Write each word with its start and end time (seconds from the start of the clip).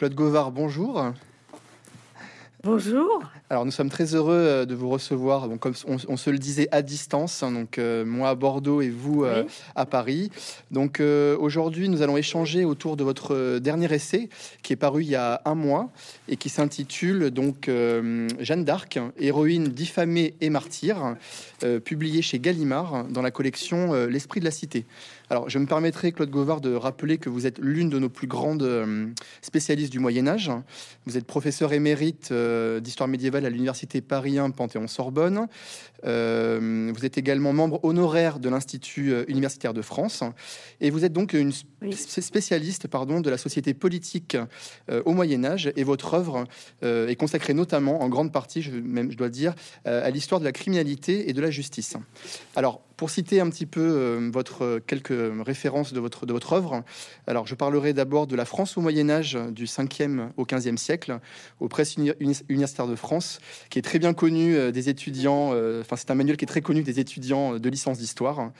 Claude 0.00 0.14
Govard, 0.14 0.50
bonjour. 0.50 1.12
Bonjour. 2.64 3.22
Alors 3.52 3.64
nous 3.64 3.72
sommes 3.72 3.90
très 3.90 4.14
heureux 4.14 4.36
euh, 4.36 4.64
de 4.64 4.76
vous 4.76 4.88
recevoir, 4.88 5.48
donc 5.48 5.58
comme 5.58 5.74
on, 5.86 6.16
se 6.16 6.30
le 6.30 6.38
disait 6.38 6.68
à 6.70 6.82
distance, 6.82 7.42
hein, 7.42 7.50
donc 7.50 7.78
euh, 7.78 8.04
moi 8.04 8.28
à 8.28 8.36
Bordeaux 8.36 8.80
et 8.80 8.90
vous 8.90 9.24
euh, 9.24 9.42
à 9.74 9.86
Paris. 9.86 10.30
Donc 10.70 11.00
aujourd'hui 11.00 11.88
nous 11.88 12.00
allons 12.02 12.16
échanger 12.16 12.64
autour 12.64 12.96
de 12.96 13.02
votre 13.02 13.58
dernier 13.58 13.92
essai 13.92 14.28
qui 14.62 14.72
est 14.72 14.76
paru 14.76 15.02
il 15.02 15.08
y 15.08 15.16
a 15.16 15.42
un 15.46 15.56
mois 15.56 15.90
et 16.28 16.36
qui 16.36 16.48
s'intitule 16.48 17.30
donc 17.30 17.68
Jeanne 18.38 18.64
d'Arc, 18.64 19.00
héroïne 19.18 19.64
diffamée 19.64 20.34
et 20.40 20.50
martyr, 20.50 21.16
publié 21.84 22.22
chez 22.22 22.38
Gallimard 22.38 23.04
dans 23.08 23.22
la 23.22 23.30
collection 23.30 24.06
L'Esprit 24.06 24.40
de 24.40 24.44
la 24.44 24.50
Cité. 24.50 24.84
Alors, 25.32 25.48
je 25.48 25.60
me 25.60 25.66
permettrai, 25.66 26.10
Claude 26.10 26.30
Gauvard, 26.30 26.60
de 26.60 26.74
rappeler 26.74 27.16
que 27.16 27.28
vous 27.28 27.46
êtes 27.46 27.58
l'une 27.58 27.88
de 27.88 28.00
nos 28.00 28.08
plus 28.08 28.26
grandes 28.26 28.68
spécialistes 29.42 29.92
du 29.92 30.00
Moyen 30.00 30.26
Âge. 30.26 30.50
Vous 31.06 31.16
êtes 31.16 31.24
professeur 31.24 31.72
émérite 31.72 32.32
d'histoire 32.32 33.08
médiévale 33.08 33.39
à 33.46 33.50
l'université 33.50 34.00
Paris 34.00 34.38
1 34.38 34.50
Panthéon-Sorbonne. 34.50 35.46
Euh, 36.04 36.92
vous 36.94 37.04
êtes 37.04 37.18
également 37.18 37.52
membre 37.52 37.84
honoraire 37.84 38.38
de 38.38 38.48
l'Institut 38.48 39.12
euh, 39.12 39.24
universitaire 39.28 39.74
de 39.74 39.82
France 39.82 40.24
et 40.80 40.90
vous 40.90 41.04
êtes 41.04 41.12
donc 41.12 41.34
une 41.34 41.52
spécialiste 41.52 42.88
pardon, 42.88 43.20
de 43.20 43.28
la 43.28 43.36
société 43.36 43.74
politique 43.74 44.36
euh, 44.90 45.02
au 45.04 45.12
Moyen 45.12 45.44
Âge 45.44 45.70
et 45.76 45.84
votre 45.84 46.14
œuvre 46.14 46.44
est 46.82 47.16
consacrée 47.16 47.54
notamment 47.54 48.02
en 48.02 48.08
grande 48.08 48.32
partie, 48.32 48.62
je, 48.62 48.70
même 48.70 49.10
je 49.10 49.16
dois 49.16 49.28
dire, 49.28 49.54
à 49.84 50.10
l'histoire 50.10 50.40
de 50.40 50.44
la 50.44 50.52
criminalité 50.52 51.28
et 51.28 51.32
de 51.32 51.40
la 51.40 51.50
justice. 51.50 51.96
Alors, 52.56 52.82
pour 53.00 53.08
citer 53.08 53.40
un 53.40 53.48
petit 53.48 53.64
peu 53.64 54.28
votre 54.30 54.78
quelques 54.86 55.14
références 55.46 55.94
de 55.94 56.00
votre 56.00 56.26
de 56.26 56.34
votre 56.34 56.52
œuvre, 56.52 56.84
alors 57.26 57.46
je 57.46 57.54
parlerai 57.54 57.94
d'abord 57.94 58.26
de 58.26 58.36
la 58.36 58.44
France 58.44 58.76
au 58.76 58.82
Moyen 58.82 59.08
Âge 59.08 59.38
du 59.52 59.64
5e 59.64 60.28
au 60.36 60.44
15e 60.44 60.76
siècle, 60.76 61.18
aux 61.60 61.68
presses 61.68 61.96
universitaires 61.96 62.86
de 62.86 62.96
France, 62.96 63.40
qui 63.70 63.78
est 63.78 63.82
très 63.82 63.98
bien 63.98 64.12
connu 64.12 64.70
des 64.70 64.90
étudiants 64.90 65.54
c'est 65.96 66.10
un 66.10 66.14
manuel 66.14 66.36
qui 66.36 66.44
est 66.44 66.48
très 66.48 66.60
connu 66.60 66.82
des 66.82 67.00
étudiants 67.00 67.58
de 67.58 67.68
licence 67.70 67.96
d'histoire. 67.96 68.50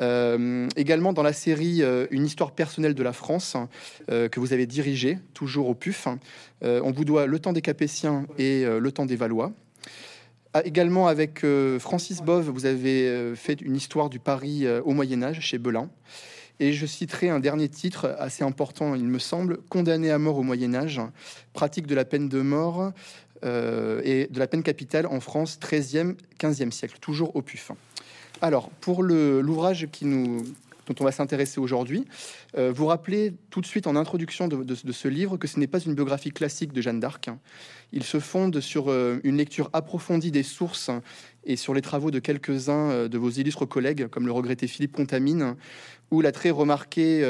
Euh, 0.00 0.68
également 0.76 1.12
dans 1.12 1.22
la 1.22 1.32
série 1.32 1.82
euh, 1.82 2.06
Une 2.10 2.24
histoire 2.24 2.52
personnelle 2.52 2.94
de 2.94 3.02
la 3.02 3.12
France 3.12 3.56
euh, 4.10 4.28
que 4.28 4.40
vous 4.40 4.52
avez 4.52 4.66
dirigée, 4.66 5.18
toujours 5.34 5.68
au 5.68 5.74
PUF. 5.74 6.06
on 6.62 6.90
vous 6.90 7.04
doit 7.04 7.26
Le 7.26 7.38
temps 7.38 7.52
des 7.52 7.62
Capétiens 7.62 8.26
et 8.38 8.64
Le 8.64 8.92
temps 8.92 9.06
des 9.06 9.16
Valois. 9.16 9.52
Ah, 10.52 10.62
également 10.64 11.06
avec 11.06 11.44
Francis 11.78 12.22
Bove, 12.22 12.50
vous 12.50 12.66
avez 12.66 13.34
fait 13.36 13.60
une 13.60 13.76
histoire 13.76 14.10
du 14.10 14.18
Paris 14.18 14.66
au 14.84 14.92
Moyen 14.92 15.22
Âge 15.22 15.40
chez 15.40 15.58
Belin. 15.58 15.88
Et 16.60 16.74
je 16.74 16.84
citerai 16.84 17.30
un 17.30 17.40
dernier 17.40 17.70
titre 17.70 18.14
assez 18.18 18.44
important, 18.44 18.94
il 18.94 19.04
me 19.04 19.18
semble, 19.18 19.58
Condamné 19.70 20.10
à 20.10 20.18
mort 20.18 20.36
au 20.36 20.42
Moyen 20.42 20.74
Âge, 20.74 21.00
pratique 21.54 21.86
de 21.86 21.94
la 21.94 22.04
peine 22.04 22.28
de 22.28 22.42
mort 22.42 22.92
euh, 23.44 24.02
et 24.04 24.26
de 24.30 24.38
la 24.38 24.46
peine 24.46 24.62
capitale 24.62 25.06
en 25.06 25.20
France 25.20 25.58
13e, 25.58 26.16
15e 26.38 26.70
siècle, 26.70 26.98
toujours 27.00 27.34
au 27.34 27.40
PUF. 27.40 27.72
Alors, 28.42 28.68
pour 28.82 29.02
l'ouvrage 29.02 29.88
qui 29.90 30.04
nous 30.04 30.44
dont 30.90 30.96
on 31.00 31.04
va 31.04 31.12
s'intéresser 31.12 31.60
aujourd'hui. 31.60 32.04
Euh, 32.58 32.72
vous 32.74 32.86
rappelez 32.86 33.34
tout 33.50 33.60
de 33.60 33.66
suite 33.66 33.86
en 33.86 33.94
introduction 33.94 34.48
de, 34.48 34.74
ce 34.74 35.08
livre 35.08 35.36
que 35.36 35.46
ce 35.46 35.60
n'est 35.60 35.68
pas 35.68 35.78
une 35.78 35.94
biographie 35.94 36.30
classique 36.30 36.72
de 36.72 36.80
Jeanne 36.80 36.98
d'Arc. 36.98 37.30
Il 37.92 38.02
se 38.02 38.18
fonde 38.18 38.60
sur 38.60 38.90
euh, 38.90 39.20
une 39.22 39.36
lecture 39.36 39.70
approfondie 39.72 40.32
des 40.32 40.42
sources 40.42 40.90
et 41.44 41.56
sur 41.56 41.74
les 41.74 41.80
travaux 41.80 42.10
de 42.10 42.18
quelques-uns 42.18 43.08
de 43.08 43.18
vos 43.18 43.30
illustres 43.30 43.66
collègues, 43.66 44.08
comme 44.08 44.26
le 44.26 44.32
regretté 44.32 44.66
Philippe 44.66 44.92
Contamine, 44.92 45.54
ou 46.10 46.20
la 46.20 46.32
très 46.32 46.50
remarquée 46.50 47.24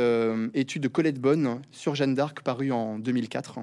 étude 0.52 0.82
de 0.82 0.88
Colette 0.88 1.20
Bonne 1.20 1.60
sur 1.70 1.94
Jeanne 1.94 2.14
d'Arc 2.14 2.40
parue 2.40 2.72
en 2.72 2.98
2004. 2.98 3.60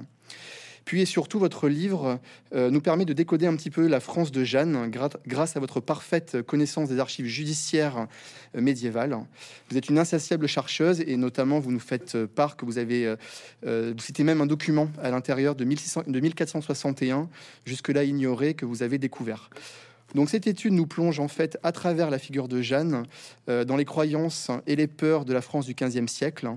Puis 0.88 1.02
et 1.02 1.04
surtout, 1.04 1.38
votre 1.38 1.68
livre 1.68 2.18
euh, 2.54 2.70
nous 2.70 2.80
permet 2.80 3.04
de 3.04 3.12
décoder 3.12 3.46
un 3.46 3.54
petit 3.56 3.68
peu 3.68 3.86
la 3.88 4.00
France 4.00 4.32
de 4.32 4.42
Jeanne 4.42 4.90
grâce 5.26 5.54
à 5.54 5.60
votre 5.60 5.80
parfaite 5.80 6.40
connaissance 6.40 6.88
des 6.88 6.98
archives 6.98 7.26
judiciaires 7.26 8.06
euh, 8.56 8.62
médiévales. 8.62 9.14
Vous 9.68 9.76
êtes 9.76 9.90
une 9.90 9.98
insatiable 9.98 10.46
chercheuse 10.46 11.02
et 11.02 11.18
notamment 11.18 11.58
vous 11.58 11.72
nous 11.72 11.78
faites 11.78 12.14
euh, 12.14 12.26
part 12.26 12.56
que 12.56 12.64
vous 12.64 12.78
avez, 12.78 13.14
vous 13.64 13.98
citez 13.98 14.24
même 14.24 14.40
un 14.40 14.46
document 14.46 14.88
à 15.02 15.10
l'intérieur 15.10 15.54
de, 15.54 15.64
1600, 15.66 16.04
de 16.06 16.20
1461, 16.20 17.28
jusque-là 17.66 18.04
ignoré, 18.04 18.54
que 18.54 18.64
vous 18.64 18.82
avez 18.82 18.96
découvert. 18.96 19.50
Donc 20.14 20.30
cette 20.30 20.46
étude 20.46 20.72
nous 20.72 20.86
plonge 20.86 21.20
en 21.20 21.28
fait 21.28 21.58
à 21.62 21.70
travers 21.70 22.08
la 22.08 22.18
figure 22.18 22.48
de 22.48 22.62
Jeanne 22.62 23.04
dans 23.46 23.76
les 23.76 23.84
croyances 23.84 24.50
et 24.66 24.74
les 24.74 24.86
peurs 24.86 25.26
de 25.26 25.34
la 25.34 25.42
France 25.42 25.66
du 25.66 25.74
XVe 25.74 26.06
siècle, 26.06 26.48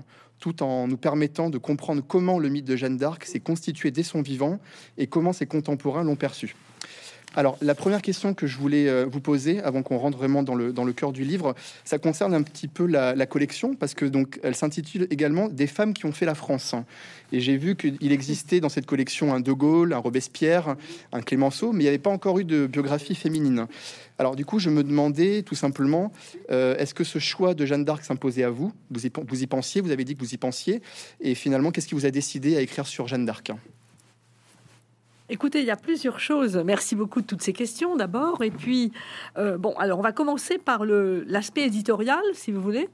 tout 0.42 0.64
en 0.64 0.88
nous 0.88 0.96
permettant 0.96 1.50
de 1.50 1.56
comprendre 1.56 2.02
comment 2.06 2.40
le 2.40 2.48
mythe 2.48 2.64
de 2.64 2.74
Jeanne 2.74 2.96
d'Arc 2.96 3.24
s'est 3.24 3.38
constitué 3.38 3.92
dès 3.92 4.02
son 4.02 4.22
vivant 4.22 4.58
et 4.98 5.06
comment 5.06 5.32
ses 5.32 5.46
contemporains 5.46 6.02
l'ont 6.02 6.16
perçu. 6.16 6.56
Alors, 7.34 7.56
la 7.62 7.74
première 7.74 8.02
question 8.02 8.34
que 8.34 8.46
je 8.46 8.58
voulais 8.58 8.88
euh, 8.88 9.06
vous 9.10 9.20
poser, 9.20 9.60
avant 9.62 9.82
qu'on 9.82 9.96
rentre 9.96 10.18
vraiment 10.18 10.42
dans 10.42 10.54
le, 10.54 10.92
cœur 10.92 11.12
du 11.12 11.24
livre, 11.24 11.54
ça 11.84 11.98
concerne 11.98 12.34
un 12.34 12.42
petit 12.42 12.68
peu 12.68 12.84
la, 12.86 13.26
collection, 13.26 13.74
parce 13.74 13.94
que 13.94 14.04
donc 14.04 14.38
elle 14.42 14.54
s'intitule 14.54 15.06
également 15.10 15.48
Des 15.48 15.66
femmes 15.66 15.94
qui 15.94 16.04
ont 16.04 16.12
fait 16.12 16.26
la 16.26 16.34
France. 16.34 16.74
Et 17.32 17.40
j'ai 17.40 17.56
vu 17.56 17.74
qu'il 17.74 18.12
existait 18.12 18.60
dans 18.60 18.68
cette 18.68 18.84
collection 18.84 19.32
un 19.32 19.40
De 19.40 19.52
Gaulle, 19.52 19.94
un 19.94 19.98
Robespierre, 19.98 20.76
un 21.12 21.22
Clémenceau, 21.22 21.72
mais 21.72 21.78
il 21.78 21.84
n'y 21.84 21.88
avait 21.88 21.98
pas 21.98 22.10
encore 22.10 22.38
eu 22.38 22.44
de 22.44 22.66
biographie 22.66 23.14
féminine. 23.14 23.66
Alors 24.18 24.36
du 24.36 24.44
coup, 24.44 24.58
je 24.58 24.68
me 24.68 24.84
demandais 24.84 25.42
tout 25.42 25.54
simplement, 25.54 26.12
euh, 26.50 26.76
est-ce 26.76 26.92
que 26.92 27.04
ce 27.04 27.18
choix 27.18 27.54
de 27.54 27.64
Jeanne 27.64 27.86
d'Arc 27.86 28.04
s'imposait 28.04 28.44
à 28.44 28.50
vous? 28.50 28.72
Vous 28.90 29.42
y 29.42 29.46
pensiez, 29.46 29.80
vous 29.80 29.90
avez 29.90 30.04
dit 30.04 30.14
que 30.14 30.20
vous 30.20 30.34
y 30.34 30.38
pensiez, 30.38 30.82
et 31.20 31.34
finalement, 31.34 31.70
qu'est-ce 31.70 31.88
qui 31.88 31.94
vous 31.94 32.06
a 32.06 32.10
décidé 32.10 32.58
à 32.58 32.60
écrire 32.60 32.86
sur 32.86 33.08
Jeanne 33.08 33.24
d'Arc? 33.24 33.52
Écoutez, 35.28 35.60
il 35.60 35.66
y 35.66 35.70
a 35.70 35.76
plusieurs 35.76 36.20
choses. 36.20 36.56
Merci 36.58 36.96
beaucoup 36.96 37.20
de 37.20 37.26
toutes 37.26 37.42
ces 37.42 37.52
questions 37.52 37.96
d'abord. 37.96 38.42
Et 38.42 38.50
puis, 38.50 38.92
euh, 39.38 39.56
bon, 39.56 39.74
alors 39.78 39.98
on 39.98 40.02
va 40.02 40.12
commencer 40.12 40.58
par 40.58 40.84
l'aspect 40.84 41.62
éditorial, 41.62 42.22
si 42.34 42.52
vous 42.52 42.60
voulez. 42.60 42.88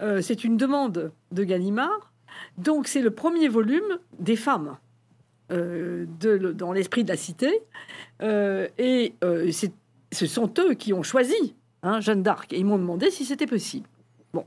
Euh, 0.00 0.20
c'est 0.22 0.44
une 0.44 0.56
demande 0.56 1.12
de 1.32 1.44
Gallimard. 1.44 2.12
Donc, 2.56 2.88
c'est 2.88 3.02
le 3.02 3.10
premier 3.10 3.48
volume 3.48 3.98
des 4.18 4.36
femmes 4.36 4.76
euh, 5.50 6.06
dans 6.54 6.72
l'esprit 6.72 7.04
de 7.04 7.08
la 7.08 7.16
cité. 7.16 7.60
et 8.20 9.14
ce 10.10 10.26
sont 10.26 10.52
eux 10.58 10.74
qui 10.74 10.92
ont 10.92 11.02
choisi 11.02 11.54
hein, 11.82 12.00
Jeanne 12.00 12.22
d'Arc. 12.22 12.52
Et 12.52 12.58
ils 12.58 12.64
m'ont 12.64 12.78
demandé 12.78 13.10
si 13.10 13.24
c'était 13.24 13.46
possible. 13.46 13.88
Bon. 14.32 14.46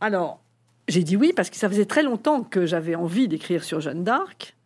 Alors, 0.00 0.40
j'ai 0.88 1.04
dit 1.04 1.16
oui 1.16 1.32
parce 1.34 1.50
que 1.50 1.56
ça 1.56 1.68
faisait 1.68 1.84
très 1.84 2.02
longtemps 2.02 2.42
que 2.42 2.66
j'avais 2.66 2.94
envie 2.94 3.28
d'écrire 3.28 3.62
sur 3.62 3.80
Jeanne 3.80 4.02
d'Arc. 4.02 4.56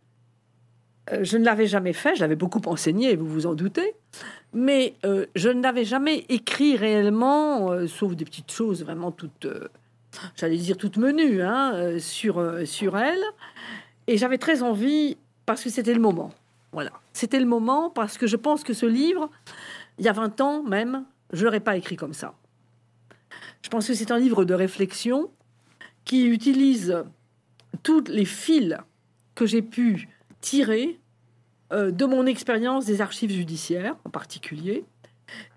Euh, 1.11 1.23
je 1.23 1.37
ne 1.37 1.45
l'avais 1.45 1.67
jamais 1.67 1.93
fait, 1.93 2.15
je 2.15 2.21
l'avais 2.21 2.35
beaucoup 2.35 2.61
enseigné, 2.65 3.15
vous 3.15 3.27
vous 3.27 3.45
en 3.45 3.53
doutez, 3.53 3.95
mais 4.53 4.95
euh, 5.05 5.25
je 5.35 5.49
ne 5.49 5.61
l'avais 5.61 5.85
jamais 5.85 6.25
écrit 6.29 6.77
réellement, 6.77 7.71
euh, 7.71 7.87
sauf 7.87 8.15
des 8.15 8.25
petites 8.25 8.51
choses 8.51 8.83
vraiment 8.83 9.11
toutes, 9.11 9.47
j'allais 10.35 10.57
dire 10.57 10.77
toutes 10.77 10.97
menues, 10.97 11.41
hein, 11.41 11.99
sur, 11.99 12.43
sur 12.65 12.97
elle. 12.97 13.23
Et 14.07 14.17
j'avais 14.17 14.37
très 14.37 14.63
envie, 14.63 15.17
parce 15.45 15.63
que 15.63 15.69
c'était 15.69 15.93
le 15.93 15.99
moment. 15.99 16.31
Voilà, 16.71 16.91
c'était 17.13 17.39
le 17.39 17.45
moment, 17.45 17.89
parce 17.89 18.17
que 18.17 18.27
je 18.27 18.35
pense 18.35 18.63
que 18.63 18.73
ce 18.73 18.85
livre, 18.85 19.29
il 19.97 20.05
y 20.05 20.09
a 20.09 20.13
20 20.13 20.41
ans 20.41 20.63
même, 20.63 21.05
je 21.31 21.39
ne 21.39 21.45
l'aurais 21.45 21.59
pas 21.59 21.77
écrit 21.77 21.95
comme 21.95 22.13
ça. 22.13 22.33
Je 23.61 23.69
pense 23.69 23.87
que 23.87 23.93
c'est 23.93 24.11
un 24.11 24.19
livre 24.19 24.45
de 24.45 24.53
réflexion 24.53 25.31
qui 26.03 26.27
utilise 26.27 27.03
tous 27.81 28.03
les 28.07 28.25
fils 28.25 28.77
que 29.33 29.45
j'ai 29.45 29.61
pu 29.61 30.07
tiré 30.45 30.99
euh, 31.73 31.89
de 31.89 32.05
mon 32.05 32.27
expérience 32.27 32.85
des 32.85 33.01
archives 33.01 33.31
judiciaires 33.31 33.95
en 34.05 34.11
particulier, 34.11 34.85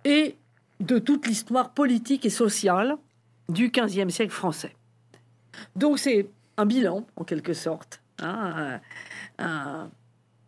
et 0.07 0.37
de 0.81 0.99
toute 0.99 1.27
l'histoire 1.27 1.75
politique 1.75 2.25
et 2.25 2.31
sociale 2.31 2.97
du 3.51 3.69
XVe 3.69 4.09
siècle 4.09 4.33
français. 4.33 4.75
Donc 5.77 5.99
c'est 5.99 6.31
un 6.57 6.65
bilan, 6.65 7.07
en 7.17 7.25
quelque 7.25 7.53
sorte. 7.53 8.01
Hein, 8.21 8.81
on 9.39 9.91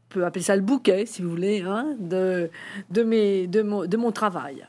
peut 0.09 0.25
appeler 0.25 0.43
ça 0.43 0.57
le 0.57 0.63
bouquet, 0.63 1.05
si 1.05 1.21
vous 1.21 1.29
voulez, 1.29 1.61
hein, 1.61 1.95
de, 1.99 2.51
de, 2.89 3.03
mes, 3.03 3.47
mon, 3.63 3.85
de 3.85 3.97
mon 3.99 4.11
travail. 4.11 4.67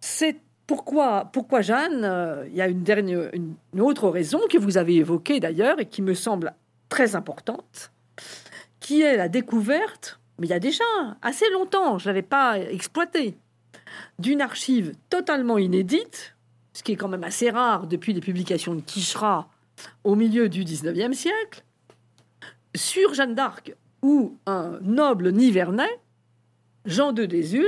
C'est 0.00 0.36
pourquoi, 0.66 1.30
pourquoi 1.32 1.62
Jeanne 1.62 2.04
euh, 2.04 2.44
Il 2.48 2.56
y 2.56 2.60
a 2.60 2.68
une, 2.68 2.82
dernière, 2.82 3.30
une 3.32 3.80
autre 3.80 4.10
raison 4.10 4.40
que 4.50 4.58
vous 4.58 4.76
avez 4.76 4.96
évoquée 4.96 5.40
d'ailleurs 5.40 5.80
et 5.80 5.86
qui 5.86 6.02
me 6.02 6.12
semble 6.12 6.54
très 6.90 7.16
importante 7.16 7.92
qui 8.86 9.02
est 9.02 9.16
la 9.16 9.28
découverte, 9.28 10.20
mais 10.38 10.46
il 10.46 10.50
y 10.50 10.52
a 10.52 10.60
déjà 10.60 10.84
assez 11.20 11.50
longtemps, 11.50 11.98
je 11.98 12.04
ne 12.04 12.10
l'avais 12.10 12.22
pas 12.22 12.56
exploité, 12.56 13.36
d'une 14.20 14.40
archive 14.40 14.92
totalement 15.10 15.58
inédite, 15.58 16.36
ce 16.72 16.84
qui 16.84 16.92
est 16.92 16.96
quand 16.96 17.08
même 17.08 17.24
assez 17.24 17.50
rare 17.50 17.88
depuis 17.88 18.12
les 18.12 18.20
publications 18.20 18.76
de 18.76 18.80
Quichera 18.80 19.50
au 20.04 20.14
milieu 20.14 20.48
du 20.48 20.62
19e 20.62 21.14
siècle, 21.14 21.64
sur 22.76 23.12
Jeanne 23.12 23.34
d'Arc, 23.34 23.74
où 24.02 24.36
un 24.46 24.78
noble 24.82 25.32
nivernais, 25.32 25.98
Jean 26.84 27.12
de 27.12 27.24
Désulme, 27.24 27.66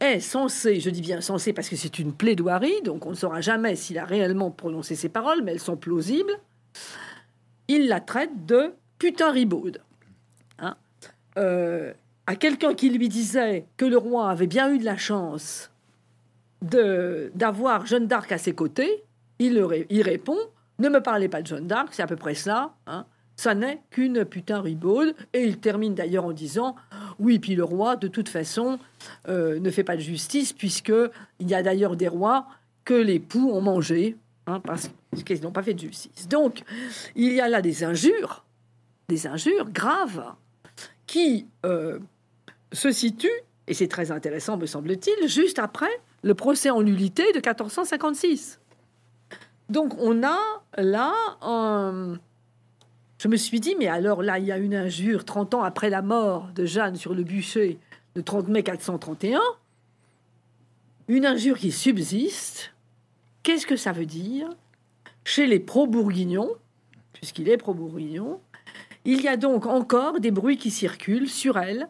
est 0.00 0.20
censé, 0.20 0.80
je 0.80 0.90
dis 0.90 1.00
bien 1.00 1.22
censé 1.22 1.54
parce 1.54 1.70
que 1.70 1.76
c'est 1.76 1.98
une 1.98 2.12
plaidoirie, 2.12 2.82
donc 2.82 3.06
on 3.06 3.10
ne 3.10 3.16
saura 3.16 3.40
jamais 3.40 3.74
s'il 3.74 3.98
a 3.98 4.04
réellement 4.04 4.50
prononcé 4.50 4.94
ces 4.96 5.08
paroles, 5.08 5.40
mais 5.42 5.52
elles 5.52 5.60
sont 5.60 5.78
plausibles, 5.78 6.38
il 7.68 7.88
la 7.88 8.00
traite 8.00 8.44
de 8.44 8.74
putain 8.98 9.30
ribaude. 9.30 9.80
Hein 10.58 10.76
euh, 11.38 11.92
à 12.26 12.36
quelqu'un 12.36 12.74
qui 12.74 12.90
lui 12.90 13.08
disait 13.08 13.66
que 13.76 13.84
le 13.84 13.96
roi 13.96 14.30
avait 14.30 14.46
bien 14.46 14.72
eu 14.72 14.78
de 14.78 14.84
la 14.84 14.96
chance 14.96 15.70
d'avoir 16.62 17.86
Jeanne 17.86 18.06
d'Arc 18.06 18.32
à 18.32 18.38
ses 18.38 18.52
côtés, 18.52 19.04
il, 19.38 19.64
il, 19.90 20.02
répond 20.02 20.38
Ne 20.78 20.88
me 20.88 21.00
parlez 21.00 21.28
pas 21.28 21.42
de 21.42 21.46
Jeanne 21.46 21.66
d'Arc, 21.66 21.88
c'est 21.92 22.02
à 22.02 22.06
peu 22.06 22.16
près 22.16 22.34
ça. 22.34 22.74
Hein, 22.86 23.04
ça 23.36 23.54
n'est 23.54 23.80
qu'une 23.90 24.24
putain 24.24 24.60
ribaude. 24.60 25.14
Et 25.32 25.44
il 25.44 25.58
termine 25.58 25.94
d'ailleurs 25.94 26.24
en 26.24 26.32
disant 26.32 26.74
Oui, 27.18 27.38
puis 27.38 27.54
le 27.54 27.64
roi, 27.64 27.96
de 27.96 28.08
toute 28.08 28.28
façon, 28.28 28.78
euh, 29.28 29.60
ne 29.60 29.70
fait 29.70 29.84
pas 29.84 29.96
de 29.96 30.00
justice, 30.00 30.52
puisque 30.52 30.92
il 31.38 31.48
y 31.48 31.54
a 31.54 31.62
d'ailleurs 31.62 31.96
des 31.96 32.08
rois 32.08 32.46
que 32.84 32.94
les 32.94 33.20
poux 33.20 33.50
ont 33.50 33.60
mangé, 33.60 34.16
hein, 34.46 34.60
parce 34.60 34.90
qu'ils 35.24 35.42
n'ont 35.42 35.52
pas 35.52 35.62
fait 35.62 35.74
de 35.74 35.80
justice. 35.80 36.28
Donc, 36.28 36.62
il 37.14 37.32
y 37.32 37.40
a 37.40 37.48
là 37.48 37.60
des 37.60 37.84
injures, 37.84 38.45
des 39.08 39.26
injures 39.26 39.70
graves, 39.70 40.34
qui 41.06 41.46
euh, 41.64 41.98
se 42.72 42.90
situent, 42.90 43.28
et 43.68 43.74
c'est 43.74 43.88
très 43.88 44.10
intéressant, 44.10 44.56
me 44.56 44.66
semble-t-il, 44.66 45.28
juste 45.28 45.58
après 45.58 45.90
le 46.22 46.34
procès 46.34 46.70
en 46.70 46.82
nullité 46.82 47.24
de 47.32 47.36
1456. 47.36 48.60
Donc, 49.68 49.94
on 49.98 50.22
a 50.22 50.38
là 50.76 51.12
je 53.18 53.28
me 53.28 53.36
suis 53.36 53.60
dit, 53.60 53.74
mais 53.78 53.86
alors 53.86 54.22
là, 54.22 54.38
il 54.38 54.44
y 54.44 54.52
a 54.52 54.58
une 54.58 54.74
injure 54.74 55.24
30 55.24 55.54
ans 55.54 55.62
après 55.62 55.90
la 55.90 56.02
mort 56.02 56.50
de 56.54 56.66
Jeanne 56.66 56.96
sur 56.96 57.14
le 57.14 57.22
bûcher 57.22 57.78
de 58.14 58.20
30 58.20 58.48
mai 58.48 58.62
431. 58.62 59.40
Une 61.08 61.24
injure 61.24 61.58
qui 61.58 61.72
subsiste. 61.72 62.74
Qu'est-ce 63.42 63.66
que 63.66 63.76
ça 63.76 63.92
veut 63.92 64.06
dire? 64.06 64.48
Chez 65.24 65.46
les 65.46 65.60
pro-bourguignons, 65.60 66.50
puisqu'il 67.12 67.48
est 67.48 67.56
pro-bourguignon, 67.56 68.40
il 69.06 69.22
y 69.22 69.28
a 69.28 69.36
donc 69.36 69.66
encore 69.66 70.20
des 70.20 70.30
bruits 70.30 70.58
qui 70.58 70.70
circulent 70.70 71.28
sur 71.28 71.58
elle, 71.58 71.88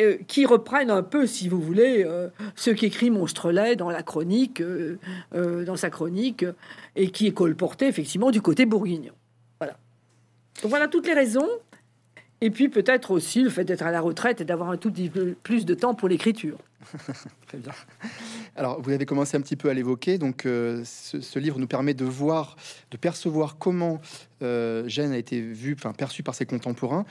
euh, 0.00 0.16
qui 0.26 0.46
reprennent 0.46 0.90
un 0.90 1.02
peu, 1.02 1.26
si 1.26 1.48
vous 1.48 1.60
voulez, 1.60 2.02
euh, 2.06 2.28
ce 2.56 2.70
qu'écrit 2.70 3.10
Monstrelet 3.10 3.76
dans 3.76 3.90
la 3.90 4.02
chronique, 4.02 4.62
euh, 4.62 4.96
dans 5.30 5.76
sa 5.76 5.90
chronique, 5.90 6.46
et 6.96 7.10
qui 7.10 7.26
est 7.26 7.32
colporté 7.32 7.86
effectivement 7.86 8.30
du 8.30 8.40
côté 8.40 8.64
bourguignon. 8.64 9.12
Donc 10.62 10.70
voilà 10.70 10.88
toutes 10.88 11.06
les 11.06 11.14
raisons. 11.14 11.48
Et 12.40 12.50
puis 12.50 12.68
peut-être 12.68 13.10
aussi 13.10 13.42
le 13.42 13.50
fait 13.50 13.64
d'être 13.64 13.82
à 13.82 13.90
la 13.90 14.00
retraite 14.00 14.40
et 14.40 14.44
d'avoir 14.44 14.70
un 14.70 14.78
tout 14.78 14.90
petit 14.90 15.10
peu 15.10 15.34
plus 15.42 15.66
de 15.66 15.74
temps 15.74 15.94
pour 15.94 16.08
l'écriture. 16.08 16.58
Très 17.46 17.58
bien. 17.58 17.72
Alors, 18.56 18.80
vous 18.80 18.90
avez 18.90 19.06
commencé 19.06 19.36
un 19.36 19.40
petit 19.40 19.56
peu 19.56 19.68
à 19.68 19.74
l'évoquer. 19.74 20.18
Donc, 20.18 20.46
euh, 20.46 20.82
ce, 20.84 21.38
livre 21.38 21.58
nous 21.58 21.66
permet 21.66 21.94
de 21.94 22.04
voir, 22.04 22.56
de 22.90 22.96
percevoir 22.96 23.58
comment 23.58 24.00
euh, 24.42 24.88
Gênes 24.88 25.12
a 25.12 25.18
été 25.18 25.40
vu, 25.40 25.74
enfin 25.78 25.92
perçu 25.92 26.22
par 26.22 26.34
ses 26.34 26.46
contemporains. 26.46 27.04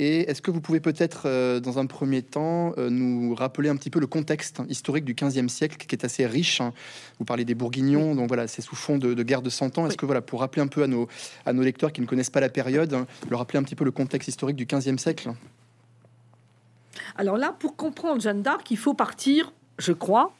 Et 0.00 0.28
est-ce 0.28 0.42
que 0.42 0.50
vous 0.50 0.60
pouvez 0.60 0.80
peut-être, 0.80 1.22
euh, 1.26 1.60
dans 1.60 1.78
un 1.78 1.86
premier 1.86 2.22
temps, 2.22 2.72
euh, 2.78 2.90
nous 2.90 3.34
rappeler 3.34 3.68
un 3.68 3.76
petit 3.76 3.90
peu 3.90 4.00
le 4.00 4.08
contexte 4.08 4.60
historique 4.68 5.04
du 5.04 5.14
XVe 5.14 5.46
siècle, 5.46 5.76
qui 5.76 5.94
est 5.94 6.04
assez 6.04 6.26
riche 6.26 6.60
hein. 6.60 6.72
Vous 7.20 7.24
parlez 7.24 7.44
des 7.44 7.54
Bourguignons, 7.54 8.16
donc 8.16 8.26
voilà, 8.26 8.48
c'est 8.48 8.62
sous 8.62 8.74
fond 8.74 8.98
de, 8.98 9.22
guerre 9.22 9.42
de 9.42 9.50
Cent 9.50 9.78
Ans. 9.78 9.86
Est-ce 9.86 9.96
que, 9.96 10.06
voilà, 10.06 10.20
pour 10.20 10.40
rappeler 10.40 10.62
un 10.62 10.66
peu 10.66 10.82
à 10.82 10.88
nos, 10.88 11.08
à 11.46 11.52
nos 11.52 11.62
lecteurs 11.62 11.92
qui 11.92 12.00
ne 12.00 12.06
connaissent 12.06 12.30
pas 12.30 12.40
la 12.40 12.48
période, 12.48 12.92
hein, 12.92 13.06
leur 13.30 13.38
rappeler 13.38 13.60
un 13.60 13.62
petit 13.62 13.76
peu 13.76 13.84
le 13.84 13.92
contexte 13.92 14.28
historique 14.28 14.56
du 14.56 14.66
XVe 14.66 14.98
siècle? 14.98 15.30
Alors 17.16 17.36
là, 17.36 17.54
pour 17.58 17.76
comprendre 17.76 18.20
Jeanne 18.20 18.42
d'Arc, 18.42 18.70
il 18.70 18.76
faut 18.76 18.94
partir, 18.94 19.52
je 19.78 19.92
crois, 19.92 20.32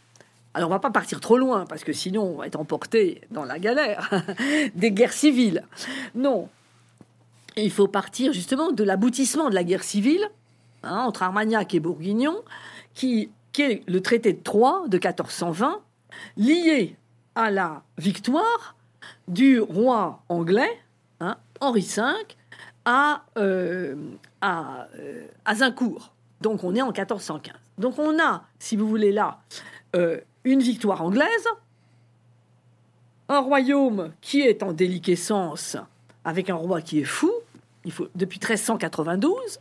alors 0.55 0.71
on 0.71 0.73
va 0.73 0.79
pas 0.79 0.91
partir 0.91 1.21
trop 1.21 1.37
loin 1.37 1.67
parce 1.67 1.83
que 1.83 1.93
sinon 1.93 2.23
on 2.23 2.37
va 2.37 2.47
être 2.47 2.59
emporté 2.59 3.23
dans 3.31 3.45
la 3.45 3.59
galère 3.59 4.11
des 4.75 4.93
guerres 4.93 5.13
civiles. 5.13 5.65
Non, 6.15 6.49
il 7.57 7.71
faut 7.71 7.89
partir 7.89 8.33
justement 8.33 8.71
de 8.71 8.85
l'aboutissement 8.85 9.51
de 9.51 9.55
la 9.55 9.65
guerre 9.65 9.83
civile 9.83 10.29
hein, 10.85 10.99
entre 11.01 11.23
Armagnac 11.23 11.75
et 11.75 11.81
Bourguignon, 11.81 12.37
qui, 12.95 13.31
est 13.59 13.89
le 13.89 14.01
traité 14.01 14.33
de 14.33 14.43
Troyes 14.43 14.85
de 14.89 14.97
1420, 14.97 15.81
lié 16.37 16.97
à 17.35 17.51
la 17.51 17.83
victoire 17.99 18.77
du 19.29 19.61
roi 19.61 20.23
anglais, 20.29 20.81
hein, 21.21 21.37
Henri 21.61 21.89
V, 21.97 22.03
à, 22.85 23.25
euh, 23.39 23.95
à 24.41 24.89
euh, 24.99 25.27
Azincourt. 25.45 26.14
Donc 26.45 26.63
on 26.63 26.75
est 26.75 26.83
en 26.83 26.93
1415. 26.93 27.55
Donc 27.79 27.99
on 27.99 28.23
a, 28.23 28.45
si 28.59 28.77
vous 28.77 28.87
voulez 28.87 29.13
là, 29.13 29.41
euh, 29.97 30.21
une 30.45 30.61
victoire 30.61 31.03
anglaise, 31.03 31.49
un 33.31 33.41
royaume 33.41 34.13
qui 34.21 34.43
est 34.43 34.63
en 34.63 34.75
déliquescence 34.75 35.79
avec 36.23 36.51
un 36.51 36.55
roi 36.55 36.83
qui 36.83 37.01
est 37.01 37.05
fou, 37.05 37.33
il 37.87 37.93
faut, 37.93 38.09
depuis 38.15 38.39
1392, 38.39 39.59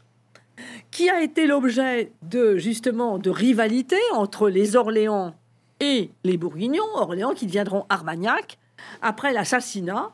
qui 0.92 1.10
a 1.10 1.22
été 1.22 1.48
l'objet 1.48 2.12
de 2.22 2.58
justement 2.58 3.18
de 3.18 3.30
rivalité 3.30 3.98
entre 4.14 4.50
les 4.50 4.76
Orléans 4.76 5.34
et 5.80 6.12
les 6.26 6.36
Bourguignons, 6.36 6.84
Orléans 6.96 7.34
qui 7.34 7.46
deviendront 7.46 7.86
Armagnac 7.88 8.60
après 9.02 9.32
l'assassinat 9.32 10.12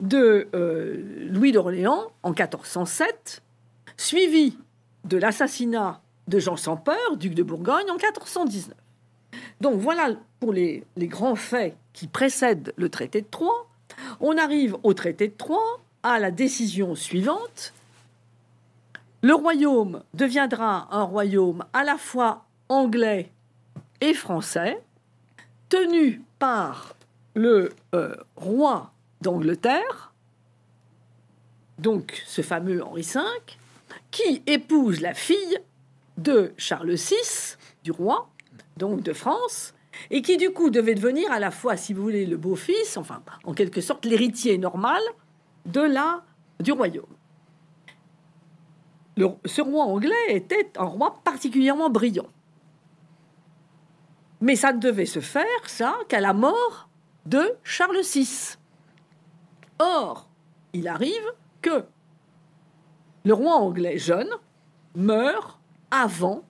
de 0.00 0.48
euh, 0.54 1.28
Louis 1.28 1.52
d'Orléans 1.52 2.12
en 2.22 2.30
1407, 2.30 3.42
suivi 3.98 4.56
de 5.04 5.16
l'assassinat 5.16 6.00
de 6.28 6.38
Jean 6.38 6.56
sans 6.56 6.76
peur, 6.76 7.16
duc 7.16 7.34
de 7.34 7.42
Bourgogne, 7.42 7.90
en 7.90 7.94
1419. 7.94 8.76
Donc 9.60 9.80
voilà 9.80 10.10
pour 10.40 10.52
les, 10.52 10.84
les 10.96 11.08
grands 11.08 11.34
faits 11.34 11.76
qui 11.92 12.06
précèdent 12.06 12.72
le 12.76 12.88
traité 12.88 13.22
de 13.22 13.26
Troyes. 13.30 13.66
On 14.20 14.36
arrive 14.36 14.76
au 14.82 14.94
traité 14.94 15.28
de 15.28 15.34
Troyes 15.34 15.80
à 16.02 16.18
la 16.18 16.30
décision 16.30 16.94
suivante. 16.94 17.72
Le 19.22 19.34
royaume 19.34 20.02
deviendra 20.14 20.88
un 20.90 21.02
royaume 21.02 21.64
à 21.72 21.82
la 21.82 21.98
fois 21.98 22.44
anglais 22.68 23.30
et 24.00 24.14
français, 24.14 24.80
tenu 25.68 26.22
par 26.38 26.94
le 27.34 27.70
euh, 27.94 28.14
roi 28.36 28.92
d'Angleterre, 29.20 30.12
donc 31.78 32.22
ce 32.26 32.42
fameux 32.42 32.82
Henri 32.82 33.02
V, 33.02 33.20
qui 34.10 34.42
épouse 34.46 35.00
la 35.00 35.14
fille 35.14 35.58
de 36.16 36.52
Charles 36.56 36.94
VI, 36.94 37.56
du 37.84 37.92
roi, 37.92 38.28
donc 38.76 39.02
de 39.02 39.12
France, 39.12 39.74
et 40.10 40.22
qui 40.22 40.36
du 40.36 40.50
coup 40.50 40.70
devait 40.70 40.94
devenir 40.94 41.30
à 41.32 41.38
la 41.38 41.50
fois, 41.50 41.76
si 41.76 41.92
vous 41.92 42.02
voulez, 42.02 42.26
le 42.26 42.36
beau-fils, 42.36 42.96
enfin 42.96 43.22
en 43.44 43.54
quelque 43.54 43.80
sorte 43.80 44.04
l'héritier 44.04 44.58
normal 44.58 45.00
de 45.66 45.80
la, 45.80 46.22
du 46.60 46.72
royaume. 46.72 47.06
Le, 49.16 49.28
ce 49.44 49.60
roi 49.60 49.84
anglais 49.84 50.14
était 50.28 50.70
un 50.76 50.84
roi 50.84 51.20
particulièrement 51.24 51.90
brillant. 51.90 52.28
Mais 54.40 54.54
ça 54.54 54.72
ne 54.72 54.78
devait 54.78 55.06
se 55.06 55.18
faire, 55.20 55.44
ça, 55.66 55.96
qu'à 56.08 56.20
la 56.20 56.32
mort 56.32 56.88
de 57.26 57.56
Charles 57.64 58.02
VI. 58.02 58.56
Or, 59.80 60.28
il 60.72 60.86
arrive 60.86 61.32
que 61.60 61.84
le 63.24 63.34
roi 63.34 63.54
anglais 63.56 63.98
jeune 63.98 64.30
meurt 64.94 65.58
avant 65.90 66.42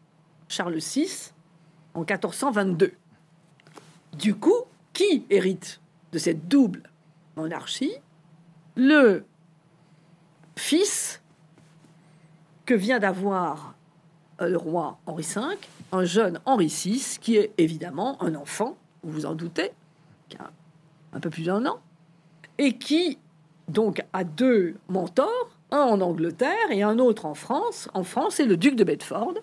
Charles 0.48 0.78
VI 0.78 1.32
en 1.94 2.00
1422. 2.00 2.92
Du 4.14 4.34
coup, 4.34 4.64
qui 4.92 5.24
hérite 5.30 5.80
de 6.12 6.18
cette 6.18 6.48
double 6.48 6.82
monarchie? 7.36 7.94
Le 8.76 9.24
fils 10.56 11.20
que 12.66 12.74
vient 12.74 12.98
d'avoir 12.98 13.74
euh, 14.40 14.48
le 14.48 14.56
roi 14.56 14.98
Henri 15.06 15.22
V, 15.22 15.40
un 15.92 16.04
jeune 16.04 16.40
Henri 16.44 16.66
VI, 16.66 17.18
qui 17.20 17.36
est 17.36 17.52
évidemment 17.58 18.22
un 18.22 18.34
enfant, 18.34 18.76
vous 19.02 19.12
vous 19.12 19.26
en 19.26 19.34
doutez, 19.34 19.72
qui 20.28 20.36
a 20.36 20.50
un 21.12 21.20
peu 21.20 21.30
plus 21.30 21.44
d'un 21.44 21.64
an, 21.66 21.80
et 22.58 22.76
qui 22.76 23.18
donc 23.68 24.02
a 24.12 24.24
deux 24.24 24.76
mentors, 24.88 25.57
un 25.70 25.78
en 25.78 26.00
Angleterre 26.00 26.70
et 26.70 26.82
un 26.82 26.98
autre 26.98 27.26
en 27.26 27.34
France. 27.34 27.88
En 27.94 28.04
France, 28.04 28.36
c'est 28.36 28.46
le 28.46 28.56
duc 28.56 28.74
de 28.76 28.84
Bedford, 28.84 29.34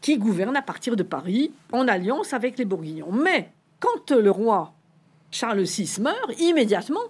qui 0.00 0.18
gouverne 0.18 0.56
à 0.56 0.62
partir 0.62 0.96
de 0.96 1.02
Paris 1.02 1.52
en 1.72 1.88
alliance 1.88 2.32
avec 2.32 2.58
les 2.58 2.64
Bourguignons. 2.64 3.12
Mais 3.12 3.50
quand 3.80 4.10
le 4.10 4.30
roi 4.30 4.72
Charles 5.30 5.62
VI 5.62 6.00
meurt, 6.00 6.40
immédiatement, 6.40 7.00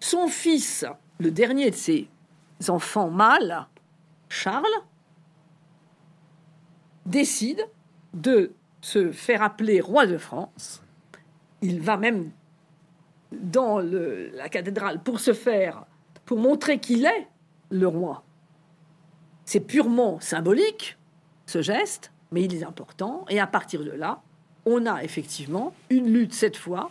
son 0.00 0.26
fils, 0.26 0.84
le 1.18 1.30
dernier 1.30 1.70
de 1.70 1.76
ses 1.76 2.08
enfants 2.68 3.10
mâles, 3.10 3.66
Charles, 4.28 4.66
décide 7.06 7.64
de 8.14 8.52
se 8.80 9.12
faire 9.12 9.42
appeler 9.42 9.80
roi 9.80 10.06
de 10.06 10.18
France. 10.18 10.82
Il 11.60 11.80
va 11.80 11.96
même 11.96 12.30
dans 13.30 13.78
la 13.78 14.48
cathédrale 14.48 15.02
pour 15.02 15.20
se 15.20 15.32
faire, 15.32 15.84
pour 16.24 16.38
montrer 16.38 16.78
qu'il 16.78 17.04
est 17.04 17.28
le 17.70 17.86
roi. 17.86 18.22
C'est 19.44 19.60
purement 19.60 20.20
symbolique, 20.20 20.96
ce 21.46 21.62
geste, 21.62 22.12
mais 22.30 22.44
il 22.44 22.54
est 22.54 22.64
important. 22.64 23.24
Et 23.28 23.40
à 23.40 23.46
partir 23.46 23.84
de 23.84 23.90
là, 23.90 24.22
on 24.64 24.86
a 24.86 25.02
effectivement 25.02 25.74
une 25.90 26.12
lutte 26.12 26.34
cette 26.34 26.56
fois 26.56 26.90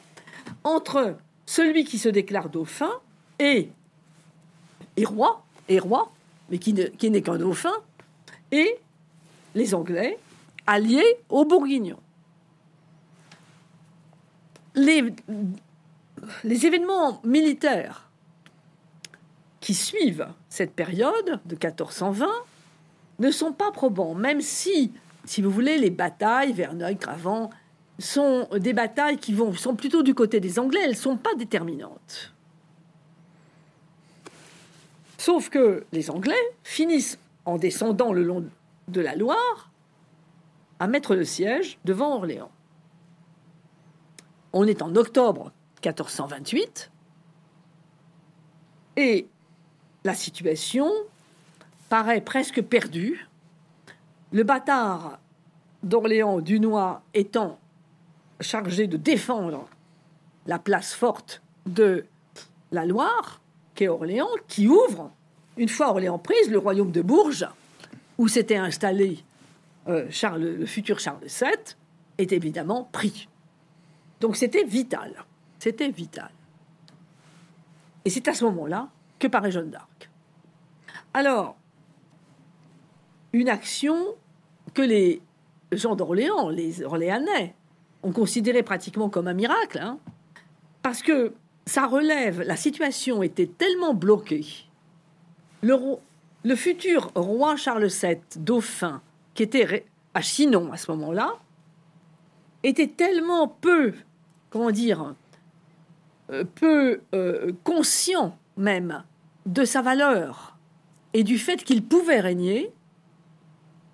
entre 0.63 1.15
celui 1.45 1.85
qui 1.85 1.97
se 1.97 2.09
déclare 2.09 2.50
dauphin 2.50 2.91
et 3.39 3.71
roi, 5.03 5.43
est 5.67 5.79
roi, 5.79 6.11
mais 6.50 6.57
qui, 6.57 6.73
n'est 6.73 7.21
qu'un 7.21 7.38
dauphin, 7.38 7.73
et 8.51 8.77
les 9.55 9.73
Anglais 9.73 10.19
alliés 10.67 11.17
aux 11.29 11.45
Bourguignons. 11.45 12.00
Les 14.75 15.13
événements 16.43 17.19
militaires 17.23 18.11
qui 19.62 19.74
suivent 19.74 20.27
cette 20.50 20.74
période 20.74 21.39
de 21.46 21.56
1420 21.56 22.27
ne 23.20 23.32
sont 23.32 23.53
pas 23.53 23.72
probants, 23.72 24.15
même 24.15 24.41
si, 24.41 24.91
si 25.24 25.41
vous 25.41 25.51
voulez, 25.51 25.77
les 25.77 25.91
batailles, 25.91 26.51
Verneuil, 26.51 26.98
Cravant, 26.98 27.51
sont 28.00 28.48
des 28.58 28.74
batailles 28.74 29.18
qui 29.18 29.34
vont, 29.34 29.53
sont 29.53 29.75
plutôt 29.75 30.01
du 30.01 30.15
côté 30.15 30.39
des 30.39 30.58
Anglais, 30.58 30.82
elles 30.84 30.91
ne 30.91 30.96
sont 30.96 31.18
pas 31.18 31.36
déterminantes. 31.36 32.34
Sauf 35.20 35.50
que 35.50 35.86
les 35.91 36.10
Anglais 36.10 36.34
finissent, 36.63 37.20
en 37.46 37.58
descendant 37.58 38.12
le 38.12 38.24
long 38.24 38.44
de 38.88 39.01
la 39.01 39.15
Loire, 39.15 39.72
à 40.80 40.88
mettre 40.88 41.15
le 41.15 41.25
siège 41.25 41.77
devant 41.86 42.15
Orléans. 42.15 42.51
On 44.53 44.65
est 44.65 44.82
en 44.82 44.96
octobre 44.96 45.51
1428 45.84 46.91
et 48.98 49.27
la 50.03 50.13
situation 50.13 50.89
paraît 51.89 52.22
presque 52.22 52.62
perdue. 52.62 53.27
Le 54.31 54.43
bâtard 54.43 55.20
d'Orléans, 55.84 56.39
Dunois, 56.39 57.01
étant 57.13 57.60
chargé 58.39 58.88
de 58.88 58.98
défendre 58.98 59.67
la 60.48 60.58
place 60.58 60.93
forte 60.93 61.41
de 61.65 62.05
la 62.72 62.86
Loire, 62.86 63.41
qu'est 63.75 63.88
Orléans, 63.88 64.29
qui 64.48 64.67
ouvre, 64.67 65.12
une 65.58 65.70
fois 65.70 65.89
Orléans 65.89 66.17
prise, 66.17 66.50
le 66.50 66.58
royaume 66.58 66.91
de 66.91 67.01
Bourges, 67.01 67.48
où 68.17 68.27
s'était 68.27 68.58
installé 68.58 69.24
euh, 69.88 70.08
Charles, 70.10 70.41
le 70.41 70.65
futur 70.65 71.00
Charles 71.00 71.25
VII, 71.25 71.75
est 72.17 72.31
évidemment 72.31 72.88
pris. 72.91 73.27
Donc 74.20 74.38
c'était 74.38 74.63
vital. 74.63 75.25
C'était 75.60 75.89
vital. 75.89 76.31
Et 78.05 78.10
c'est 78.10 78.27
à 78.27 78.34
ce 78.34 78.46
moment-là 78.46 78.89
que 79.21 79.27
paraît 79.27 79.51
Jeanne 79.51 79.69
d'Arc. 79.69 80.09
Alors, 81.13 81.55
une 83.33 83.47
action 83.47 83.95
que 84.73 84.81
les 84.81 85.21
gens 85.71 85.95
d'Orléans, 85.95 86.49
les 86.49 86.83
Orléanais, 86.83 87.55
ont 88.03 88.11
considéré 88.11 88.63
pratiquement 88.63 89.09
comme 89.09 89.27
un 89.27 89.33
miracle, 89.33 89.79
hein, 89.79 89.99
parce 90.81 91.03
que 91.03 91.33
ça 91.65 91.85
relève, 91.85 92.41
la 92.41 92.55
situation 92.55 93.21
était 93.21 93.45
tellement 93.45 93.93
bloquée. 93.93 94.45
Le, 95.61 95.77
le 96.43 96.55
futur 96.55 97.11
roi 97.13 97.55
Charles 97.55 97.87
VII, 97.87 98.17
dauphin, 98.37 99.01
qui 99.35 99.43
était 99.43 99.85
à 100.15 100.21
Chinon 100.21 100.71
à 100.73 100.77
ce 100.77 100.89
moment-là, 100.91 101.37
était 102.63 102.87
tellement 102.87 103.47
peu, 103.47 103.93
comment 104.49 104.71
dire, 104.71 105.13
euh, 106.31 106.43
peu 106.55 107.01
euh, 107.13 107.51
conscient 107.63 108.35
même 108.57 109.03
de 109.45 109.65
sa 109.65 109.81
valeur 109.81 110.57
et 111.13 111.24
du 111.24 111.38
fait 111.38 111.63
qu'il 111.63 111.83
pouvait 111.83 112.19
régner, 112.19 112.71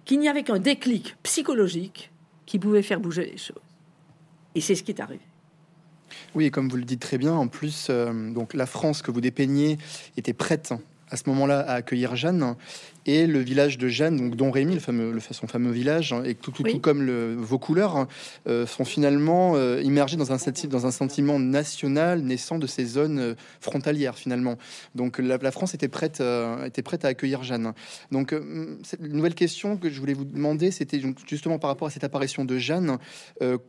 qu'il 0.06 0.20
n'y 0.20 0.30
avait 0.30 0.44
qu'un 0.44 0.60
déclic 0.60 1.16
psychologique 1.24 2.12
qui 2.46 2.60
pouvait 2.60 2.82
faire 2.82 3.00
bouger 3.00 3.26
les 3.26 3.38
choses. 3.38 3.58
Et 4.56 4.62
c'est 4.62 4.76
ce 4.76 4.84
qui 4.84 4.92
est 4.92 5.02
arrivé. 5.02 5.22
Oui, 6.36 6.46
et 6.46 6.52
comme 6.52 6.70
vous 6.70 6.78
le 6.78 6.84
dites 6.84 7.02
très 7.02 7.18
bien, 7.18 7.34
en 7.34 7.48
plus, 7.48 7.88
euh, 7.90 8.32
donc 8.32 8.54
la 8.54 8.66
France 8.66 9.02
que 9.02 9.12
vous 9.12 9.22
dépeignez 9.22 9.78
était 10.16 10.34
prête 10.34 10.74
à 11.10 11.18
ce 11.18 11.24
moment-là 11.28 11.60
à 11.60 11.74
accueillir 11.74 12.16
Jeanne 12.16 12.56
et 13.08 13.26
le 13.26 13.40
village 13.40 13.78
de 13.78 13.88
Jeanne, 13.88 14.18
donc 14.18 14.36
Don 14.36 14.52
Rémy, 14.52 14.76
le 14.76 14.80
fameux, 14.82 15.12
le, 15.12 15.20
son 15.20 15.48
fameux 15.48 15.72
village, 15.72 16.12
hein, 16.12 16.24
et 16.26 16.36
tout, 16.36 16.52
tout, 16.52 16.64
tout 16.64 16.80
comme 16.80 17.02
le, 17.02 17.36
vos 17.36 17.58
couleurs, 17.58 17.96
hein, 17.96 18.08
euh, 18.48 18.68
sont 18.68 18.84
finalement 18.86 19.54
euh, 19.56 19.82
immergés 19.82 20.18
dans 20.18 20.34
un, 20.34 20.38
dans 20.70 20.86
un 20.86 20.92
sentiment 20.92 21.40
national 21.40 22.22
naissant 22.22 22.60
de 22.60 22.68
ces 22.68 22.86
zones 22.86 23.20
euh, 23.20 23.36
frontalières 23.62 24.18
finalement. 24.18 24.58
Donc 24.94 25.20
la, 25.20 25.52
France 25.52 25.74
était 25.74 25.88
prête, 25.88 26.22
était 26.66 26.82
prête 26.82 27.06
à 27.06 27.10
accueillir 27.10 27.44
Jeanne. 27.44 27.74
Donc 28.12 28.36
cette 28.84 29.02
nouvelle 29.02 29.36
question 29.36 29.78
que 29.78 29.90
je 29.90 30.00
voulais 30.00 30.14
vous 30.14 30.26
demander, 30.26 30.72
c'était 30.72 31.02
justement 31.28 31.58
par 31.58 31.70
rapport 31.70 31.88
à 31.88 31.92
cette 31.92 32.04
apparition 32.04 32.44
de 32.44 32.58
Jeanne, 32.58 32.98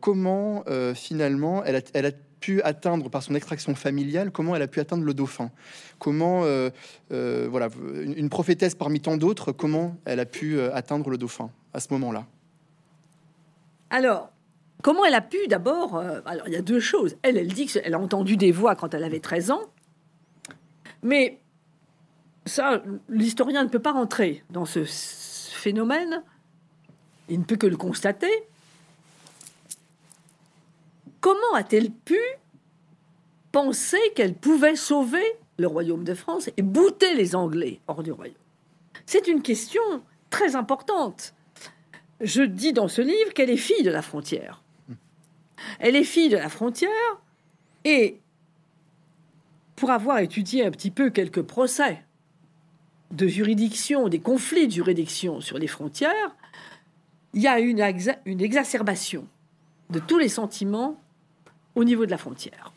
comment 0.01 0.65
finalement 0.93 1.63
elle 1.63 1.77
a, 1.77 1.81
elle 1.93 2.05
a 2.07 2.11
pu 2.39 2.61
atteindre 2.61 3.09
par 3.09 3.23
son 3.23 3.35
extraction 3.35 3.75
familiale, 3.75 4.31
comment 4.31 4.55
elle 4.55 4.61
a 4.61 4.67
pu 4.67 4.79
atteindre 4.79 5.03
le 5.03 5.13
dauphin? 5.13 5.51
Comment, 5.99 6.43
euh, 6.43 6.69
euh, 7.11 7.47
voilà, 7.49 7.67
une, 8.03 8.29
prophétesse 8.29 8.75
parmi 8.75 9.01
tant 9.01 9.17
d'autres, 9.17 9.28
comment 9.35 9.97
elle 10.05 10.19
a 10.19 10.25
pu 10.25 10.57
euh, 10.57 10.73
atteindre 10.73 11.09
le 11.09 11.17
dauphin 11.17 11.49
à 11.73 11.79
ce 11.79 11.91
moment-là? 11.93 12.25
Alors, 13.89 14.29
comment 14.83 15.05
elle 15.05 15.15
a 15.15 15.21
pu 15.21 15.47
d'abord 15.47 15.97
Alors, 16.25 16.47
il 16.47 16.53
y 16.53 16.57
a 16.57 16.61
deux 16.61 16.79
choses. 16.79 17.15
Elle, 17.23 17.37
elle 17.37 17.53
dit 17.53 17.65
qu'elle 17.65 17.93
a 17.93 17.99
entendu 17.99 18.37
des 18.37 18.51
voix 18.51 18.75
quand 18.75 18.93
elle 18.93 19.03
avait 19.03 19.19
13 19.19 19.51
ans, 19.51 19.61
mais 21.01 21.39
ça, 22.45 22.81
l'historien 23.07 23.63
ne 23.63 23.69
peut 23.69 23.79
pas 23.79 23.91
rentrer 23.91 24.43
dans 24.49 24.65
ce 24.65 24.83
phénomène. 24.85 26.23
Il 27.29 27.39
ne 27.39 27.45
peut 27.45 27.55
que 27.55 27.67
le 27.67 27.77
constater. 27.77 28.31
Comment 31.21 31.53
a-t-elle 31.55 31.91
pu 31.91 32.19
penser 33.51 33.99
qu'elle 34.15 34.33
pouvait 34.33 34.75
sauver 34.75 35.23
le 35.57 35.67
royaume 35.67 36.03
de 36.03 36.13
France 36.13 36.49
et 36.55 36.61
bouter 36.61 37.13
les 37.15 37.35
Anglais 37.35 37.81
hors 37.87 38.03
du 38.03 38.11
royaume? 38.11 38.35
C'est 39.09 39.27
une 39.27 39.41
question 39.41 39.81
très 40.29 40.55
importante. 40.55 41.33
Je 42.21 42.43
dis 42.43 42.73
dans 42.73 42.87
ce 42.87 43.01
livre 43.01 43.33
qu'elle 43.33 43.49
est 43.49 43.57
fille 43.57 43.81
de 43.81 43.89
la 43.89 44.03
frontière. 44.03 44.61
Elle 45.79 45.95
est 45.95 46.03
fille 46.03 46.29
de 46.29 46.37
la 46.37 46.47
frontière 46.47 47.19
et 47.85 48.19
pour 49.75 49.89
avoir 49.89 50.19
étudié 50.19 50.63
un 50.63 50.69
petit 50.69 50.91
peu 50.91 51.09
quelques 51.09 51.41
procès 51.41 52.03
de 53.09 53.25
juridiction, 53.25 54.09
des 54.09 54.19
conflits 54.19 54.67
de 54.67 54.73
juridiction 54.73 55.41
sur 55.41 55.57
les 55.57 55.65
frontières, 55.65 56.35
il 57.33 57.41
y 57.41 57.47
a 57.47 57.59
une, 57.59 57.79
exacerbation 57.79 59.25
de 59.89 59.97
tous 59.97 60.19
les 60.19 60.29
sentiments 60.29 61.01
au 61.73 61.83
niveau 61.83 62.05
de 62.05 62.11
la 62.11 62.19
frontière. 62.19 62.71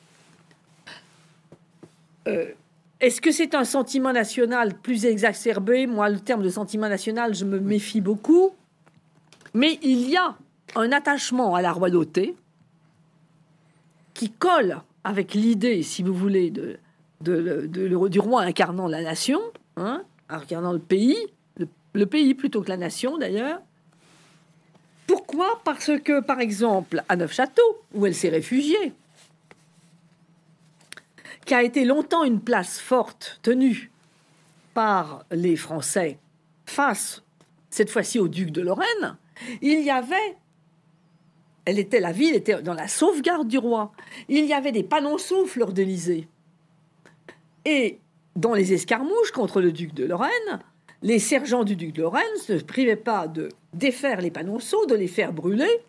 Euh, 2.26 2.54
est-ce 3.02 3.21
que 3.21 3.32
c'est 3.32 3.56
un 3.56 3.64
sentiment 3.64 4.12
national 4.12 4.75
plus 4.75 5.04
exacerbé? 5.06 5.88
Moi, 5.88 6.09
le 6.09 6.21
terme 6.21 6.42
de 6.42 6.49
sentiment 6.49 6.88
national, 6.88 7.35
je 7.35 7.44
me 7.44 7.59
méfie 7.59 8.00
beaucoup. 8.00 8.52
Mais 9.54 9.80
il 9.82 10.09
y 10.09 10.16
a 10.16 10.37
un 10.76 10.92
attachement 10.92 11.56
à 11.56 11.62
la 11.62 11.73
royauté 11.73 12.37
qui 14.14 14.30
colle 14.30 14.78
avec 15.02 15.35
l'idée, 15.35 15.82
si 15.82 16.04
vous 16.04 16.14
voulez, 16.14 16.50
de, 16.52 17.66
du 17.66 18.21
roi 18.21 18.42
incarnant 18.42 18.87
la 18.87 19.02
nation, 19.02 19.40
hein, 19.76 20.04
incarnant 20.28 20.73
le 20.73 20.78
pays, 20.78 21.18
le 21.94 22.06
pays 22.06 22.35
plutôt 22.35 22.62
que 22.62 22.68
la 22.68 22.76
nation 22.76 23.18
d'ailleurs, 23.18 23.61
pourquoi? 25.09 25.61
Parce 25.64 25.90
que, 26.04 26.21
par 26.21 26.38
exemple, 26.38 27.02
à 27.09 27.16
Neufchâteau, 27.16 27.82
où 27.94 28.06
elle 28.06 28.14
s'est 28.14 28.28
réfugiée, 28.28 28.92
qui 31.44 31.54
a 31.54 31.62
été 31.62 31.84
longtemps 31.84 32.25
une 32.25 32.40
place 32.40 32.78
forte 32.78 33.40
tenue 33.42 33.90
par 34.75 35.25
les 35.30 35.56
Français 35.56 36.18
face, 36.66 37.22
cette 37.70 37.90
fois-ci, 37.90 38.18
au 38.18 38.28
duc 38.28 38.50
de 38.50 38.62
Lorraine, 38.62 39.16
il 39.61 39.80
y 39.80 39.90
avait, 39.90 40.37
elle 41.64 41.78
était, 41.78 42.00
la 42.00 42.12
ville 42.12 42.34
était 42.34 42.62
dans 42.62 42.75
la 42.75 42.88
sauvegarde 42.88 43.49
du 43.49 43.58
roi, 43.58 43.92
il 44.28 44.44
y 44.44 44.52
avait 44.52 44.72
des 44.72 44.82
panonceaux 44.82 45.46
fleurs 45.46 45.72
d'Élysée. 45.72 46.28
Et 47.64 47.99
dans 48.37 48.54
les 48.54 48.72
escarmouches 48.72 49.32
contre 49.32 49.61
le 49.61 49.72
duc 49.72 49.94
de 49.94 50.04
Lorraine, 50.04 50.61
les 51.02 51.18
sergents 51.18 51.64
du 51.64 51.76
duc 51.76 51.92
de 51.92 52.02
Lorraine 52.02 52.22
ne 52.49 52.58
se 52.58 52.64
privaient 52.64 52.96
pas 52.96 53.26
de 53.26 53.49
défaire 53.75 54.20
les 54.20 54.30
panonceaux, 54.30 54.87
de 54.87 54.94
les 54.94 55.08
faire 55.08 55.32
brûler 55.32 55.80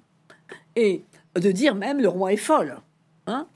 et 0.75 1.03
de 1.36 1.51
dire 1.51 1.75
même 1.75 2.00
le 2.00 2.10
roi 2.10 2.33
est 2.33 2.38
folle. 2.38 2.77
Hein 3.27 3.48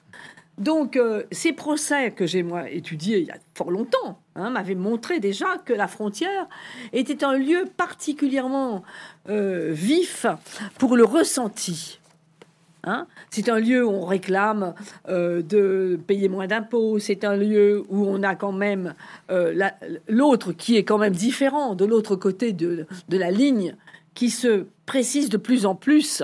Donc 0.57 0.97
euh, 0.97 1.23
ces 1.31 1.53
procès 1.53 2.11
que 2.11 2.25
j'ai 2.25 2.41
moi 2.41 2.69
étudiés 2.69 3.19
il 3.19 3.27
y 3.27 3.31
a 3.31 3.37
fort 3.53 3.69
longtemps 3.69 4.19
hein, 4.35 4.49
m'avaient 4.49 4.75
montré 4.75 5.19
déjà 5.19 5.57
que 5.63 5.73
la 5.73 5.87
frontière 5.87 6.47
était 6.93 7.23
un 7.23 7.33
lieu 7.33 7.65
particulièrement 7.77 8.83
euh, 9.29 9.71
vif 9.71 10.25
pour 10.79 10.97
le 10.97 11.03
ressenti. 11.03 11.99
Hein. 12.83 13.05
c'est 13.29 13.49
un 13.49 13.59
lieu 13.59 13.85
où 13.85 13.89
on 13.89 14.05
réclame 14.05 14.73
euh, 15.09 15.41
de 15.41 15.99
payer 16.07 16.29
moins 16.29 16.47
d'impôts. 16.47 16.99
C'est 16.99 17.23
un 17.23 17.35
lieu 17.35 17.83
où 17.89 18.07
on 18.07 18.23
a 18.23 18.35
quand 18.35 18.53
même 18.53 18.93
l'autre 20.07 20.53
qui 20.53 20.77
est 20.77 20.83
quand 20.83 20.97
même 20.97 21.13
différent 21.13 21.75
de 21.75 21.85
l'autre 21.85 22.15
côté 22.15 22.53
de, 22.53 22.87
de, 23.09 23.17
la 23.17 23.29
ligne 23.29 23.75
qui 24.13 24.29
se 24.29 24.65
précise 24.85 25.29
de 25.29 25.37
plus 25.37 25.65
en 25.65 25.75
plus 25.75 26.23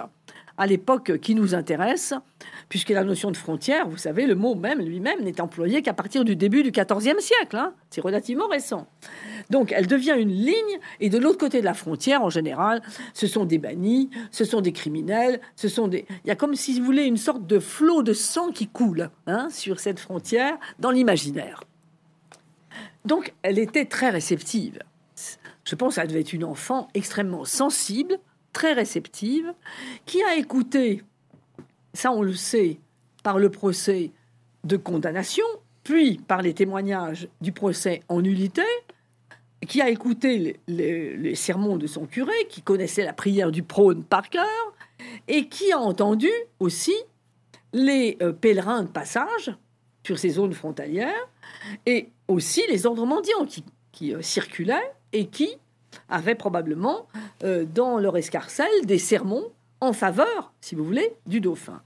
à 0.58 0.68
l'époque 0.68 1.20
qui 1.20 1.36
nous 1.36 1.56
intéresse, 1.56 2.14
puisque 2.74 2.90
la 2.90 3.04
notion 3.04 3.30
de 3.30 3.38
frontière, 3.38 3.88
vous 3.88 4.00
savez, 4.00 4.26
le 4.26 4.34
mot 4.34 4.56
même 4.56 4.80
lui-même 4.80 5.22
n'est 5.22 5.40
employé 5.40 5.84
qu'à 5.84 5.94
partir 5.94 6.26
du 6.26 6.36
début 6.36 6.64
du 6.64 6.72
XIVe 6.72 7.20
siècle. 7.20 7.56
Hein. 7.56 7.76
C'est 7.92 8.02
relativement 8.02 8.48
récent. 8.48 8.88
Donc 9.52 9.72
elle 9.72 9.86
devient 9.86 10.16
une 10.18 10.32
ligne, 10.32 10.80
et 11.00 11.12
de 11.12 11.20
l'autre 11.20 11.38
côté 11.38 11.60
de 11.60 11.66
la 11.66 11.76
frontière, 11.76 12.24
en 12.24 12.32
général, 12.32 12.82
ce 13.14 13.28
sont 13.28 13.46
des 13.46 13.60
bannis, 13.60 14.10
ce 14.32 14.44
sont 14.44 14.60
des 14.60 14.72
criminels, 14.72 15.40
ce 15.56 15.68
sont 15.68 15.88
des... 15.88 16.08
Il 16.26 16.30
y 16.30 16.32
a 16.32 16.36
comme 16.36 16.56
si 16.56 16.80
vous 16.80 16.84
voulez 16.84 17.04
une 17.04 17.18
sorte 17.18 17.46
de 17.46 17.60
flot 17.60 18.02
de 18.02 18.14
sang 18.14 18.50
qui 18.50 18.66
coule 18.66 19.12
hein, 19.28 19.50
sur 19.52 19.80
cette 19.80 20.00
frontière 20.00 20.58
dans 20.80 20.90
l'imaginaire. 20.90 21.66
Donc 23.06 23.36
elle 23.44 23.60
était 23.60 23.86
très 23.86 24.10
réceptive. 24.10 24.80
Je 25.64 25.76
pense 25.76 25.94
qu'elle 25.94 26.08
devait 26.08 26.22
être 26.22 26.34
une 26.34 26.44
enfant 26.44 26.88
extrêmement 26.96 27.46
sensible, 27.46 28.18
très 28.52 28.74
réceptive, 28.74 29.54
qui 30.08 30.24
a 30.24 30.38
écouté, 30.38 31.04
ça 31.94 32.12
on 32.12 32.22
le 32.22 32.34
sait, 32.34 32.80
par 33.24 33.40
le 33.40 33.50
procès 33.50 34.12
de 34.64 34.78
condamnation, 34.78 35.46
puis 35.84 36.18
par 36.18 36.42
les 36.42 36.54
témoignages 36.54 37.28
du 37.42 37.52
procès 37.52 38.02
en 38.10 38.22
nullité, 38.22 38.64
qui 39.68 39.82
a 39.82 39.90
écouté 39.90 40.60
les, 40.68 41.36
sermons 41.36 41.78
de 41.78 41.88
son 41.88 42.06
curé, 42.06 42.34
qui 42.50 42.62
connaissait 42.62 43.04
la 43.04 43.14
prière 43.14 43.52
du 43.52 43.64
prône 43.64 44.04
par 44.04 44.30
cœur, 44.30 44.74
et 45.28 45.48
qui 45.48 45.72
a 45.72 45.80
entendu 45.80 46.30
aussi 46.60 46.96
les 47.72 48.18
euh, 48.22 48.32
pèlerins 48.32 48.84
de 48.84 48.88
passage 48.88 49.56
sur 50.06 50.20
ces 50.20 50.30
zones 50.30 50.54
frontalières, 50.54 51.30
et 51.86 52.10
aussi 52.28 52.62
les 52.70 52.86
ordres 52.86 53.06
mendiants 53.06 53.46
qui, 53.92 54.14
euh, 54.14 54.22
circulaient 54.22 54.94
et 55.12 55.28
qui 55.28 55.58
avaient 56.10 56.36
probablement 56.36 57.08
euh, 57.44 57.66
dans 57.66 58.00
leur 58.00 58.18
escarcelle 58.18 58.86
des 58.86 58.98
sermons 58.98 59.52
en 59.84 59.94
faveur, 59.94 60.54
si 60.62 60.76
vous 60.76 60.84
voulez, 60.84 61.14
du 61.26 61.42
dauphin. 61.42 61.82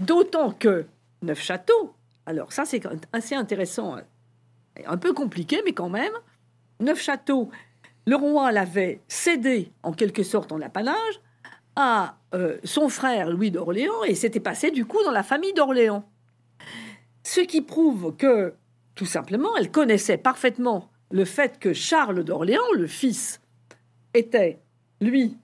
D'autant 0.00 0.50
que 0.50 0.86
Neufchâteau, 1.22 1.94
alors 2.26 2.52
ça 2.52 2.64
c'est 2.64 2.82
assez 3.12 3.34
intéressant, 3.34 3.96
un 4.84 4.96
peu 4.96 5.12
compliqué, 5.12 5.62
mais 5.64 5.72
quand 5.72 5.88
même, 5.88 6.12
Neufchâteau, 6.80 7.50
le 8.06 8.16
roi 8.16 8.52
l'avait 8.52 9.00
cédé 9.08 9.72
en 9.82 9.92
quelque 9.92 10.22
sorte 10.22 10.52
en 10.52 10.60
apanage 10.60 11.20
à 11.76 12.16
euh, 12.34 12.58
son 12.64 12.88
frère 12.88 13.30
Louis 13.30 13.50
d'Orléans 13.50 14.02
et 14.04 14.14
c'était 14.14 14.40
passé 14.40 14.70
du 14.70 14.84
coup 14.84 15.02
dans 15.04 15.10
la 15.12 15.22
famille 15.22 15.52
d'Orléans. 15.52 16.04
Ce 17.22 17.40
qui 17.40 17.60
prouve 17.60 18.16
que, 18.16 18.54
tout 18.94 19.06
simplement, 19.06 19.56
elle 19.56 19.70
connaissait 19.70 20.18
parfaitement 20.18 20.88
le 21.10 21.24
fait 21.24 21.58
que 21.58 21.72
Charles 21.72 22.24
d'Orléans, 22.24 22.72
le 22.74 22.86
fils, 22.86 23.40
était, 24.14 24.58
lui, 25.00 25.36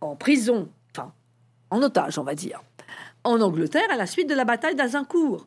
en 0.00 0.16
prison, 0.16 0.68
en 1.70 1.82
otage, 1.82 2.18
on 2.18 2.22
va 2.24 2.34
dire, 2.34 2.62
en 3.24 3.40
Angleterre 3.40 3.90
à 3.90 3.96
la 3.96 4.06
suite 4.06 4.28
de 4.28 4.34
la 4.34 4.44
bataille 4.44 4.74
d'Azincourt. 4.74 5.46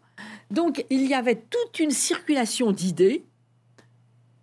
Donc 0.52 0.86
il 0.90 1.06
y 1.08 1.14
avait 1.14 1.42
toute 1.50 1.80
une 1.80 1.92
circulation 1.92 2.72
d'idées. 2.72 3.24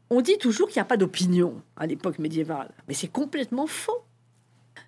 On 0.08 0.20
dit 0.20 0.38
toujours 0.38 0.68
qu'il 0.68 0.76
n'y 0.76 0.82
a 0.82 0.86
pas 0.86 0.96
d'opinion 0.96 1.60
à 1.76 1.86
l'époque 1.86 2.18
médiévale, 2.18 2.70
mais 2.86 2.94
c'est 2.94 3.08
complètement 3.08 3.66
faux. 3.66 4.04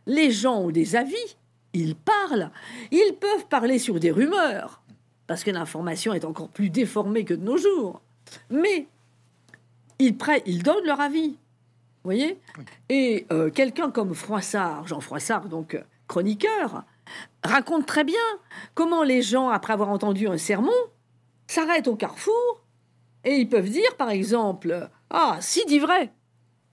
Les 0.07 0.31
gens 0.31 0.61
ont 0.61 0.71
des 0.71 0.97
avis, 0.97 1.37
ils 1.73 1.97
parlent, 1.97 2.51
ils 2.91 3.15
peuvent 3.21 3.47
parler 3.49 3.79
sur 3.79 3.99
des 3.99 4.11
rumeurs, 4.11 4.81
parce 5.27 5.45
que 5.45 5.51
l'information 5.51 6.15
est 6.15 6.25
encore 6.25 6.49
plus 6.49 6.71
déformée 6.71 7.25
que 7.25 7.35
de 7.35 7.43
nos 7.43 7.57
jours. 7.57 8.01
Mais 8.49 8.87
ils, 9.99 10.17
ils 10.47 10.63
donnent 10.63 10.87
leur 10.87 11.01
avis, 11.01 11.31
vous 11.31 12.05
voyez? 12.05 12.39
Et 12.89 13.27
euh, 13.33 13.51
quelqu'un 13.51 13.91
comme 13.91 14.15
Froissart, 14.15 14.87
Jean 14.87 15.01
Froissart, 15.01 15.49
donc 15.49 15.75
euh, 15.75 15.83
chroniqueur, 16.09 16.85
raconte 17.45 17.87
très 17.87 18.05
bien 18.05 18.17
comment 18.75 19.05
les 19.05 19.23
gens, 19.23 19.49
après 19.51 19.73
avoir 19.73 19.91
entendu 19.91 20.27
un 20.27 20.39
sermon, 20.39 20.73
s'arrêtent 21.47 21.89
au 21.89 21.97
carrefour 21.97 22.65
et 23.25 23.37
ils 23.37 23.49
peuvent 23.49 23.71
dire, 23.71 23.97
par 23.97 24.11
exemple, 24.11 24.89
ah, 25.11 25.39
si 25.41 25.65
dit 25.67 25.79
vrai. 25.79 26.07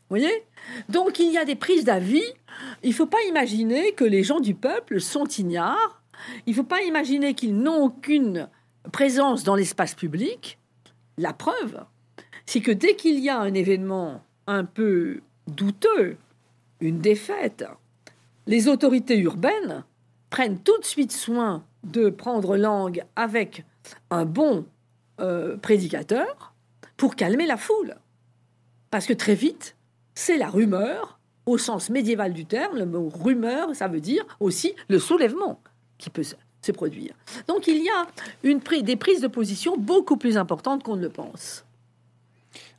Vous 0.09 0.17
voyez? 0.17 0.45
Donc 0.89 1.19
il 1.19 1.31
y 1.31 1.37
a 1.37 1.45
des 1.45 1.55
prises 1.55 1.83
d'avis. 1.83 2.23
Il 2.83 2.89
ne 2.89 2.95
faut 2.95 3.07
pas 3.07 3.23
imaginer 3.27 3.93
que 3.93 4.03
les 4.03 4.23
gens 4.23 4.39
du 4.39 4.53
peuple 4.53 5.01
sont 5.01 5.25
ignares. 5.25 6.01
Il 6.45 6.51
ne 6.51 6.55
faut 6.55 6.63
pas 6.63 6.83
imaginer 6.83 7.33
qu'ils 7.33 7.57
n'ont 7.57 7.83
aucune 7.83 8.49
présence 8.91 9.43
dans 9.43 9.55
l'espace 9.55 9.95
public. 9.95 10.59
La 11.17 11.33
preuve, 11.33 11.83
c'est 12.45 12.61
que 12.61 12.71
dès 12.71 12.95
qu'il 12.95 13.19
y 13.19 13.29
a 13.29 13.39
un 13.39 13.53
événement 13.53 14.21
un 14.47 14.63
peu 14.63 15.21
douteux, 15.47 16.17
une 16.79 16.99
défaite, 16.99 17.65
les 18.47 18.67
autorités 18.67 19.17
urbaines 19.19 19.83
prennent 20.29 20.59
tout 20.59 20.77
de 20.79 20.85
suite 20.85 21.11
soin 21.11 21.63
de 21.83 22.09
prendre 22.09 22.57
langue 22.57 23.03
avec 23.15 23.63
un 24.09 24.25
bon 24.25 24.65
euh, 25.19 25.57
prédicateur 25.57 26.53
pour 26.97 27.15
calmer 27.15 27.45
la 27.45 27.57
foule. 27.57 27.95
Parce 28.91 29.05
que 29.05 29.13
très 29.13 29.35
vite, 29.35 29.75
c'est 30.13 30.37
la 30.37 30.49
rumeur, 30.49 31.19
au 31.45 31.57
sens 31.57 31.89
médiéval 31.89 32.33
du 32.33 32.45
terme, 32.45 32.77
le 32.77 32.85
mot 32.85 33.09
rumeur, 33.09 33.75
ça 33.75 33.87
veut 33.87 33.99
dire 33.99 34.25
aussi 34.39 34.73
le 34.87 34.99
soulèvement 34.99 35.59
qui 35.97 36.09
peut 36.09 36.23
se 36.23 36.71
produire. 36.71 37.13
Donc 37.47 37.67
il 37.67 37.83
y 37.83 37.89
a 37.89 38.07
des 38.81 38.95
prises 38.95 39.21
de 39.21 39.27
position 39.27 39.77
beaucoup 39.77 40.17
plus 40.17 40.37
importantes 40.37 40.83
qu'on 40.83 40.95
ne 40.95 41.01
le 41.01 41.09
pense. 41.09 41.64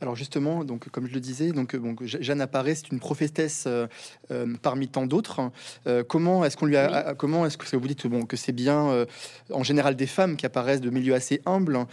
Alors 0.00 0.14
justement, 0.14 0.64
donc 0.64 0.88
comme 0.90 1.06
je 1.06 1.14
le 1.14 1.20
disais, 1.20 1.52
donc 1.52 1.74
bon, 1.74 1.96
Jeanne 2.02 2.40
apparaît, 2.42 2.74
c'est 2.74 2.92
une 2.92 3.00
prophétesse 3.00 3.64
euh, 3.66 3.86
euh, 4.30 4.54
parmi 4.60 4.88
tant 4.88 5.06
d'autres. 5.06 5.50
Euh, 5.86 6.04
comment 6.04 6.44
est-ce 6.44 6.56
qu'on 6.56 6.66
lui 6.66 6.76
a, 6.76 7.14
comment 7.14 7.46
est-ce 7.46 7.56
que 7.56 7.76
vous 7.76 7.88
dites 7.88 8.06
bon 8.06 8.26
que 8.26 8.36
c'est 8.36 8.52
bien 8.52 9.06
en 9.50 9.62
général 9.62 9.96
des 9.96 10.06
femmes 10.06 10.36
qui 10.36 10.44
apparaissent 10.44 10.80
de 10.80 10.90
milieux 10.90 11.14
assez 11.14 11.40
humbles, 11.46 11.86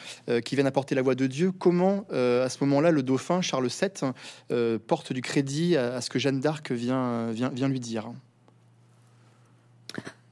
qui 0.43 0.55
viennent 0.55 0.67
apporter 0.67 0.95
la 0.95 1.01
voix 1.01 1.15
de 1.15 1.27
Dieu. 1.27 1.51
Comment 1.51 2.05
à 2.11 2.49
ce 2.49 2.57
moment-là 2.61 2.91
le 2.91 3.03
dauphin 3.03 3.41
Charles 3.41 3.67
VII 3.69 4.79
porte 4.79 5.13
du 5.13 5.21
crédit 5.21 5.77
à, 5.77 6.01
ce 6.01 6.09
que 6.09 6.19
Jeanne 6.19 6.39
d'Arc 6.39 6.71
vient, 6.71 7.31
vient, 7.31 7.49
vient 7.49 7.67
lui 7.67 7.79
dire 7.79 8.11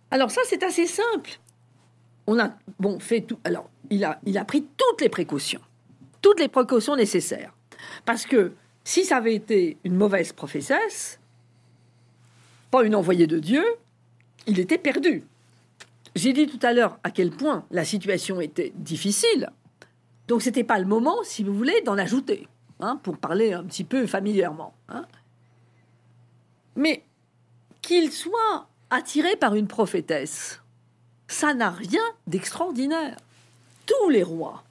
Alors 0.09 0.31
ça 0.31 0.41
c'est 0.45 0.63
assez 0.63 0.87
simple. 0.87 1.39
On 2.27 2.39
a 2.39 2.53
bon 2.79 2.99
fait 2.99 3.21
tout. 3.21 3.39
Alors 3.43 3.69
il 3.89 4.03
a 4.03 4.19
il 4.25 4.37
a 4.37 4.45
pris 4.45 4.65
toutes 4.77 5.01
les 5.01 5.09
précautions 5.09 5.61
toutes 6.21 6.39
les 6.39 6.47
précautions 6.47 6.95
nécessaires. 6.95 7.53
Parce 8.05 8.25
que 8.25 8.53
si 8.83 9.05
ça 9.05 9.17
avait 9.17 9.35
été 9.35 9.77
une 9.83 9.95
mauvaise 9.95 10.33
prophétesse, 10.33 11.19
pas 12.71 12.83
une 12.83 12.95
envoyée 12.95 13.27
de 13.27 13.39
Dieu, 13.39 13.63
il 14.47 14.59
était 14.59 14.77
perdu. 14.77 15.23
J'ai 16.15 16.33
dit 16.33 16.47
tout 16.47 16.59
à 16.65 16.73
l'heure 16.73 16.97
à 17.03 17.11
quel 17.11 17.31
point 17.31 17.65
la 17.71 17.85
situation 17.85 18.41
était 18.41 18.73
difficile. 18.75 19.49
Donc 20.27 20.41
c'était 20.41 20.63
pas 20.63 20.79
le 20.79 20.85
moment, 20.85 21.17
si 21.23 21.43
vous 21.43 21.53
voulez, 21.53 21.81
d'en 21.81 21.97
ajouter, 21.97 22.47
hein, 22.79 22.99
pour 23.03 23.17
parler 23.17 23.53
un 23.53 23.63
petit 23.63 23.83
peu 23.83 24.07
familièrement. 24.07 24.73
Hein. 24.89 25.05
Mais 26.75 27.03
qu'il 27.81 28.11
soit 28.11 28.67
attiré 28.89 29.35
par 29.35 29.55
une 29.55 29.67
prophétesse, 29.67 30.61
ça 31.27 31.53
n'a 31.53 31.69
rien 31.69 32.03
d'extraordinaire. 32.27 33.17
Tous 33.85 34.09
les 34.09 34.23
rois, 34.23 34.63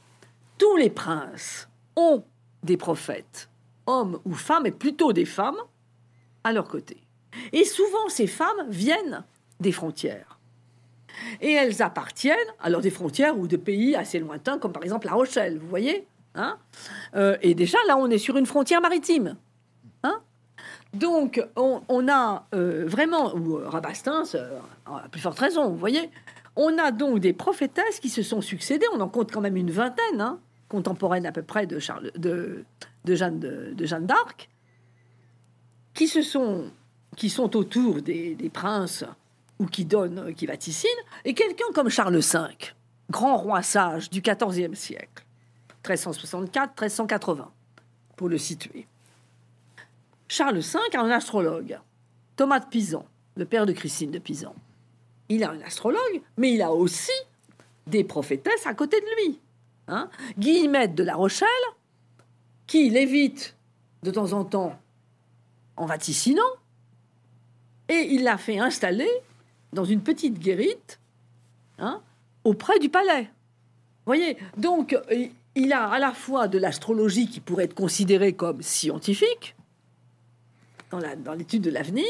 tous 0.58 0.76
les 0.76 0.90
princes 0.90 1.68
ont 1.96 2.24
des 2.62 2.76
prophètes, 2.76 3.48
hommes 3.86 4.20
ou 4.24 4.34
femmes, 4.34 4.66
et 4.66 4.70
plutôt 4.70 5.12
des 5.12 5.24
femmes, 5.24 5.58
à 6.44 6.52
leur 6.52 6.68
côté. 6.68 6.98
Et 7.52 7.64
souvent, 7.64 8.08
ces 8.08 8.26
femmes 8.26 8.66
viennent 8.68 9.24
des 9.60 9.72
frontières. 9.72 10.38
Et 11.40 11.52
elles 11.52 11.82
appartiennent, 11.82 12.36
alors 12.60 12.80
des 12.80 12.90
frontières 12.90 13.38
ou 13.38 13.46
de 13.46 13.56
pays 13.56 13.94
assez 13.94 14.18
lointains, 14.18 14.58
comme 14.58 14.72
par 14.72 14.82
exemple 14.82 15.06
La 15.06 15.14
Rochelle, 15.14 15.58
vous 15.58 15.68
voyez 15.68 16.06
hein 16.34 16.58
euh, 17.14 17.36
Et 17.42 17.54
déjà, 17.54 17.78
là, 17.86 17.96
on 17.96 18.08
est 18.10 18.18
sur 18.18 18.36
une 18.36 18.46
frontière 18.46 18.80
maritime. 18.80 19.36
Hein 20.02 20.20
Donc, 20.94 21.44
on, 21.56 22.08
a 22.08 22.46
euh, 22.54 22.84
vraiment, 22.86 23.34
ou 23.34 23.58
euh, 23.58 23.70
à 23.70 25.08
plus 25.10 25.20
forte 25.20 25.38
raison, 25.38 25.68
vous 25.68 25.76
voyez 25.76 26.10
On 26.56 26.78
a 26.78 26.90
donc 26.90 27.18
des 27.18 27.32
prophétesses 27.32 28.00
qui 28.00 28.08
se 28.08 28.22
sont 28.22 28.40
succédées, 28.40 28.86
on 28.94 29.00
en 29.00 29.08
compte 29.08 29.30
quand 29.30 29.40
même 29.40 29.56
une 29.56 29.70
vingtaine, 29.70 30.20
hein 30.20 30.40
contemporaine 30.70 31.26
à 31.26 31.32
peu 31.32 31.42
près 31.42 31.66
de, 31.66 31.78
Charles, 31.78 32.12
de, 32.16 32.64
Jeanne, 33.04 33.40
d'Arc, 34.06 34.48
qui, 35.92 36.08
se 36.08 36.22
sont 36.22 36.70
autour 37.56 38.00
des, 38.00 38.50
princes 38.52 39.04
ou 39.58 39.66
qui 39.66 39.84
donnent, 39.84 40.32
qui 40.34 40.46
vaticinent, 40.46 40.88
et 41.24 41.34
quelqu'un 41.34 41.66
comme 41.74 41.90
Charles 41.90 42.16
V, 42.16 42.38
grand 43.10 43.36
roi 43.36 43.62
sage 43.62 44.08
du 44.08 44.22
XIVe 44.22 44.74
siècle, 44.74 45.24
1364-1380, 45.84 47.46
pour 48.16 48.28
le 48.28 48.38
situer. 48.38 48.86
Charles 50.28 50.60
V 50.60 50.78
a 50.94 51.00
un 51.00 51.10
astrologue, 51.10 51.78
Thomas 52.36 52.60
de 52.60 52.66
Pisan, 52.66 53.04
le 53.36 53.44
père 53.44 53.66
de 53.66 53.72
Christine 53.72 54.12
de 54.12 54.20
Pisan. 54.20 54.54
Il 55.28 55.42
a 55.42 55.50
un 55.50 55.60
astrologue, 55.62 56.22
mais 56.36 56.52
il 56.52 56.62
a 56.62 56.72
aussi 56.72 57.12
des 57.88 58.04
prophétesses 58.04 58.66
à 58.66 58.74
côté 58.74 59.00
de 59.00 59.26
lui. 59.26 59.40
Hein, 59.90 60.08
Guillemette 60.38 60.94
de 60.94 61.02
La 61.02 61.16
Rochelle, 61.16 61.48
qui 62.68 62.90
l'évite 62.90 63.56
de 64.04 64.12
temps 64.12 64.34
en 64.34 64.44
temps 64.44 64.78
en 65.76 65.84
vaticinant, 65.84 66.42
et 67.88 68.06
il 68.12 68.22
l'a 68.22 68.38
fait 68.38 68.60
installer 68.60 69.10
dans 69.72 69.84
une 69.84 70.00
petite 70.00 70.38
guérite 70.38 71.00
hein, 71.80 72.02
auprès 72.44 72.78
du 72.78 72.88
palais. 72.88 73.30
Voyez 74.06 74.36
Donc, 74.56 74.96
il 75.56 75.72
a 75.72 75.88
à 75.88 75.98
la 75.98 76.12
fois 76.12 76.46
de 76.46 76.58
l'astrologie 76.58 77.28
qui 77.28 77.40
pourrait 77.40 77.64
être 77.64 77.74
considérée 77.74 78.34
comme 78.34 78.62
scientifique, 78.62 79.56
dans 80.92 81.34
l'étude 81.34 81.62
de 81.62 81.70
l'avenir, 81.70 82.06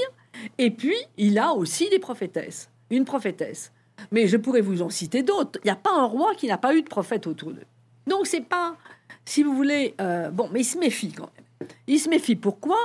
et 0.58 0.70
puis 0.70 0.96
il 1.16 1.38
a 1.38 1.52
aussi 1.52 1.88
des 1.88 1.98
prophétesses, 1.98 2.68
une 2.90 3.06
prophétesse. 3.06 3.72
Mais 4.10 4.26
je 4.26 4.36
pourrais 4.36 4.60
vous 4.60 4.82
en 4.82 4.90
citer 4.90 5.22
d'autres. 5.22 5.58
Il 5.62 5.66
n'y 5.66 5.70
a 5.70 5.76
pas 5.76 5.94
un 5.94 6.04
roi 6.04 6.34
qui 6.34 6.46
n'a 6.46 6.58
pas 6.58 6.74
eu 6.74 6.82
de 6.82 6.88
prophète 6.88 7.26
autour 7.26 7.52
d'eux. 7.52 7.66
Donc 8.06 8.26
c'est 8.26 8.40
pas, 8.40 8.76
si 9.24 9.42
vous 9.42 9.54
voulez, 9.54 9.94
euh, 10.00 10.30
bon, 10.30 10.48
mais 10.52 10.60
il 10.60 10.64
se 10.64 10.78
méfie 10.78 11.12
quand 11.12 11.30
même. 11.36 11.68
Il 11.86 11.98
se 11.98 12.08
méfie 12.08 12.36
pourquoi? 12.36 12.78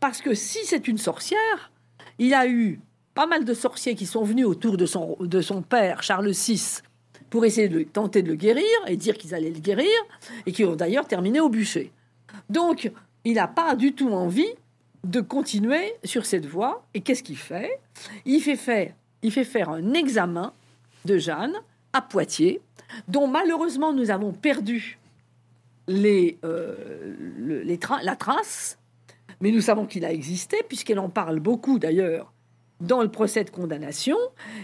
Parce 0.00 0.20
que 0.20 0.34
si 0.34 0.58
c'est 0.64 0.86
une 0.88 0.98
sorcière, 0.98 1.72
il 2.18 2.34
a 2.34 2.46
eu 2.46 2.80
pas 3.14 3.26
mal 3.26 3.44
de 3.44 3.54
sorciers 3.54 3.94
qui 3.94 4.06
sont 4.06 4.24
venus 4.24 4.46
autour 4.46 4.76
de 4.76 4.86
son, 4.86 5.16
de 5.20 5.40
son 5.40 5.62
père, 5.62 6.02
Charles 6.02 6.30
VI, 6.30 6.80
pour 7.30 7.44
essayer 7.44 7.68
de 7.68 7.82
tenter 7.82 8.22
de 8.22 8.28
le 8.28 8.34
guérir 8.34 8.64
et 8.86 8.96
dire 8.96 9.16
qu'ils 9.16 9.34
allaient 9.34 9.50
le 9.50 9.60
guérir, 9.60 9.88
et 10.46 10.52
qui 10.52 10.64
ont 10.64 10.76
d'ailleurs 10.76 11.06
terminé 11.06 11.40
au 11.40 11.48
bûcher. 11.48 11.92
Donc, 12.48 12.90
il 13.24 13.34
n'a 13.34 13.48
pas 13.48 13.74
du 13.74 13.92
tout 13.94 14.10
envie 14.10 14.52
de 15.04 15.20
continuer 15.20 15.94
sur 16.04 16.26
cette 16.26 16.46
voie. 16.46 16.84
Et 16.94 17.00
qu'est-ce 17.00 17.22
qu'il 17.22 17.36
fait? 17.36 17.80
Il 18.24 18.40
fait, 18.40 18.56
faire, 18.56 18.92
il 19.22 19.32
fait 19.32 19.44
faire 19.44 19.70
un 19.70 19.94
examen 19.94 20.52
de 21.04 21.18
Jeanne 21.18 21.54
à 21.92 22.00
Poitiers, 22.00 22.60
dont 23.08 23.26
malheureusement 23.26 23.92
nous 23.92 24.10
avons 24.10 24.32
perdu 24.32 24.98
les, 25.88 26.38
euh, 26.44 26.74
les 27.38 27.78
la 28.02 28.16
trace, 28.16 28.78
mais 29.40 29.50
nous 29.50 29.60
savons 29.60 29.86
qu'il 29.86 30.04
a 30.04 30.12
existé, 30.12 30.58
puisqu'elle 30.68 30.98
en 31.00 31.08
parle 31.08 31.40
beaucoup 31.40 31.78
d'ailleurs 31.78 32.32
dans 32.80 33.02
le 33.02 33.08
procès 33.08 33.44
de 33.44 33.50
condamnation, 33.50 34.16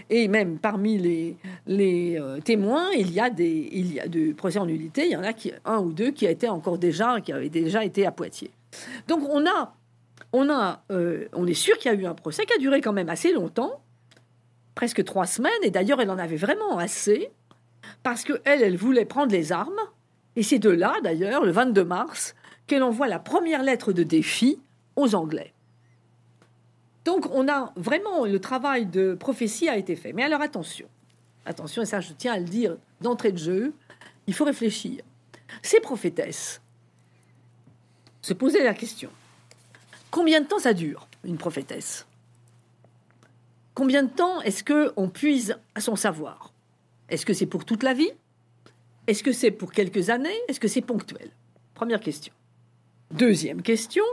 et 0.09 0.27
même 0.27 0.59
parmi 0.59 0.97
les, 0.97 1.37
les 1.67 2.19
euh, 2.19 2.39
témoins, 2.41 2.89
il 2.91 3.13
y 3.13 3.19
a 3.19 3.29
des 3.29 3.69
il 3.71 3.93
y 3.93 3.99
a 3.99 4.07
de 4.07 4.33
procès 4.33 4.59
en 4.59 4.65
nullité, 4.65 5.05
il 5.05 5.11
y 5.11 5.15
en 5.15 5.23
a 5.23 5.33
qui, 5.33 5.53
un 5.63 5.79
ou 5.79 5.93
deux 5.93 6.11
qui 6.11 6.27
a 6.27 6.31
été 6.31 6.49
encore 6.49 6.77
déjà 6.77 7.21
qui 7.21 7.31
avaient 7.31 7.49
déjà 7.49 7.83
été 7.83 8.05
à 8.05 8.11
Poitiers. 8.11 8.51
Donc 9.07 9.21
on 9.29 9.45
a 9.45 9.73
on 10.33 10.49
a 10.49 10.83
euh, 10.91 11.27
on 11.33 11.47
est 11.47 11.53
sûr 11.53 11.77
qu'il 11.77 11.91
y 11.91 11.95
a 11.95 11.97
eu 11.97 12.05
un 12.05 12.13
procès 12.13 12.45
qui 12.45 12.53
a 12.53 12.57
duré 12.57 12.81
quand 12.81 12.93
même 12.93 13.09
assez 13.09 13.31
longtemps, 13.31 13.81
presque 14.75 15.03
trois 15.05 15.25
semaines, 15.25 15.63
et 15.63 15.71
d'ailleurs 15.71 16.01
elle 16.01 16.11
en 16.11 16.19
avait 16.19 16.35
vraiment 16.35 16.77
assez 16.77 17.31
parce 18.03 18.23
que 18.23 18.41
elle 18.45 18.61
elle 18.61 18.77
voulait 18.77 19.05
prendre 19.05 19.31
les 19.31 19.51
armes, 19.51 19.79
et 20.35 20.43
c'est 20.43 20.59
de 20.59 20.69
là 20.69 20.95
d'ailleurs 21.03 21.43
le 21.43 21.51
22 21.51 21.83
mars 21.83 22.35
qu'elle 22.67 22.83
envoie 22.83 23.07
la 23.07 23.19
première 23.19 23.63
lettre 23.63 23.93
de 23.93 24.03
défi 24.03 24.59
aux 24.95 25.15
Anglais. 25.15 25.53
Donc 27.05 27.27
on 27.31 27.47
a 27.47 27.73
vraiment 27.75 28.25
le 28.25 28.39
travail 28.39 28.85
de 28.85 29.15
prophétie 29.15 29.69
a 29.69 29.77
été 29.77 29.95
fait. 29.95 30.13
Mais 30.13 30.23
alors 30.23 30.41
attention, 30.41 30.87
attention, 31.45 31.81
et 31.81 31.85
ça 31.85 32.01
je 32.01 32.13
tiens 32.13 32.33
à 32.33 32.39
le 32.39 32.45
dire 32.45 32.77
d'entrée 33.01 33.31
de 33.31 33.37
jeu, 33.37 33.73
il 34.27 34.33
faut 34.33 34.45
réfléchir. 34.45 35.03
Ces 35.61 35.79
prophétesses 35.79 36.61
se 38.21 38.33
posaient 38.33 38.63
la 38.63 38.73
question 38.73 39.09
combien 40.11 40.41
de 40.41 40.47
temps 40.47 40.59
ça 40.59 40.73
dure 40.73 41.07
une 41.23 41.37
prophétesse? 41.37 42.05
Combien 43.73 44.03
de 44.03 44.09
temps 44.09 44.41
est-ce 44.41 44.63
que 44.63 44.91
on 44.95 45.09
puise 45.09 45.57
à 45.75 45.81
son 45.81 45.95
savoir? 45.95 46.51
Est-ce 47.09 47.25
que 47.25 47.33
c'est 47.33 47.45
pour 47.45 47.65
toute 47.65 47.83
la 47.83 47.93
vie? 47.93 48.11
Est-ce 49.07 49.23
que 49.23 49.31
c'est 49.31 49.51
pour 49.51 49.71
quelques 49.71 50.09
années? 50.09 50.37
Est-ce 50.47 50.59
que 50.59 50.67
c'est 50.67 50.81
ponctuel? 50.81 51.31
Première 51.73 51.99
question. 51.99 52.33
Deuxième 53.11 53.61
question, 53.61 54.03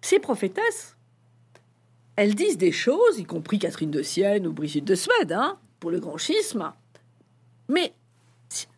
ces 0.00 0.18
prophétesses 0.18 0.96
elles 2.20 2.34
disent 2.34 2.58
des 2.58 2.70
choses, 2.70 3.18
y 3.18 3.24
compris 3.24 3.58
Catherine 3.58 3.90
de 3.90 4.02
Sienne 4.02 4.46
ou 4.46 4.52
Brigitte 4.52 4.84
de 4.84 4.94
Suède, 4.94 5.32
hein, 5.32 5.58
pour 5.78 5.90
le 5.90 6.00
grand 6.00 6.18
schisme. 6.18 6.70
Mais 7.68 7.94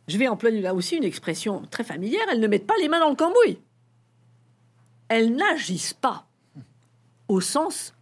je 0.06 0.16
vais 0.16 0.28
employer 0.28 0.60
là 0.60 0.74
aussi 0.74 0.96
une 0.96 1.02
expression 1.02 1.62
très 1.68 1.82
familière, 1.82 2.22
elles 2.30 2.38
ne 2.38 2.46
mettent 2.46 2.68
pas 2.68 2.76
les 2.80 2.88
mains 2.88 3.00
dans 3.00 3.10
le 3.10 3.16
cambouis. 3.16 3.58
Elles 5.08 5.34
n'agissent 5.34 5.92
pas 5.92 6.24
au 7.26 7.40
sens 7.40 7.94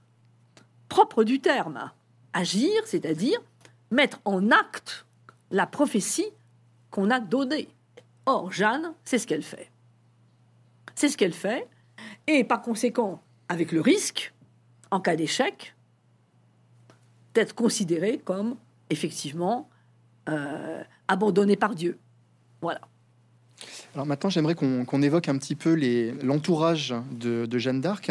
propre 0.91 1.25
du 1.25 1.41
terme. 1.41 1.91
Agir, 2.35 2.83
c'est-à-dire 2.85 3.41
mettre 3.91 4.21
en 4.27 4.51
acte 4.51 5.07
la 5.51 5.67
prophétie 5.67 6.29
qu'on 6.91 7.11
a 7.11 7.21
donnée. 7.21 7.69
Or, 8.27 8.53
Jeanne, 8.53 8.95
c'est 9.05 9.19
ce 9.19 9.27
qu'elle 9.27 9.43
fait. 9.43 9.71
C'est 10.95 11.09
ce 11.09 11.17
qu'elle 11.17 11.33
fait, 11.33 11.69
et 12.27 12.45
par 12.45 12.63
conséquent, 12.63 13.23
avec 13.49 13.73
le 13.73 13.81
risque 13.81 14.33
en 14.91 15.01
cas 15.01 15.17
d'échec, 15.17 15.75
d'être 17.35 17.55
considéré 17.55 18.19
comme 18.19 18.57
effectivement 18.91 19.69
euh, 20.29 20.83
abandonné 21.09 21.57
par 21.57 21.75
Dieu. 21.75 21.99
Voilà. 22.61 22.81
Alors 23.95 24.07
maintenant, 24.07 24.31
j'aimerais 24.31 24.55
qu'on 24.55 25.03
évoque 25.03 25.29
un 25.29 25.37
petit 25.37 25.57
peu 25.57 25.79
l'entourage 26.23 26.95
de, 27.11 27.59
Jeanne 27.59 27.81
d'Arc, 27.81 28.11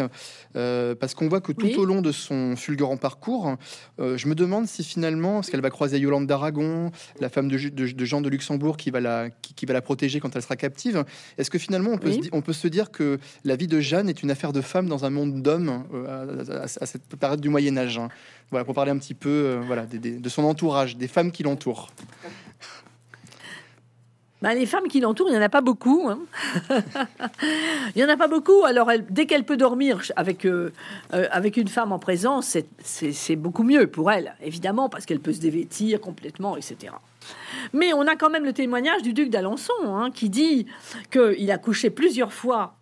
euh, 0.56 0.94
parce 0.94 1.14
qu'on 1.14 1.28
voit 1.28 1.40
que 1.40 1.52
tout 1.52 1.78
au 1.78 1.84
long 1.84 2.02
de 2.02 2.12
son 2.12 2.54
fulgurant 2.56 2.96
parcours, 2.96 3.56
euh, 3.98 4.16
je 4.16 4.28
me 4.28 4.34
demande 4.34 4.66
si 4.66 4.84
finalement, 4.84 5.34
parce 5.34 5.50
qu'elle 5.50 5.62
va 5.62 5.70
croiser 5.70 5.98
Yolande 5.98 6.26
d'Aragon, 6.26 6.90
la 7.20 7.28
femme 7.28 7.48
de, 7.48 7.56
Jean 8.04 8.20
de 8.20 8.28
Luxembourg 8.28 8.76
qui 8.76 8.90
va, 8.90 9.00
la, 9.00 9.30
qui, 9.30 9.66
va 9.66 9.72
la 9.72 9.82
protéger 9.82 10.20
quand 10.20 10.36
elle 10.36 10.42
sera 10.42 10.56
captive, 10.56 11.04
est-ce 11.38 11.50
que 11.50 11.58
finalement 11.58 11.90
on 11.92 11.98
peut, 11.98 12.12
se, 12.12 12.28
on 12.32 12.42
peut 12.42 12.52
se 12.52 12.68
dire 12.68 12.90
que 12.90 13.18
la 13.44 13.56
vie 13.56 13.66
de 13.66 13.80
Jeanne 13.80 14.08
est 14.08 14.22
une 14.22 14.30
affaire 14.30 14.52
de 14.52 14.60
femme 14.60 14.86
dans 14.86 15.04
un 15.04 15.10
monde 15.10 15.42
d'hommes 15.42 15.84
euh, 15.94 16.62
à, 16.62 16.86
cette 16.86 17.16
période 17.16 17.40
du 17.40 17.48
Moyen 17.48 17.76
Âge 17.76 17.98
hein? 17.98 18.08
Voilà, 18.50 18.64
pour 18.64 18.74
parler 18.74 18.90
un 18.90 18.98
petit 18.98 19.14
peu 19.14 19.60
voilà, 19.64 19.86
de 19.86 20.28
son 20.28 20.42
entourage, 20.42 20.96
des 20.96 21.06
femmes 21.06 21.30
qui 21.30 21.44
l'entourent. 21.44 21.88
Bah, 24.42 24.54
les 24.54 24.64
femmes 24.64 24.88
qui 24.88 25.00
l'entourent, 25.00 25.28
il 25.28 25.32
n'y 25.32 25.38
en 25.38 25.42
a 25.42 25.50
pas 25.50 25.60
beaucoup. 25.60 26.08
Hein. 26.08 26.20
il 27.94 27.96
n'y 27.96 28.04
en 28.04 28.08
a 28.08 28.16
pas 28.16 28.28
beaucoup. 28.28 28.64
Alors, 28.64 28.90
dès 29.10 29.26
qu'elle 29.26 29.44
peut 29.44 29.58
dormir 29.58 30.00
avec, 30.16 30.46
euh, 30.46 30.72
euh, 31.12 31.28
avec 31.30 31.58
une 31.58 31.68
femme 31.68 31.92
en 31.92 31.98
présence, 31.98 32.56
c'est 32.82 33.36
beaucoup 33.36 33.64
mieux 33.64 33.86
pour 33.86 34.10
elle, 34.10 34.34
évidemment, 34.42 34.88
parce 34.88 35.04
qu'elle 35.04 35.20
peut 35.20 35.34
se 35.34 35.40
dévêtir 35.40 36.00
complètement, 36.00 36.56
etc. 36.56 36.94
Mais 37.74 37.92
on 37.92 38.06
a 38.06 38.16
quand 38.16 38.30
même 38.30 38.44
le 38.44 38.54
témoignage 38.54 39.02
du 39.02 39.12
duc 39.12 39.28
d'Alençon, 39.28 39.74
hein, 39.84 40.10
qui 40.10 40.30
dit 40.30 40.66
qu'il 41.10 41.50
a 41.50 41.58
couché 41.58 41.90
plusieurs 41.90 42.32
fois 42.32 42.76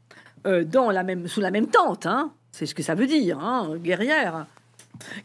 euh, 0.47 0.63
dans 0.63 0.93
la 0.93 1.03
même, 1.03 1.27
sous 1.27 1.41
la 1.41 1.51
même 1.51 1.67
tente. 1.67 2.07
Hein. 2.07 2.31
C'est 2.53 2.67
ce 2.67 2.75
que 2.75 2.85
ça 2.85 2.95
veut 2.95 3.07
dire, 3.07 3.39
guerrière. 3.83 4.47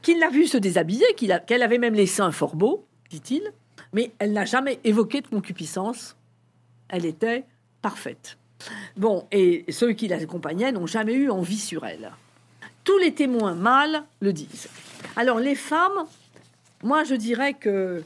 Qu'il 0.02 0.19
l'a 0.19 0.30
vu 0.30 0.48
se 0.48 0.58
déshabiller, 0.58 1.06
qu'elle 1.15 1.63
avait 1.63 1.78
même 1.78 1.93
les 1.93 2.08
seins 2.08 2.32
fort 2.32 2.56
beaux, 2.56 2.86
dit-il 3.12 3.54
mais 3.93 4.12
elle 4.19 4.34
n'a 4.34 4.46
jamais 4.46 4.80
évoqué 4.84 5.22
de 5.22 5.28
concupiscence 5.28 6.15
elle 6.93 7.06
était 7.06 7.43
parfaite. 7.82 8.38
Bon, 8.95 9.27
et 9.32 9.65
ceux 9.71 9.93
qui 9.93 10.08
l'accompagnaient 10.08 10.71
n'ont 10.71 10.86
jamais 10.86 11.15
eu 11.15 11.29
envie 11.29 11.58
sur 11.58 11.86
elle. 11.86 12.12
Tous 12.84 12.97
les 12.99 13.13
témoins 13.13 13.56
mâles 13.56 14.03
le 14.21 14.32
disent. 14.32 14.69
Alors 15.15 15.39
les 15.39 15.56
femmes, 15.56 16.06
moi 16.84 17.03
je 17.03 17.15
dirais 17.15 17.56
que 17.56 18.03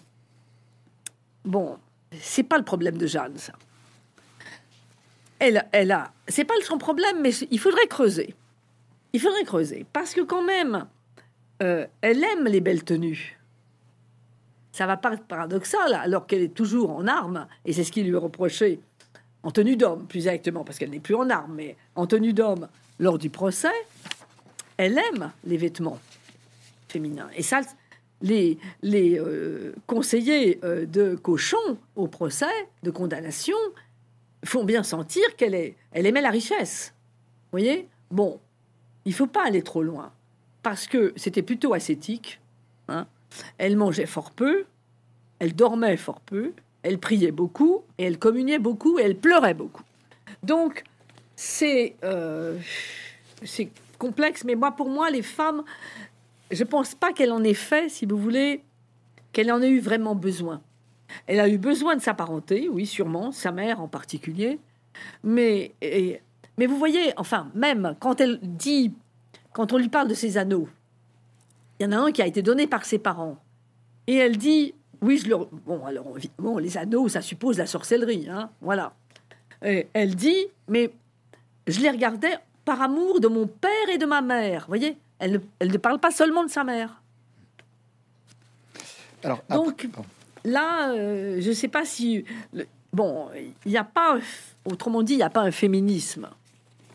bon, 1.43 1.77
c'est 2.19 2.43
pas 2.43 2.57
le 2.57 2.63
problème 2.63 2.97
de 2.97 3.05
Jeanne 3.05 3.37
ça. 3.37 3.53
Elle, 5.39 5.67
elle 5.73 5.91
a, 5.91 6.11
c'est 6.27 6.45
pas 6.45 6.55
son 6.63 6.77
problème, 6.77 7.21
mais 7.21 7.31
il 7.51 7.59
faudrait 7.59 7.87
creuser. 7.87 8.33
Il 9.13 9.19
faudrait 9.19 9.43
creuser 9.43 9.85
parce 9.91 10.13
que 10.13 10.21
quand 10.21 10.43
même, 10.43 10.87
euh, 11.61 11.85
elle 12.01 12.23
aime 12.23 12.45
les 12.45 12.61
belles 12.61 12.83
tenues 12.83 13.36
ça 14.77 14.85
va 14.85 14.95
paraître 14.95 15.23
paradoxal 15.23 15.91
alors 15.95 16.27
qu'elle 16.27 16.43
est 16.43 16.53
toujours 16.53 16.91
en 16.91 17.07
armes, 17.07 17.47
et 17.65 17.73
c'est 17.73 17.83
ce 17.83 17.91
qui 17.91 18.03
lui 18.03 18.13
est 18.13 18.17
reproché 18.19 18.79
en 19.41 19.49
tenue 19.49 19.75
d'homme, 19.75 20.05
plus 20.05 20.27
exactement, 20.27 20.63
parce 20.63 20.77
qu'elle 20.77 20.91
n'est 20.91 20.99
plus 20.99 21.15
en 21.15 21.31
armes, 21.31 21.55
mais 21.55 21.75
en 21.95 22.05
tenue 22.05 22.31
d'homme 22.31 22.67
lors 22.99 23.17
du 23.17 23.31
procès, 23.31 23.73
elle 24.77 24.99
aime 24.99 25.31
les 25.45 25.57
vêtements 25.57 25.97
féminins. 26.89 27.27
Et 27.35 27.41
ça, 27.41 27.61
les, 28.21 28.59
les 28.83 29.19
euh, 29.19 29.73
conseillers 29.87 30.59
euh, 30.63 30.85
de 30.85 31.15
Cochon 31.15 31.79
au 31.95 32.07
procès 32.07 32.45
de 32.83 32.91
condamnation 32.91 33.57
font 34.45 34.63
bien 34.63 34.83
sentir 34.83 35.35
qu'elle 35.37 35.73
elle 35.91 36.05
aimait 36.05 36.21
la 36.21 36.29
richesse. 36.29 36.93
Vous 37.45 37.57
voyez? 37.57 37.87
Bon, 38.11 38.39
il 39.05 39.13
faut 39.15 39.25
pas 39.25 39.47
aller 39.47 39.63
trop 39.63 39.81
loin, 39.81 40.11
parce 40.61 40.85
que 40.85 41.13
c'était 41.15 41.41
plutôt 41.41 41.73
ascétique. 41.73 42.39
Hein 42.89 43.07
elle 43.57 43.77
mangeait 43.77 44.05
fort 44.05 44.31
peu, 44.31 44.65
elle 45.39 45.55
dormait 45.55 45.97
fort 45.97 46.21
peu, 46.21 46.53
elle 46.83 46.99
priait 46.99 47.31
beaucoup, 47.31 47.83
et 47.97 48.05
elle 48.05 48.17
communiait 48.17 48.59
beaucoup, 48.59 48.99
et 48.99 49.03
elle 49.03 49.17
pleurait 49.17 49.53
beaucoup. 49.53 49.83
Donc, 50.43 50.83
c'est 51.35 51.95
euh, 52.03 52.57
complexe, 53.97 54.43
mais 54.43 54.55
moi, 54.55 54.71
pour 54.71 54.89
moi, 54.89 55.09
les 55.09 55.21
femmes, 55.21 55.63
je 56.51 56.63
ne 56.63 56.67
pense 56.67 56.95
pas 56.95 57.13
qu'elle 57.13 57.31
en 57.31 57.43
ait 57.43 57.53
fait, 57.53 57.89
si 57.89 58.05
vous 58.05 58.17
voulez, 58.17 58.63
qu'elle 59.33 59.51
en 59.51 59.61
ait 59.61 59.69
eu 59.69 59.79
vraiment 59.79 60.15
besoin. 60.15 60.61
Elle 61.25 61.39
a 61.39 61.47
eu 61.47 61.57
besoin 61.57 61.95
de 61.95 62.01
sa 62.01 62.13
parenté, 62.13 62.69
oui, 62.69 62.85
sûrement, 62.85 63.31
sa 63.31 63.51
mère 63.51 63.81
en 63.81 63.87
particulier, 63.87 64.59
mais, 65.23 65.73
mais 66.57 66.65
vous 66.65 66.77
voyez, 66.77 67.13
enfin, 67.17 67.49
même 67.53 67.95
quand 67.99 68.19
elle 68.21 68.39
dit, 68.41 68.93
quand 69.53 69.73
on 69.73 69.77
lui 69.77 69.89
parle 69.89 70.07
de 70.07 70.13
ses 70.13 70.37
anneaux, 70.37 70.67
il 71.79 71.83
y 71.83 71.85
en 71.85 71.91
a 71.91 71.97
un 71.97 72.11
qui 72.11 72.21
a 72.21 72.27
été 72.27 72.41
donné 72.41 72.67
par 72.67 72.85
ses 72.85 72.99
parents 72.99 73.37
Et 74.07 74.15
elle 74.15 74.37
dit, 74.37 74.73
oui, 75.01 75.17
je 75.17 75.29
le... 75.29 75.37
Bon, 75.65 75.85
alors, 75.85 76.15
bon, 76.37 76.57
les 76.57 76.77
anneaux, 76.77 77.07
ça 77.07 77.21
suppose 77.21 77.57
la 77.57 77.65
sorcellerie, 77.65 78.27
hein, 78.29 78.49
voilà. 78.61 78.93
Et 79.63 79.87
elle 79.93 80.15
dit, 80.15 80.47
mais 80.67 80.91
je 81.67 81.79
les 81.81 81.89
regardais 81.89 82.37
par 82.65 82.81
amour 82.81 83.19
de 83.19 83.27
mon 83.27 83.47
père 83.47 83.89
et 83.89 83.97
de 83.97 84.05
ma 84.05 84.21
mère. 84.21 84.61
Vous 84.61 84.67
voyez, 84.67 84.97
elle 85.19 85.33
ne, 85.33 85.39
elle 85.59 85.71
ne 85.71 85.77
parle 85.77 85.99
pas 85.99 86.11
seulement 86.11 86.43
de 86.43 86.49
sa 86.49 86.63
mère. 86.63 87.01
Alors, 89.23 89.43
Donc, 89.49 89.87
là, 90.43 90.91
euh, 90.91 91.41
je 91.41 91.49
ne 91.49 91.53
sais 91.53 91.67
pas 91.67 91.85
si... 91.85 92.25
bon, 92.93 93.29
il 93.65 93.71
n'y 93.71 93.77
a 93.77 93.83
pas... 93.83 94.17
Autrement 94.65 95.03
dit, 95.03 95.13
il 95.13 95.17
n'y 95.17 95.23
a 95.23 95.29
pas 95.29 95.41
un 95.41 95.51
féminisme 95.51 96.27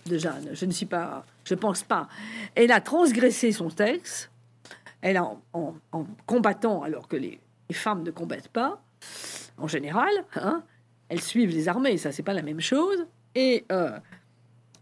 de 0.07 0.19
Jeanne. 0.19 0.51
Je 0.53 0.67
ne 0.67 0.73
suis 0.73 0.87
pas... 0.87 1.25
Je 1.45 1.55
pense 1.55 1.83
pas. 1.83 2.09
Elle 2.55 2.71
a 2.71 2.81
transgressé 2.81 3.51
son 3.51 3.69
texte. 3.69 4.31
Elle 5.03 5.17
a, 5.17 5.31
en, 5.53 5.75
combattant, 6.27 6.83
alors 6.83 7.09
que 7.09 7.17
les, 7.17 7.39
femmes 7.73 8.03
ne 8.03 8.11
combattent 8.11 8.49
pas, 8.49 8.83
en 9.57 9.67
général, 9.67 10.11
hein, 10.35 10.63
elles 11.09 11.23
suivent 11.23 11.51
les 11.51 11.69
armées, 11.69 11.97
ça 11.97 12.13
c'est 12.13 12.23
pas 12.23 12.35
la 12.35 12.43
même 12.43 12.61
chose. 12.61 13.07
Et 13.35 13.65
euh, 13.73 13.99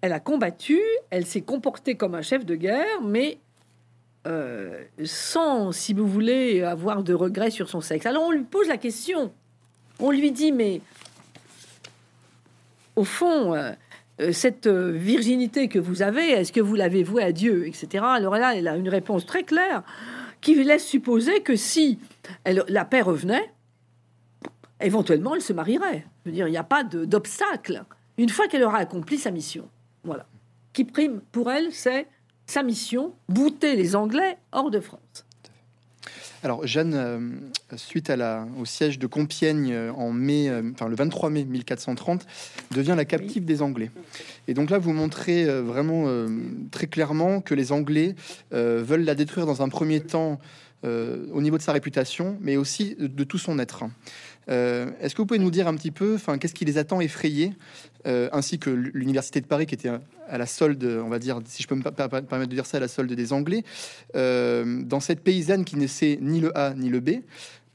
elle 0.00 0.12
a 0.12 0.20
combattu, 0.20 0.80
elle 1.10 1.24
s'est 1.24 1.42
comportée 1.42 1.94
comme 1.94 2.14
un 2.14 2.22
chef 2.22 2.44
de 2.44 2.56
guerre, 2.56 3.00
mais 3.00 3.38
euh, 4.26 4.84
sans, 5.04 5.72
si 5.72 5.94
vous 5.94 6.06
voulez, 6.06 6.62
avoir 6.62 7.02
de 7.02 7.14
regrets 7.14 7.50
sur 7.50 7.68
son 7.68 7.80
sexe. 7.80 8.06
Alors 8.06 8.24
on 8.24 8.32
lui 8.32 8.42
pose 8.42 8.68
la 8.68 8.76
question, 8.76 9.32
on 10.00 10.10
lui 10.10 10.32
dit, 10.32 10.52
mais 10.52 10.80
au 12.96 13.04
fond, 13.04 13.54
euh, 13.54 13.72
cette 14.32 14.68
virginité 14.68 15.68
que 15.68 15.78
vous 15.78 16.02
avez, 16.02 16.30
est-ce 16.30 16.52
que 16.52 16.60
vous 16.60 16.74
l'avez 16.74 17.02
vouée 17.02 17.22
à 17.22 17.32
Dieu, 17.32 17.66
etc. 17.66 18.04
Alors 18.06 18.36
là, 18.36 18.54
elle 18.56 18.68
a 18.68 18.76
une 18.76 18.88
réponse 18.88 19.26
très 19.26 19.44
claire 19.44 19.82
qui 20.40 20.54
laisse 20.62 20.86
supposer 20.86 21.40
que 21.40 21.56
si 21.56 21.98
la 22.46 22.84
paix 22.84 23.02
revenait, 23.02 23.52
éventuellement, 24.80 25.34
elle 25.34 25.42
se 25.42 25.52
marierait. 25.52 26.06
Je 26.24 26.30
veux 26.30 26.34
dire, 26.34 26.48
il 26.48 26.52
n'y 26.52 26.56
a 26.56 26.64
pas 26.64 26.84
d'obstacle 26.84 27.84
une 28.18 28.28
fois 28.28 28.48
qu'elle 28.48 28.62
aura 28.62 28.78
accompli 28.78 29.18
sa 29.18 29.30
mission. 29.30 29.68
Voilà. 30.04 30.26
Qui 30.72 30.84
prime 30.84 31.20
pour 31.32 31.50
elle, 31.50 31.72
c'est 31.72 32.06
sa 32.46 32.62
mission, 32.62 33.14
bouter 33.28 33.76
les 33.76 33.96
Anglais 33.96 34.38
hors 34.52 34.70
de 34.70 34.80
France. 34.80 35.26
Alors 36.42 36.66
Jeanne, 36.66 36.94
euh, 36.94 37.18
suite 37.76 38.10
au 38.58 38.64
siège 38.64 38.98
de 38.98 39.06
Compiègne 39.06 39.72
euh, 39.72 39.92
en 39.92 40.10
mai, 40.10 40.48
euh, 40.48 40.62
enfin 40.72 40.88
le 40.88 40.96
23 40.96 41.28
mai 41.28 41.44
1430, 41.44 42.26
devient 42.70 42.94
la 42.96 43.04
captive 43.04 43.44
des 43.44 43.60
Anglais. 43.60 43.90
Et 44.48 44.54
donc 44.54 44.70
là, 44.70 44.78
vous 44.78 44.92
montrez 44.94 45.44
vraiment 45.60 46.06
très 46.70 46.86
clairement 46.86 47.40
que 47.40 47.54
les 47.54 47.72
Anglais 47.72 48.14
veulent 48.50 49.04
la 49.04 49.14
détruire 49.14 49.46
dans 49.46 49.62
un 49.62 49.68
premier 49.68 50.00
temps 50.00 50.40
au 50.82 51.40
niveau 51.40 51.56
de 51.56 51.62
sa 51.62 51.72
réputation, 51.72 52.36
mais 52.40 52.56
aussi 52.56 52.96
de 52.98 53.24
tout 53.24 53.38
son 53.38 53.58
être. 53.58 53.84
Euh, 54.50 54.90
est-ce 55.00 55.14
que 55.14 55.22
vous 55.22 55.26
pouvez 55.26 55.38
nous 55.38 55.50
dire 55.50 55.68
un 55.68 55.74
petit 55.74 55.90
peu, 55.90 56.14
enfin, 56.14 56.38
qu'est-ce 56.38 56.54
qui 56.54 56.64
les 56.64 56.78
attend 56.78 57.00
effrayés, 57.00 57.52
euh, 58.06 58.28
ainsi 58.32 58.58
que 58.58 58.70
l'université 58.70 59.40
de 59.40 59.46
Paris 59.46 59.66
qui 59.66 59.74
était 59.74 59.90
à 60.28 60.38
la 60.38 60.46
solde, 60.46 60.82
on 60.84 61.08
va 61.08 61.18
dire, 61.18 61.40
si 61.44 61.62
je 61.62 61.68
peux 61.68 61.74
me 61.74 61.82
permettre 61.82 62.38
de 62.38 62.54
dire 62.54 62.66
ça, 62.66 62.78
à 62.78 62.80
la 62.80 62.88
solde 62.88 63.12
des 63.12 63.32
Anglais, 63.32 63.64
euh, 64.16 64.82
dans 64.82 65.00
cette 65.00 65.20
paysanne 65.20 65.64
qui 65.64 65.76
ne 65.76 65.86
sait 65.86 66.18
ni 66.20 66.40
le 66.40 66.56
A 66.58 66.74
ni 66.74 66.88
le 66.88 67.00
B, 67.00 67.20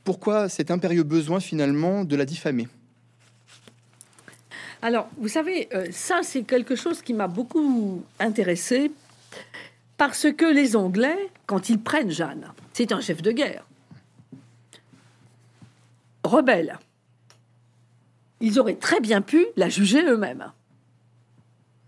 pourquoi 0.03 0.49
cet 0.49 0.69
impérieux 0.69 1.03
besoin 1.03 1.39
finalement 1.39 2.03
de 2.03 2.15
la 2.15 2.25
diffamer? 2.25 2.67
Alors, 4.81 5.09
vous 5.17 5.29
savez, 5.29 5.67
ça 5.91 6.19
c'est 6.21 6.43
quelque 6.43 6.75
chose 6.75 7.01
qui 7.01 7.13
m'a 7.13 7.27
beaucoup 7.27 8.03
intéressé 8.19 8.91
parce 9.97 10.27
que 10.31 10.45
les 10.45 10.75
Anglais, 10.75 11.29
quand 11.47 11.69
ils 11.69 11.79
prennent 11.79 12.11
Jeanne, 12.11 12.51
c'est 12.73 12.91
un 12.91 13.01
chef 13.01 13.21
de 13.21 13.31
guerre 13.31 13.65
rebelle. 16.25 16.79
Ils 18.41 18.59
auraient 18.59 18.75
très 18.75 18.99
bien 18.99 19.21
pu 19.21 19.45
la 19.55 19.69
juger 19.69 20.03
eux-mêmes 20.03 20.51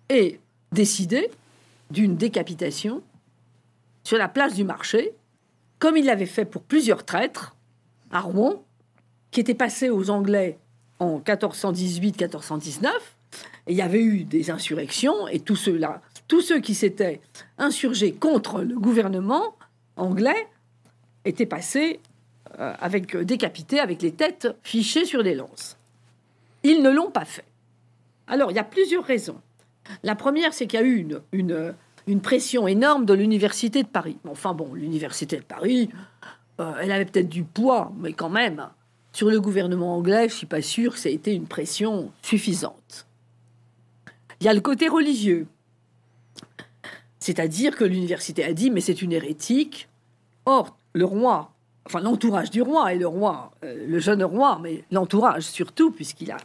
et 0.10 0.40
décider 0.72 1.30
d'une 1.92 2.16
décapitation 2.16 3.02
sur 4.04 4.18
la 4.18 4.30
place 4.30 4.54
du 4.54 4.64
marché, 4.64 5.14
comme 5.80 5.98
ils 5.98 6.06
l'avaient 6.06 6.26
fait 6.26 6.46
pour 6.46 6.62
plusieurs 6.62 7.06
traîtres 7.06 7.56
à 8.12 8.22
Rouen, 8.22 8.64
qui 9.32 9.42
étaient 9.42 9.54
passés 9.54 9.90
aux 9.90 10.10
Anglais 10.10 10.58
en 11.00 11.20
1418-1419. 11.20 12.88
Et 13.68 13.74
il 13.74 13.76
y 13.76 13.82
avait 13.82 14.02
eu 14.02 14.24
des 14.24 14.50
insurrections, 14.50 15.28
et 15.28 15.42
tous 15.42 15.58
ceux-là, 15.58 16.02
tous 16.28 16.42
ceux 16.42 16.60
qui 16.60 16.74
s'étaient 16.74 17.22
insurgés 17.58 18.14
contre 18.14 18.62
le 18.62 18.80
gouvernement 18.80 19.56
anglais 19.98 20.48
étaient 21.26 21.46
passés 21.46 22.00
avec 22.58 23.16
euh, 23.16 23.24
décapités, 23.24 23.80
avec 23.80 24.02
les 24.02 24.12
têtes 24.12 24.48
fichées 24.64 25.06
sur 25.06 25.24
des 25.24 25.36
lances. 25.36 25.78
Ils 26.64 26.82
ne 26.82 26.90
l'ont 26.90 27.12
pas 27.12 27.26
fait. 27.26 27.46
Alors, 28.28 28.52
il 28.52 28.56
y 28.56 28.60
a 28.60 28.64
plusieurs 28.64 29.04
raisons. 29.04 29.40
La 30.04 30.16
première, 30.16 30.54
c'est 30.54 30.68
qu'il 30.68 30.80
y 30.80 30.84
a 30.84 30.86
eu 30.86 31.08
une, 31.32 31.74
une, 32.08 32.22
pression 32.22 32.68
énorme 32.68 33.06
de 33.06 33.14
l'Université 33.14 33.84
de 33.84 33.88
Paris. 33.88 34.18
Enfin 34.28 34.54
bon, 34.54 34.74
l'Université 34.74 35.38
de 35.38 35.44
Paris, 35.44 35.90
euh, 36.60 36.74
elle 36.82 36.92
avait 36.92 37.06
peut-être 37.06 37.30
du 37.30 37.44
poids, 37.44 37.94
mais 37.98 38.12
quand 38.12 38.30
même, 38.30 38.68
sur 39.14 39.30
le 39.30 39.40
gouvernement 39.40 39.96
anglais, 39.96 40.28
je 40.30 40.36
suis 40.36 40.48
pas 40.48 40.62
sûr 40.62 40.94
que 40.94 41.00
ça 41.00 41.10
a 41.10 41.12
été 41.12 41.34
une 41.34 41.48
pression 41.48 42.12
suffisante. 42.22 43.08
Il 44.42 44.46
y 44.46 44.50
a 44.50 44.54
le 44.54 44.62
côté 44.62 44.90
religieux. 44.90 45.48
C'est-à-dire 47.20 47.76
que 47.76 47.84
l'université 47.84 48.44
a 48.44 48.54
dit, 48.54 48.70
mais 48.70 48.82
c'est 48.82 49.02
une 49.02 49.12
hérétique. 49.12 49.90
Or, 50.46 50.78
le 50.94 51.06
roi 51.06 51.52
enfin 51.88 52.02
l'entourage 52.02 52.52
du 52.52 52.62
roi 52.62 52.94
et 52.94 52.98
le 52.98 53.08
roi, 53.08 53.52
euh, 53.64 53.86
le 53.88 54.00
jeune 54.00 54.24
roi, 54.24 54.60
mais 54.62 54.84
l'entourage 54.92 55.44
surtout, 55.44 55.90
puisqu'il 55.90 56.32
a 56.32 56.38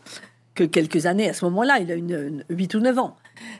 que 0.54 0.62
quelques 0.62 1.06
années 1.06 1.28
à 1.28 1.32
ce 1.32 1.44
moment-là, 1.46 1.80
il 1.80 1.90
a 1.90 1.94
une, 1.94 2.44
8 2.48 2.74
ou 2.74 2.80
9 2.80 2.98
ans. 2.98 3.16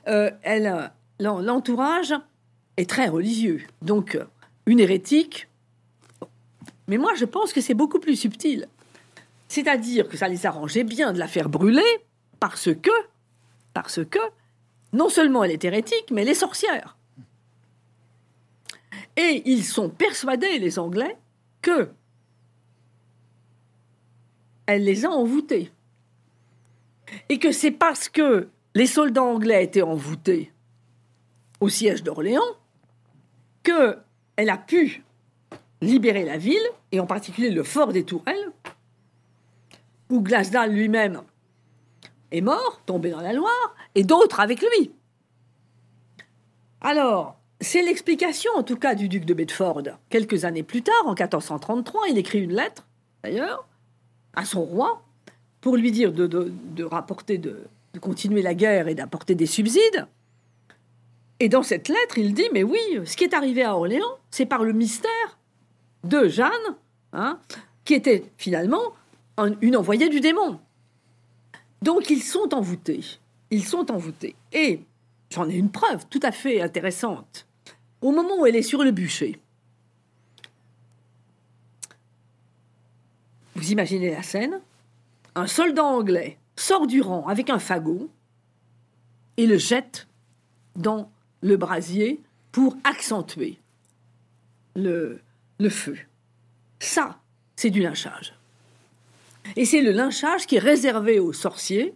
Euh, 0.06 0.30
elle, 0.42 0.92
l'entourage 1.18 2.14
est 2.76 2.88
très 2.88 3.08
religieux, 3.08 3.62
donc 3.82 4.16
une 4.66 4.78
hérétique. 4.78 5.48
Mais 6.86 6.98
moi, 6.98 7.12
je 7.16 7.24
pense 7.24 7.52
que 7.52 7.60
c'est 7.60 7.74
beaucoup 7.74 7.98
plus 7.98 8.16
subtil. 8.16 8.68
C'est-à-dire 9.48 10.08
que 10.08 10.16
ça 10.16 10.28
les 10.28 10.46
arrangeait 10.46 10.84
bien 10.84 11.12
de 11.12 11.18
la 11.18 11.26
faire 11.26 11.48
brûler 11.48 11.82
parce 12.38 12.72
que, 12.74 12.90
parce 13.74 14.04
que, 14.04 14.20
non 14.92 15.08
seulement 15.08 15.42
elle 15.42 15.50
est 15.50 15.64
hérétique, 15.64 16.10
mais 16.12 16.22
elle 16.22 16.28
est 16.28 16.34
sorcière. 16.34 16.96
Et 19.16 19.42
ils 19.46 19.64
sont 19.64 19.88
persuadés, 19.88 20.58
les 20.58 20.78
Anglais, 20.78 21.16
que 21.62 21.90
elle 24.66 24.84
les 24.84 25.04
a 25.04 25.10
envoûtés. 25.10 25.72
Et 27.28 27.38
que 27.38 27.52
c'est 27.52 27.70
parce 27.70 28.08
que 28.08 28.48
les 28.74 28.86
soldats 28.86 29.22
anglais 29.22 29.64
étaient 29.64 29.82
envoûtés 29.82 30.52
au 31.60 31.68
siège 31.68 32.02
d'Orléans 32.02 32.40
que 33.62 33.98
elle 34.36 34.50
a 34.50 34.58
pu 34.58 35.04
libérer 35.80 36.24
la 36.24 36.38
ville, 36.38 36.66
et 36.92 37.00
en 37.00 37.06
particulier 37.06 37.50
le 37.50 37.64
fort 37.64 37.92
des 37.92 38.04
Tourelles, 38.04 38.52
où 40.10 40.20
Glasdal 40.20 40.72
lui-même 40.72 41.22
est 42.30 42.40
mort, 42.40 42.80
tombé 42.86 43.10
dans 43.10 43.20
la 43.20 43.32
Loire, 43.32 43.76
et 43.94 44.04
d'autres 44.04 44.40
avec 44.40 44.60
lui. 44.60 44.92
Alors, 46.80 47.41
c'est 47.62 47.82
l'explication, 47.82 48.50
en 48.56 48.64
tout 48.64 48.76
cas, 48.76 48.94
du 48.94 49.08
duc 49.08 49.24
de 49.24 49.34
Bedford. 49.34 49.82
Quelques 50.10 50.44
années 50.44 50.64
plus 50.64 50.82
tard, 50.82 51.02
en 51.04 51.14
1433, 51.14 52.08
il 52.10 52.18
écrit 52.18 52.40
une 52.40 52.54
lettre, 52.54 52.86
d'ailleurs, 53.22 53.66
à 54.34 54.44
son 54.44 54.62
roi, 54.62 55.02
pour 55.60 55.76
lui 55.76 55.92
dire 55.92 56.12
de, 56.12 56.82
rapporter, 56.82 57.38
de, 57.38 57.62
continuer 58.00 58.42
la 58.42 58.54
guerre 58.54 58.88
et 58.88 58.94
d'apporter 58.94 59.36
des 59.36 59.46
subsides. 59.46 60.06
Et 61.38 61.48
dans 61.48 61.62
cette 61.62 61.88
lettre, 61.88 62.18
il 62.18 62.34
dit, 62.34 62.48
mais 62.52 62.64
oui, 62.64 62.80
ce 63.04 63.16
qui 63.16 63.24
est 63.24 63.34
arrivé 63.34 63.62
à 63.62 63.76
Orléans, 63.76 64.18
c'est 64.30 64.46
par 64.46 64.64
le 64.64 64.72
mystère 64.72 65.38
de 66.02 66.26
Jeanne, 66.26 66.50
hein, 67.12 67.38
qui 67.84 67.94
était 67.94 68.24
finalement 68.38 68.82
une 69.60 69.76
envoyée 69.76 70.08
du 70.08 70.20
démon. 70.20 70.58
Donc 71.80 72.10
ils 72.10 72.22
sont 72.22 72.54
envoûtés. 72.54 73.04
Ils 73.50 73.64
sont 73.64 73.90
envoûtés. 73.90 74.34
Et 74.52 74.80
j'en 75.30 75.48
ai 75.48 75.54
une 75.54 75.70
preuve 75.70 76.06
tout 76.08 76.20
à 76.22 76.32
fait 76.32 76.60
intéressante 76.60 77.46
au 78.02 78.10
moment 78.10 78.40
où 78.40 78.46
elle 78.46 78.56
est 78.56 78.62
sur 78.62 78.84
le 78.84 78.90
bûcher, 78.90 79.40
vous 83.54 83.70
imaginez 83.70 84.10
la 84.10 84.22
scène 84.22 84.60
Un 85.34 85.46
soldat 85.46 85.84
anglais 85.84 86.38
sort 86.56 86.86
du 86.86 87.00
rang 87.00 87.26
avec 87.26 87.48
un 87.48 87.58
fagot 87.58 88.10
et 89.36 89.46
le 89.46 89.56
jette 89.56 90.08
dans 90.76 91.10
le 91.42 91.56
brasier 91.56 92.20
pour 92.50 92.76
accentuer 92.84 93.58
le, 94.74 95.20
feu. 95.70 95.96
Ça, 96.80 97.20
c'est 97.56 97.70
du 97.70 97.80
lynchage. 97.80 98.34
Et 99.56 99.64
c'est 99.64 99.82
le 99.82 99.92
lynchage 99.92 100.46
qui 100.46 100.56
est 100.56 100.60
réservé 100.60 101.18
aux 101.18 101.32
sorciers 101.32 101.94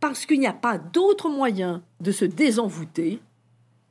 parce 0.00 0.26
qu'il 0.26 0.40
n'y 0.40 0.46
a 0.46 0.52
pas 0.52 0.78
d'autre 0.78 1.28
moyen 1.28 1.82
de 2.00 2.12
se 2.12 2.24
désenvoûter 2.24 3.20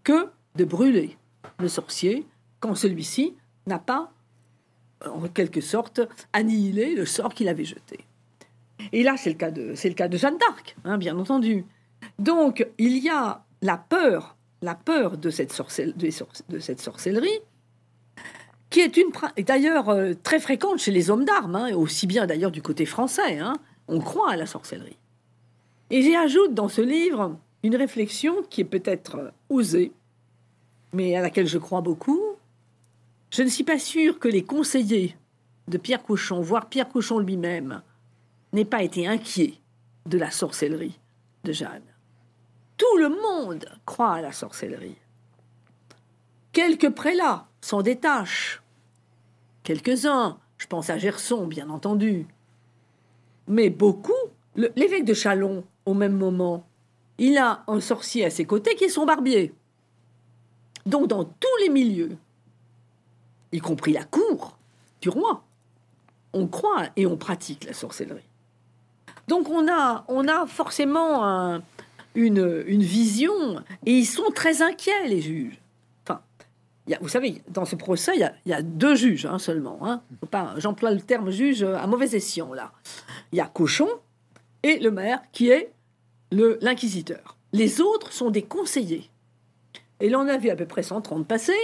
que 0.03 0.29
de 0.57 0.65
brûler 0.65 1.17
le 1.59 1.67
sorcier 1.67 2.25
quand 2.59 2.75
celui-ci 2.75 3.35
n'a 3.67 3.79
pas 3.79 4.11
en 5.05 5.27
quelque 5.27 5.61
sorte, 5.61 6.01
annihiler 6.33 6.95
le 6.95 7.05
sort 7.05 7.33
qu'il 7.33 7.47
avait 7.49 7.65
jeté. 7.65 7.99
Et 8.91 9.03
là, 9.03 9.15
c'est 9.17 9.29
le 9.29 9.35
cas 9.35 9.51
de, 9.51 9.73
le 9.81 9.93
cas 9.93 10.07
de 10.07 10.17
Jeanne 10.17 10.37
d'Arc, 10.37 10.75
hein, 10.85 10.97
bien 10.97 11.17
entendu. 11.17 11.65
Donc, 12.19 12.67
il 12.77 12.97
y 12.97 13.09
a 13.09 13.43
la 13.61 13.77
peur, 13.77 14.37
la 14.61 14.75
peur 14.75 15.17
de 15.17 15.29
cette, 15.29 15.55
de 15.97 16.59
cette 16.59 16.81
sorcellerie, 16.81 17.39
qui 18.69 18.81
est 18.81 18.97
une 18.97 19.11
d'ailleurs 19.45 19.89
euh, 19.89 20.13
très 20.23 20.39
fréquente 20.39 20.79
chez 20.79 20.91
les 20.91 21.09
hommes 21.09 21.25
d'armes, 21.25 21.55
hein, 21.55 21.73
aussi 21.73 22.05
bien 22.05 22.27
d'ailleurs 22.27 22.51
du 22.51 22.61
côté 22.61 22.85
français. 22.85 23.39
Hein. 23.39 23.57
on 23.87 23.99
croit 23.99 24.31
à 24.31 24.35
la 24.35 24.45
sorcellerie. 24.45 24.97
Et 25.89 26.01
j'y 26.01 26.15
ajoute 26.15 26.53
dans 26.53 26.67
ce 26.67 26.81
livre 26.81 27.37
une 27.63 27.75
réflexion 27.75 28.43
qui 28.49 28.61
est 28.61 28.65
peut-être 28.65 29.15
euh, 29.15 29.31
osée, 29.49 29.91
mais 30.93 31.15
à 31.15 31.21
laquelle 31.21 31.47
je 31.47 31.57
crois 31.57 31.81
beaucoup. 31.81 32.21
Je 33.29 33.43
ne 33.43 33.49
suis 33.49 33.63
pas 33.63 33.79
sûr 33.79 34.19
que 34.19 34.27
les 34.27 34.43
conseillers 34.43 35.15
de 35.67 35.77
Pierre 35.77 36.03
Cochon, 36.03 36.41
voire 36.41 36.69
Pierre 36.69 36.89
Cochon 36.89 37.19
lui-même, 37.19 37.81
n'aient 38.53 38.65
pas 38.65 38.83
été 38.83 39.07
inquiets 39.07 39.55
de 40.05 40.17
la 40.17 40.31
sorcellerie 40.31 40.99
de 41.43 41.51
Jeanne. 41.51 41.83
Tout 42.77 42.97
le 42.97 43.09
monde 43.09 43.65
croit 43.85 44.13
à 44.13 44.21
la 44.21 44.31
sorcellerie. 44.31 44.97
Quelques 46.53 46.89
prélats 46.89 47.47
s'en 47.61 47.81
détachent. 47.81 48.61
Quelques-uns, 49.63 50.39
je 50.57 50.67
pense 50.67 50.89
à 50.89 50.97
Gerson, 50.97 51.45
bien 51.47 51.69
entendu. 51.69 52.25
Mais 53.47 53.69
beaucoup, 53.69 54.13
l'évêque 54.55 55.05
de 55.05 55.13
Chalon, 55.13 55.63
au 55.85 55.93
même 55.93 56.17
moment, 56.17 56.65
il 57.17 57.37
a 57.37 57.63
un 57.67 57.79
sorcier 57.79 58.25
à 58.25 58.29
ses 58.29 58.45
côtés 58.45 58.75
qui 58.75 58.85
est 58.85 58.89
son 58.89 59.05
barbier. 59.05 59.53
Donc 60.87 61.07
dans 61.07 61.25
tous 61.25 61.57
les 61.61 61.69
milieux, 61.69 62.15
y 63.51 63.59
compris 63.59 63.91
la 63.91 64.05
cour 64.05 64.57
du 65.01 65.09
roi, 65.09 65.43
on 66.33 66.47
croit 66.47 66.85
et 66.95 67.05
on 67.05 67.17
pratique 67.17 67.65
la 67.65 67.73
sorcellerie. 67.73 68.29
Donc 69.27 69.49
on 69.49 69.67
a, 69.69 70.05
on 70.07 70.27
a 70.29 70.45
forcément 70.45 71.59
une, 72.15 72.81
vision, 72.81 73.57
et 73.85 73.91
ils 73.91 74.05
sont 74.05 74.31
très 74.33 74.61
inquiets, 74.61 75.07
les 75.07 75.21
juges. 75.21 75.59
Enfin, 76.03 76.21
vous 77.01 77.09
savez, 77.09 77.41
dans 77.49 77.65
ce 77.65 77.75
procès, 77.75 78.13
il 78.15 78.31
y 78.45 78.53
a, 78.53 78.61
deux 78.61 78.95
juges 78.95 79.25
hein, 79.25 79.39
seulement. 79.39 79.79
Hein. 79.81 80.01
J'emploie 80.57 80.91
le 80.91 81.01
terme 81.01 81.31
juge 81.31 81.63
à 81.63 81.85
mauvais 81.85 82.15
escient, 82.15 82.53
là. 82.53 82.71
Il 83.33 83.37
y 83.37 83.41
a 83.41 83.45
Cochon 83.45 83.89
et 84.63 84.79
le 84.79 84.89
maire, 84.89 85.19
qui 85.33 85.49
est 85.49 85.73
l'inquisiteur. 86.31 87.35
Les 87.51 87.81
autres 87.81 88.13
sont 88.13 88.29
des 88.29 88.43
conseillers. 88.43 89.09
Et 89.99 90.09
l'on 90.09 90.27
a 90.27 90.37
vu 90.37 90.49
à 90.49 90.55
peu 90.55 90.65
près 90.65 90.83
130 90.83 91.27
passer, 91.27 91.57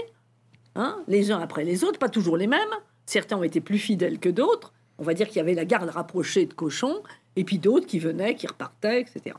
hein, 0.75 0.99
les 1.07 1.31
uns 1.31 1.39
après 1.39 1.63
les 1.63 1.83
autres, 1.83 1.99
pas 1.99 2.09
toujours 2.09 2.37
les 2.37 2.47
mêmes. 2.47 2.61
Certains 3.05 3.37
ont 3.37 3.43
été 3.43 3.61
plus 3.61 3.77
fidèles 3.77 4.19
que 4.19 4.29
d'autres. 4.29 4.73
On 4.97 5.03
va 5.03 5.13
dire 5.13 5.27
qu'il 5.27 5.37
y 5.37 5.41
avait 5.41 5.53
la 5.53 5.65
garde 5.65 5.89
rapprochée 5.89 6.45
de 6.45 6.53
Cochon, 6.53 7.03
et 7.35 7.43
puis 7.43 7.57
d'autres 7.57 7.87
qui 7.87 7.99
venaient, 7.99 8.35
qui 8.35 8.47
repartaient, 8.47 9.01
etc. 9.01 9.35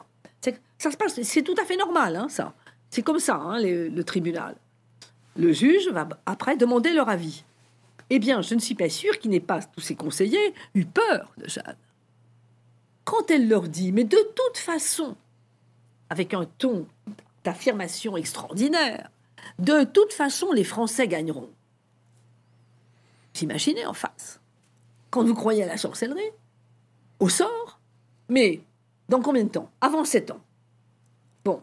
Ça 0.79 0.91
se 0.91 0.97
passe, 0.97 1.21
c'est 1.23 1.43
tout 1.43 1.55
à 1.61 1.65
fait 1.65 1.77
normal, 1.77 2.17
hein, 2.17 2.29
ça. 2.29 2.55
C'est 2.91 3.03
comme 3.03 3.19
ça, 3.19 3.37
hein, 3.37 3.61
le 3.61 4.03
tribunal. 4.03 4.57
Le 5.37 5.53
juge 5.53 5.89
va 5.89 6.09
après 6.27 6.57
demander 6.57 6.93
leur 6.93 7.09
avis. 7.09 7.45
Eh 8.11 8.19
bien, 8.19 8.43
je 8.43 8.55
ne 8.55 8.61
suis 8.61 8.75
pas 8.75 8.89
sûr 8.89 9.19
qu'il 9.19 9.31
n'ait 9.31 9.41
pas, 9.41 9.61
tous 9.63 9.81
ses 9.81 9.95
conseillers, 9.95 10.55
eu 10.75 10.85
peur 10.85 11.33
de 11.39 11.49
Jeanne. 11.49 11.77
Quand 13.05 13.31
elle 13.31 13.49
leur 13.49 13.69
dit, 13.69 13.93
mais 13.93 14.05
de 14.05 14.19
toute 14.35 14.59
façon, 14.59 15.17
avec 16.11 16.35
un 16.35 16.45
ton 16.59 16.87
d'affirmation 17.45 18.17
extraordinaire, 18.17 19.11
de 19.59 19.85
toute 19.85 20.13
façon, 20.13 20.53
les 20.53 20.65
Français 20.65 21.07
gagneront. 21.07 21.51
Vous 23.35 23.43
imaginez 23.43 23.87
en 23.87 23.93
face. 23.93 24.41
Quand 25.11 25.25
vous 25.25 25.35
croyez 25.35 25.63
à 25.63 25.67
la 25.67 25.77
sorcellerie, 25.77 26.31
au 27.21 27.29
sort, 27.29 27.79
mais 28.29 28.61
dans 29.09 29.21
combien 29.21 29.45
de 29.45 29.51
temps? 29.51 29.71
Avant 29.81 30.05
sept 30.05 30.31
ans. 30.31 30.41
Bon. 31.45 31.63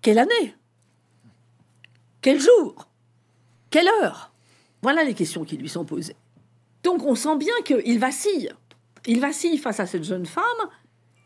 Quelle 0.00 0.18
année? 0.18 0.56
Quel 2.20 2.40
jour? 2.40 2.88
Quelle 3.70 3.88
heure? 3.88 4.32
Voilà 4.82 5.04
les 5.04 5.14
questions 5.14 5.44
qui 5.44 5.56
lui 5.56 5.68
sont 5.68 5.84
posées. 5.84 6.16
Donc 6.82 7.02
on 7.04 7.14
sent 7.14 7.36
bien 7.36 7.54
qu'il 7.64 7.98
vacille. 7.98 8.52
Il 9.06 9.20
vacille 9.20 9.58
face 9.58 9.80
à 9.80 9.86
cette 9.86 10.04
jeune 10.04 10.26
femme 10.26 10.44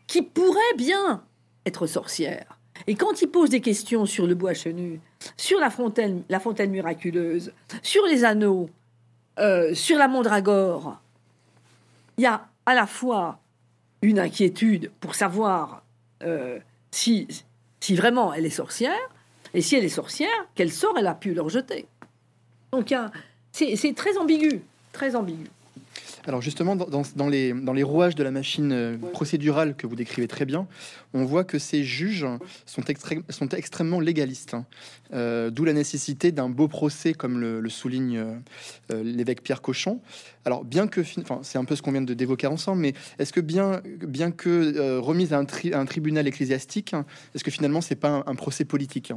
qui 0.07 0.21
pourrait 0.21 0.75
bien 0.77 1.23
être 1.65 1.87
sorcière. 1.87 2.58
Et 2.87 2.95
quand 2.95 3.21
il 3.21 3.27
pose 3.27 3.49
des 3.49 3.61
questions 3.61 4.05
sur 4.05 4.25
le 4.25 4.35
bois 4.35 4.53
chenu, 4.53 4.99
sur 5.37 5.59
la 5.59 5.69
fontaine, 5.69 6.23
la 6.29 6.39
fontaine 6.39 6.71
miraculeuse, 6.71 7.51
sur 7.83 8.05
les 8.05 8.23
anneaux, 8.23 8.69
euh, 9.39 9.73
sur 9.73 9.97
la 9.97 10.07
mandragore, 10.07 10.99
il 12.17 12.23
y 12.23 12.27
a 12.27 12.47
à 12.65 12.73
la 12.73 12.87
fois 12.87 13.39
une 14.01 14.19
inquiétude 14.19 14.91
pour 14.99 15.15
savoir 15.15 15.83
euh, 16.23 16.59
si, 16.91 17.27
si 17.79 17.95
vraiment 17.95 18.33
elle 18.33 18.45
est 18.45 18.49
sorcière, 18.49 18.97
et 19.53 19.61
si 19.61 19.75
elle 19.75 19.85
est 19.85 19.89
sorcière, 19.89 20.47
quel 20.55 20.71
sort 20.71 20.95
elle 20.97 21.07
a 21.07 21.15
pu 21.15 21.33
leur 21.33 21.49
jeter. 21.49 21.87
Donc 22.71 22.93
c'est 23.51 23.95
très 23.95 24.17
ambigu, 24.17 24.61
très 24.91 25.15
ambigu. 25.15 25.47
Alors 26.27 26.41
justement, 26.41 26.75
dans, 26.75 27.27
les, 27.29 27.83
rouages 27.83 28.15
de 28.15 28.23
la 28.23 28.31
machine 28.31 28.71
euh, 28.71 28.97
procédurale 28.97 29.75
que 29.75 29.87
vous 29.87 29.95
décrivez 29.95 30.27
très 30.27 30.45
bien, 30.45 30.67
on 31.13 31.23
voit 31.23 31.43
que 31.43 31.59
ces 31.59 31.83
juges 31.83 32.25
sont, 32.65 32.83
extrêmement 33.51 33.99
légalistes, 33.99 34.53
hein. 34.53 34.65
euh, 35.13 35.49
d'où 35.49 35.65
la 35.65 35.73
nécessité 35.73 36.31
d'un 36.31 36.49
beau 36.49 36.67
procès, 36.67 37.13
comme 37.13 37.39
le, 37.39 37.69
souligne 37.69 38.17
euh, 38.17 39.03
l'évêque 39.03 39.41
Pierre 39.43 39.61
Cochon. 39.61 40.01
Alors 40.45 40.65
bien 40.65 40.87
que, 40.87 41.01
c'est 41.41 41.57
un 41.57 41.65
peu 41.65 41.75
ce 41.75 41.81
qu'on 41.81 41.91
vient 41.91 42.01
de 42.01 42.13
d'évoquer 42.13 42.47
ensemble, 42.47 42.81
mais 42.81 42.93
est-ce 43.17 43.31
que 43.31 43.39
bien, 43.39 43.81
que 44.31 44.97
remise 44.99 45.33
à 45.33 45.39
un, 45.39 45.45
un, 45.73 45.85
tribunal 45.85 46.27
ecclésiastique, 46.27 46.93
est-ce 47.33 47.43
que 47.43 47.51
finalement 47.51 47.81
c'est 47.81 47.95
pas 47.95 48.23
un, 48.25 48.35
procès 48.35 48.65
politique 48.65 49.13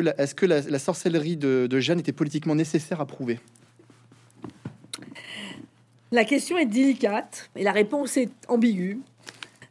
la, 0.00 0.20
est-ce 0.20 0.34
que 0.34 0.46
la, 0.46 0.78
sorcellerie 0.78 1.36
de, 1.36 1.66
de 1.68 1.80
Jeanne 1.80 1.98
était 1.98 2.12
politiquement 2.12 2.54
nécessaire 2.54 3.00
à 3.00 3.06
prouver? 3.06 3.40
La 6.10 6.24
question 6.24 6.56
est 6.56 6.66
délicate 6.66 7.50
et 7.56 7.62
la 7.62 7.72
réponse 7.72 8.16
est 8.16 8.30
ambiguë. 8.48 9.00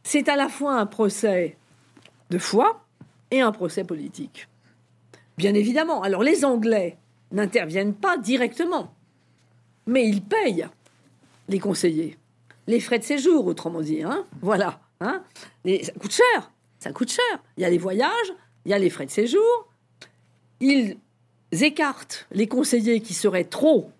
C'est 0.02 0.28
à 0.28 0.36
la 0.36 0.48
fois 0.48 0.74
un 0.74 0.86
procès 0.86 1.56
de 2.30 2.38
foi 2.38 2.84
et 3.30 3.40
un 3.40 3.52
procès 3.52 3.84
politique. 3.84 4.48
Bien 5.36 5.54
évidemment. 5.54 6.02
Alors 6.02 6.22
les 6.22 6.44
Anglais 6.44 6.96
n'interviennent 7.32 7.94
pas 7.94 8.16
directement, 8.16 8.94
mais 9.86 10.06
ils 10.06 10.22
payent 10.22 10.66
les 11.48 11.58
conseillers, 11.58 12.16
les 12.66 12.80
frais 12.80 12.98
de 12.98 13.04
séjour, 13.04 13.46
autrement 13.46 13.80
dit. 13.80 14.02
Hein 14.02 14.24
voilà. 14.40 14.80
Hein 15.00 15.22
ça 15.64 15.92
coûte 15.92 16.12
cher. 16.12 16.50
Ça 16.78 16.92
coûte 16.92 17.10
cher. 17.10 17.42
Il 17.56 17.62
y 17.62 17.66
a 17.66 17.70
les 17.70 17.78
voyages, 17.78 18.32
il 18.64 18.70
y 18.70 18.74
a 18.74 18.78
les 18.78 18.90
frais 18.90 19.06
de 19.06 19.10
séjour. 19.10 19.68
Ils 20.60 20.96
écartent 21.52 22.26
les 22.30 22.46
conseillers 22.46 23.00
qui 23.00 23.14
seraient 23.14 23.44
trop 23.44 23.90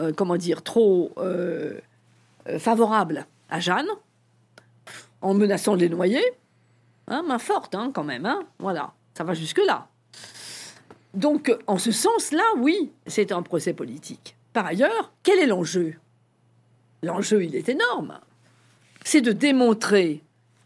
euh, 0.00 0.12
comment 0.12 0.36
dire, 0.36 0.62
trop 0.62 1.12
euh, 1.18 1.78
euh, 2.48 2.58
favorable 2.58 3.26
à 3.50 3.60
Jeanne, 3.60 3.88
en 5.20 5.34
menaçant 5.34 5.76
de 5.76 5.80
les 5.80 5.88
noyer. 5.88 6.24
Hein, 7.08 7.22
main 7.26 7.38
forte, 7.38 7.74
hein, 7.74 7.90
quand 7.92 8.04
même. 8.04 8.24
Hein, 8.24 8.40
voilà, 8.58 8.94
ça 9.14 9.24
va 9.24 9.34
jusque-là. 9.34 9.88
Donc, 11.12 11.54
en 11.66 11.76
ce 11.76 11.92
sens-là, 11.92 12.44
oui, 12.58 12.92
c'est 13.06 13.32
un 13.32 13.42
procès 13.42 13.74
politique. 13.74 14.36
Par 14.52 14.64
ailleurs, 14.64 15.12
quel 15.22 15.38
est 15.38 15.46
l'enjeu? 15.46 15.96
L'enjeu, 17.02 17.44
il 17.44 17.54
est 17.54 17.68
énorme. 17.68 18.18
C'est 19.04 19.20
de 19.20 19.32
démontrer 19.32 20.22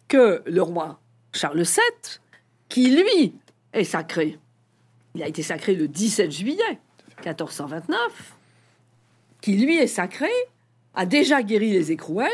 que 0.07 0.43
le 0.47 0.63
roi 0.63 1.01
Charles 1.33 1.63
VII, 1.63 2.21
qui 2.69 2.91
lui 2.91 3.35
est 3.73 3.85
sacré, 3.85 4.39
il 5.15 5.23
a 5.23 5.29
été 5.29 5.43
sacré 5.43 5.75
le 5.75 5.89
17 5.89 6.31
juillet 6.31 6.79
1429, 7.25 8.34
qui 9.45 9.59
lui 9.59 9.77
est 9.77 9.87
sacré, 9.87 10.31
a 10.95 11.05
déjà 11.05 11.43
guéri 11.43 11.71
les 11.71 11.93
écrouelles, 11.93 12.31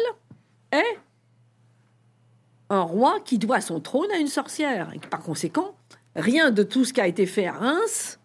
est 0.70 0.96
un 2.68 2.82
roi 2.82 3.18
qui 3.24 3.36
doit 3.36 3.61
son 3.61 3.80
trône 3.80 4.12
à 4.12 4.18
une 4.18 4.28
sorcière. 4.28 4.92
Et 4.94 5.00
par 5.00 5.20
conséquent, 5.20 5.74
rien 6.14 6.52
de 6.52 6.62
tout 6.62 6.84
ce 6.84 6.92
qui 6.92 7.00
a 7.00 7.08
été 7.08 7.26
fait 7.26 7.48
à 7.48 7.52
Reims 7.52 8.20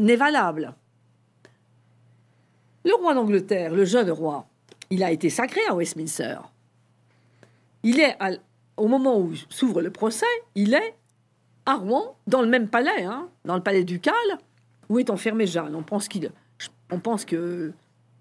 n'est 0.00 0.16
valable. 0.16 0.72
Le 2.86 2.94
roi 2.94 3.12
d'Angleterre, 3.12 3.74
le 3.74 3.84
jeune 3.84 4.10
roi, 4.10 4.46
il 4.88 5.04
a 5.04 5.12
été 5.12 5.28
sacré 5.28 5.60
à 5.68 5.74
Westminster. 5.74 6.38
Il 7.82 8.00
est, 8.00 8.16
au 8.78 8.88
moment 8.88 9.18
où 9.18 9.34
s'ouvre 9.50 9.82
le 9.82 9.90
procès, 9.90 10.24
il 10.54 10.72
est 10.72 10.94
à 11.66 11.74
Rouen, 11.74 12.16
dans 12.26 12.40
le 12.40 12.48
même 12.48 12.68
palais, 12.68 13.04
hein, 13.04 13.28
dans 13.44 13.56
le 13.56 13.62
palais 13.62 13.84
ducal, 13.84 14.14
où 14.88 14.98
est 14.98 15.10
enfermé 15.10 15.46
Jeanne. 15.46 15.74
On 15.74 15.82
pense 15.82 16.08
qu'il, 16.08 16.32
on 16.90 17.00
pense 17.00 17.26
que 17.26 17.74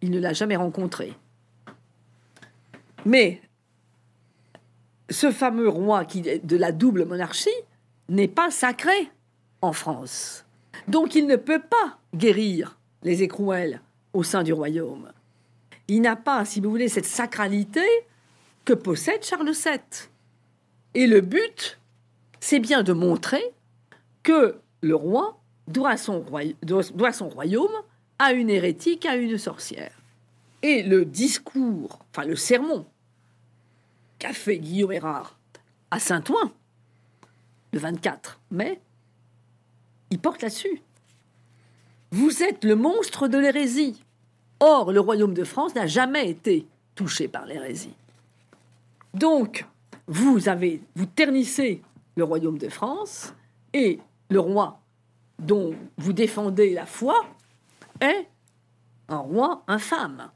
il 0.04 0.12
ne 0.12 0.20
l'a 0.20 0.34
jamais 0.34 0.58
rencontré. 0.58 1.14
Mais 3.06 3.42
ce 5.10 5.32
fameux 5.32 5.70
roi 5.70 6.04
qui 6.04 6.28
est 6.28 6.46
de 6.46 6.58
la 6.58 6.74
double 6.74 7.06
monarchie 7.06 7.50
n'est 8.10 8.28
pas 8.28 8.52
sacré 8.52 9.10
en 9.62 9.72
France. 9.72 10.46
Donc 10.90 11.16
il 11.16 11.26
ne 11.26 11.38
peut 11.38 11.62
pas 11.62 12.00
guérir 12.14 12.78
les 13.04 13.24
écrouelles 13.24 13.80
au 14.12 14.24
sein 14.24 14.44
du 14.44 14.52
royaume. 14.52 15.10
Il 15.88 16.02
n'a 16.02 16.18
pas, 16.18 16.44
si 16.44 16.60
vous 16.60 16.70
voulez, 16.70 16.90
cette 16.90 17.06
sacralité 17.06 17.86
que 18.66 18.74
possède 18.74 19.24
Charles 19.24 19.52
VII. 19.52 19.80
Et 20.96 21.08
le 21.08 21.22
but, 21.22 21.80
c'est 22.42 22.60
bien 22.60 22.84
de 22.84 22.92
montrer 22.92 23.54
que 24.22 24.58
le 24.82 24.96
roi 24.96 25.40
doit 25.68 25.96
doit 26.62 27.14
son 27.14 27.30
royaume 27.30 27.72
à 28.20 28.34
une 28.34 28.50
hérétique, 28.50 29.06
à 29.06 29.16
une 29.16 29.38
sorcière. 29.38 29.94
Et 30.62 30.84
le 30.84 31.06
discours, 31.06 32.00
enfin 32.12 32.26
le 32.26 32.36
sermon 32.36 32.86
qu'a 34.20 34.34
fait 34.34 34.60
Guillaume 34.60 34.94
Hérard 34.94 35.38
à 35.92 36.00
Saint-Ouen, 36.00 36.52
le 37.74 37.80
24 37.80 38.40
mai, 38.52 38.80
il 40.10 40.20
porte 40.20 40.42
là-dessus. 40.42 40.82
Vous 42.12 42.44
êtes 42.44 42.64
le 42.64 42.76
monstre 42.76 43.28
de 43.28 43.38
l'hérésie. 43.38 44.04
Or, 44.60 44.92
le 44.92 45.00
royaume 45.00 45.34
de 45.34 45.44
France 45.44 45.76
n'a 45.76 45.88
jamais 45.88 46.30
été 46.30 46.66
touché 46.96 47.28
par 47.28 47.46
l'hérésie. 47.46 47.96
Donc, 49.14 49.66
vous 50.08 50.48
avez, 50.48 50.82
vous 50.96 51.06
ternissez 51.06 51.82
le 52.16 52.24
royaume 52.24 52.58
de 52.58 52.70
France 52.70 53.34
et 53.74 54.00
le 54.30 54.40
roi 54.40 54.80
dont 55.40 55.76
vous 55.98 56.14
défendez 56.14 56.74
la 56.74 56.86
foi 56.86 57.16
un 59.10 59.18
roi 59.18 59.64
infâme. 59.68 60.30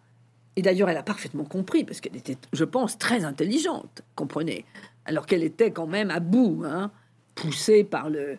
Et 0.55 0.61
d'ailleurs, 0.61 0.89
elle 0.89 0.97
a 0.97 1.03
parfaitement 1.03 1.45
compris, 1.45 1.83
parce 1.83 2.01
qu'elle 2.01 2.15
était, 2.15 2.37
je 2.51 2.63
pense, 2.63 2.97
très 2.97 3.23
intelligente, 3.25 4.01
comprenez, 4.15 4.65
alors 5.05 5.25
qu'elle 5.25 5.43
était 5.43 5.71
quand 5.71 5.87
même 5.87 6.09
à 6.09 6.19
bout, 6.19 6.63
hein, 6.65 6.91
poussée 7.35 7.83
par 7.83 8.09
le... 8.09 8.37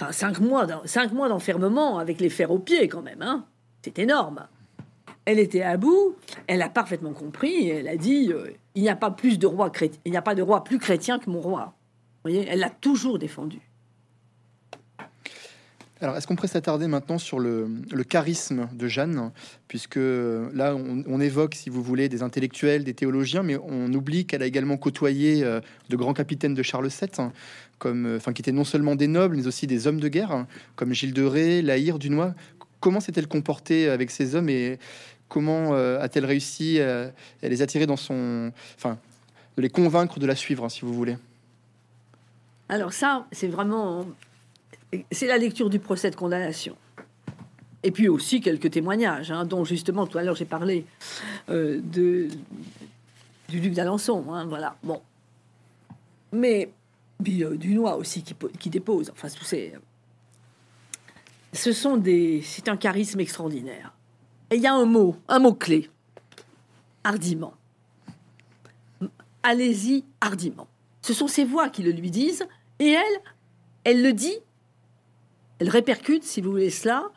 Enfin, 0.00 0.12
cinq 0.12 0.40
mois, 0.40 0.66
cinq 0.84 1.12
mois 1.12 1.28
d'enfermement 1.28 1.98
avec 1.98 2.20
les 2.20 2.28
fers 2.28 2.50
aux 2.50 2.58
pieds, 2.58 2.88
quand 2.88 3.02
même, 3.02 3.22
hein. 3.22 3.46
C'est 3.82 3.98
énorme. 3.98 4.46
Elle 5.24 5.38
était 5.38 5.62
à 5.62 5.76
bout, 5.76 6.16
elle 6.46 6.60
a 6.60 6.68
parfaitement 6.68 7.12
compris, 7.12 7.68
elle 7.68 7.88
a 7.88 7.96
dit, 7.96 8.32
euh, 8.32 8.50
il 8.74 8.82
n'y 8.82 8.88
a 8.88 8.96
pas 8.96 9.10
plus 9.10 9.38
de 9.38 9.46
roi 9.46 9.70
il 10.04 10.10
n'y 10.10 10.16
a 10.16 10.22
pas 10.22 10.34
de 10.34 10.42
roi 10.42 10.64
plus 10.64 10.78
chrétien 10.78 11.18
que 11.18 11.30
mon 11.30 11.40
roi. 11.40 11.74
Vous 12.24 12.30
voyez, 12.30 12.46
elle 12.48 12.58
l'a 12.58 12.70
toujours 12.70 13.18
défendu. 13.18 13.60
Alors, 16.02 16.16
est-ce 16.16 16.26
qu'on 16.26 16.34
pourrait 16.34 16.48
s'attarder 16.48 16.86
maintenant 16.86 17.18
sur 17.18 17.38
le, 17.38 17.68
charisme 18.08 18.68
de 18.72 18.88
Jeanne, 18.88 19.32
puisque 19.68 19.96
là, 19.96 20.74
on, 20.74 21.20
évoque, 21.20 21.54
si 21.54 21.68
vous 21.68 21.82
voulez, 21.82 22.08
des 22.08 22.22
intellectuels, 22.22 22.84
des 22.84 22.94
théologiens, 22.94 23.42
mais 23.42 23.58
on 23.62 23.92
oublie 23.92 24.24
qu'elle 24.24 24.42
a 24.42 24.46
également 24.46 24.78
côtoyé 24.78 25.44
euh, 25.44 25.60
de 25.90 25.96
grands 25.96 26.14
capitaines 26.14 26.54
de 26.54 26.62
Charles 26.62 26.88
VII, 26.88 27.10
hein, 27.18 27.32
comme, 27.78 28.06
euh, 28.06 28.16
enfin, 28.16 28.32
qui 28.32 28.40
étaient 28.40 28.50
non 28.50 28.64
seulement 28.64 28.96
des 28.96 29.08
nobles, 29.08 29.36
mais 29.36 29.46
aussi 29.46 29.66
des 29.66 29.86
hommes 29.86 30.00
de 30.00 30.08
guerre, 30.08 30.32
hein, 30.32 30.46
comme 30.74 30.94
Gilles 30.94 31.12
de 31.12 31.22
Ré, 31.22 31.60
Laïr, 31.60 31.98
Dunois. 31.98 32.34
Comment 32.80 33.00
s'est-elle 33.00 33.28
comportée 33.28 33.90
avec 33.90 34.10
ces 34.10 34.34
hommes 34.34 34.48
et 34.48 34.78
comment 35.28 35.74
euh, 35.74 36.00
a-t-elle 36.00 36.24
réussi 36.24 36.80
à, 36.80 37.12
les 37.42 37.60
attirer 37.60 37.84
dans 37.84 37.98
son, 37.98 38.52
enfin, 38.76 38.98
de 39.58 39.62
les 39.62 39.68
convaincre 39.68 40.18
de 40.18 40.26
la 40.26 40.34
suivre, 40.34 40.64
hein, 40.64 40.70
si 40.70 40.80
vous 40.80 40.94
voulez? 40.94 41.18
Alors 42.70 42.94
ça, 42.94 43.26
c'est 43.32 43.48
vraiment 43.48 44.06
c'est 45.10 45.26
la 45.26 45.38
lecture 45.38 45.70
du 45.70 45.78
procès 45.78 46.10
de 46.10 46.16
condamnation. 46.16 46.76
Et 47.82 47.90
puis 47.90 48.08
aussi 48.08 48.40
quelques 48.40 48.70
témoignages, 48.70 49.30
hein, 49.30 49.44
dont 49.44 49.64
justement 49.64 50.06
tout 50.06 50.18
à 50.18 50.22
l'heure 50.22 50.36
j'ai 50.36 50.44
parlé 50.44 50.84
euh, 51.48 51.80
de, 51.82 52.28
du 53.48 53.60
duc 53.60 53.72
d'Alençon. 53.72 54.24
Hein, 54.32 54.46
voilà. 54.46 54.76
Bon. 54.82 55.00
Mais 56.32 56.70
puis, 57.22 57.44
euh, 57.44 57.56
Dunois 57.56 57.96
aussi 57.96 58.22
qui, 58.22 58.34
qui, 58.58 58.70
dépose. 58.70 59.10
Enfin, 59.10 59.28
tout 59.28 59.44
ces. 59.44 59.74
Ce 61.52 61.72
sont 61.72 61.96
des. 61.96 62.42
C'est 62.44 62.68
un 62.68 62.76
charisme 62.76 63.20
extraordinaire. 63.20 63.92
Et 64.50 64.56
il 64.56 64.62
y 64.62 64.66
a 64.66 64.74
un 64.74 64.86
mot, 64.86 65.16
un 65.28 65.38
mot 65.38 65.52
clé. 65.52 65.90
Hardiment. 67.04 67.54
Allez-y 69.42 70.04
hardiment. 70.20 70.68
Ce 71.02 71.14
sont 71.14 71.28
ces 71.28 71.44
voix 71.44 71.70
qui 71.70 71.82
le 71.82 71.92
lui 71.92 72.10
disent, 72.10 72.46
et 72.78 72.90
elle, 72.90 73.20
elle 73.84 74.02
le 74.02 74.12
dit 74.12 74.36
elle 75.60 75.68
répercute, 75.68 76.24
si 76.24 76.40
vous 76.40 76.50
voulez 76.50 76.70
cela, 76.70 77.10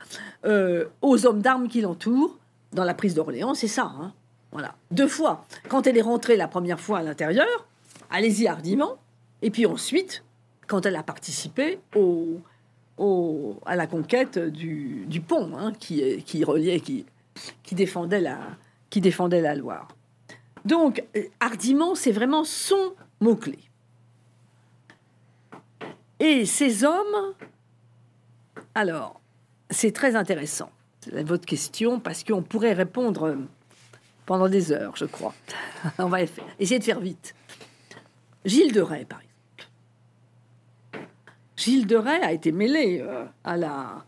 euh, 0.46 0.86
aux 1.02 1.26
hommes 1.26 1.41
d'armes 1.41 1.70
qui 1.70 1.80
l'entourent 1.80 2.38
dans 2.74 2.84
la 2.84 2.94
prise 2.94 3.16
d'Orléans. 3.16 3.54
C'est 3.54 3.70
ça. 3.70 3.84
Hein. 3.84 4.14
voilà. 4.52 4.76
Deux 4.91 5.08
fois. 5.08 5.46
Quand 5.70 5.88
elle 5.88 5.98
est 5.98 6.02
rentrée 6.02 6.36
la 6.36 6.50
première 6.50 6.80
fois 6.80 7.00
à 7.00 7.04
l'intérieur, 7.04 7.68
allez-y 8.12 8.48
hardiment. 8.48 8.98
Et 9.41 9.50
puis 9.50 9.66
ensuite, 9.66 10.26
quand 10.68 10.86
elle 10.86 10.98
a 10.98 11.04
participé 11.04 11.80
au, 11.96 12.41
à 13.66 13.76
la 13.78 13.88
conquête 13.88 14.38
du, 14.38 15.24
pont 15.26 15.58
hein, 15.58 15.72
qui, 15.80 16.44
reliait, 16.44 16.82
qui, 16.82 17.06
qui, 17.64 17.76
défendait 17.76 18.22
la, 18.22 18.39
qui 18.89 19.00
défendait 19.00 19.41
la 19.41 19.56
Loire. 19.56 19.88
Donc, 20.66 21.04
euh, 21.16 21.24
hardiment, 21.39 21.96
c'est 21.96 22.12
vraiment 22.12 22.44
son 22.44 22.94
mot-clé. 23.22 23.60
Et 26.20 26.46
ces 26.46 26.84
hommes 26.84 27.34
alors, 28.76 29.21
c'est 29.69 29.91
très 29.91 30.15
intéressant, 30.15 30.71
votre 31.11 31.45
question, 31.45 31.99
parce 31.99 32.24
qu'on 32.24 32.41
pourrait 32.41 32.74
répondre 32.74 33.38
pendant 34.26 34.47
des 34.47 34.71
heures, 34.71 34.95
je 34.95 35.05
crois. 35.05 35.34
On 35.97 36.07
va 36.07 36.21
essayer 36.21 36.80
de 36.80 36.84
faire 36.84 36.99
vite. 36.99 37.36
Gilles 38.45 38.74
de 38.74 38.82
Rais, 38.82 39.05
par 39.05 39.19
exemple. 39.19 39.69
Gilles 41.55 41.88
de 41.88 41.95
Rais 41.95 42.21
a 42.21 42.32
été 42.32 42.51
mêlé 42.51 42.99
euh, 43.01 43.26
à 43.43 43.57
la, 43.57 44.05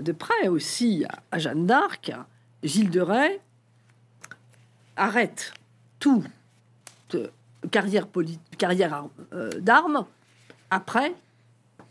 de 0.00 0.12
près 0.12 0.48
aussi 0.48 1.04
à, 1.30 1.38
Jeanne 1.38 1.66
d'Arc. 1.66 2.12
Gilles 2.62 2.90
de 2.90 3.00
Rais 3.00 3.40
arrête 4.96 5.52
tout 5.98 6.24
carrière, 7.70 8.06
carrière 8.58 9.08
euh, 9.32 9.50
d'armes 9.60 10.06
après 10.70 11.14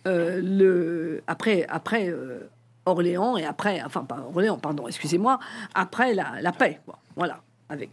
euh, 0.08 0.42
le, 0.42 1.24
après, 1.28 1.66
euh, 2.10 2.40
Orléans 2.86 3.38
et 3.38 3.46
après, 3.46 3.82
enfin 3.84 4.04
pas 4.04 4.20
Orléans, 4.20 4.58
pardon, 4.58 4.88
excusez-moi, 4.88 5.40
après 5.74 6.14
la, 6.14 6.52
paix, 6.52 6.82
voilà, 7.16 7.42
avec. 7.70 7.90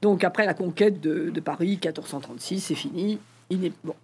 Donc 0.00 0.24
après 0.24 0.46
la 0.46 0.54
conquête 0.54 1.00
de, 1.00 1.40
Paris, 1.40 1.78
1436, 1.82 2.60
c'est 2.60 2.74
fini, 2.74 3.18
il 3.50 3.64
est 3.64 3.72
bon. 3.84 3.94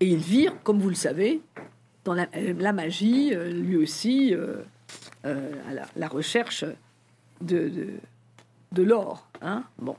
Et 0.00 0.08
il 0.08 0.18
vire, 0.18 0.54
comme 0.62 0.78
vous 0.78 0.90
le 0.90 0.94
savez, 0.94 1.40
dans 2.04 2.14
la, 2.14 2.26
euh, 2.36 2.72
magie, 2.72 3.34
lui 3.34 3.76
aussi, 3.76 4.34
à 5.24 5.28
la, 5.96 6.08
recherche 6.08 6.64
de 7.40 7.98
l'or, 8.76 9.26
hein, 9.40 9.64
bon. 9.78 9.96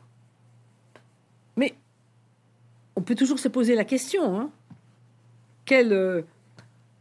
Mais 1.57 1.73
on 2.95 3.01
peut 3.01 3.15
toujours 3.15 3.39
se 3.39 3.47
poser 3.47 3.75
la 3.75 3.85
question, 3.85 4.39
hein, 4.39 4.49
quel, 5.65 5.91
euh, 5.91 6.21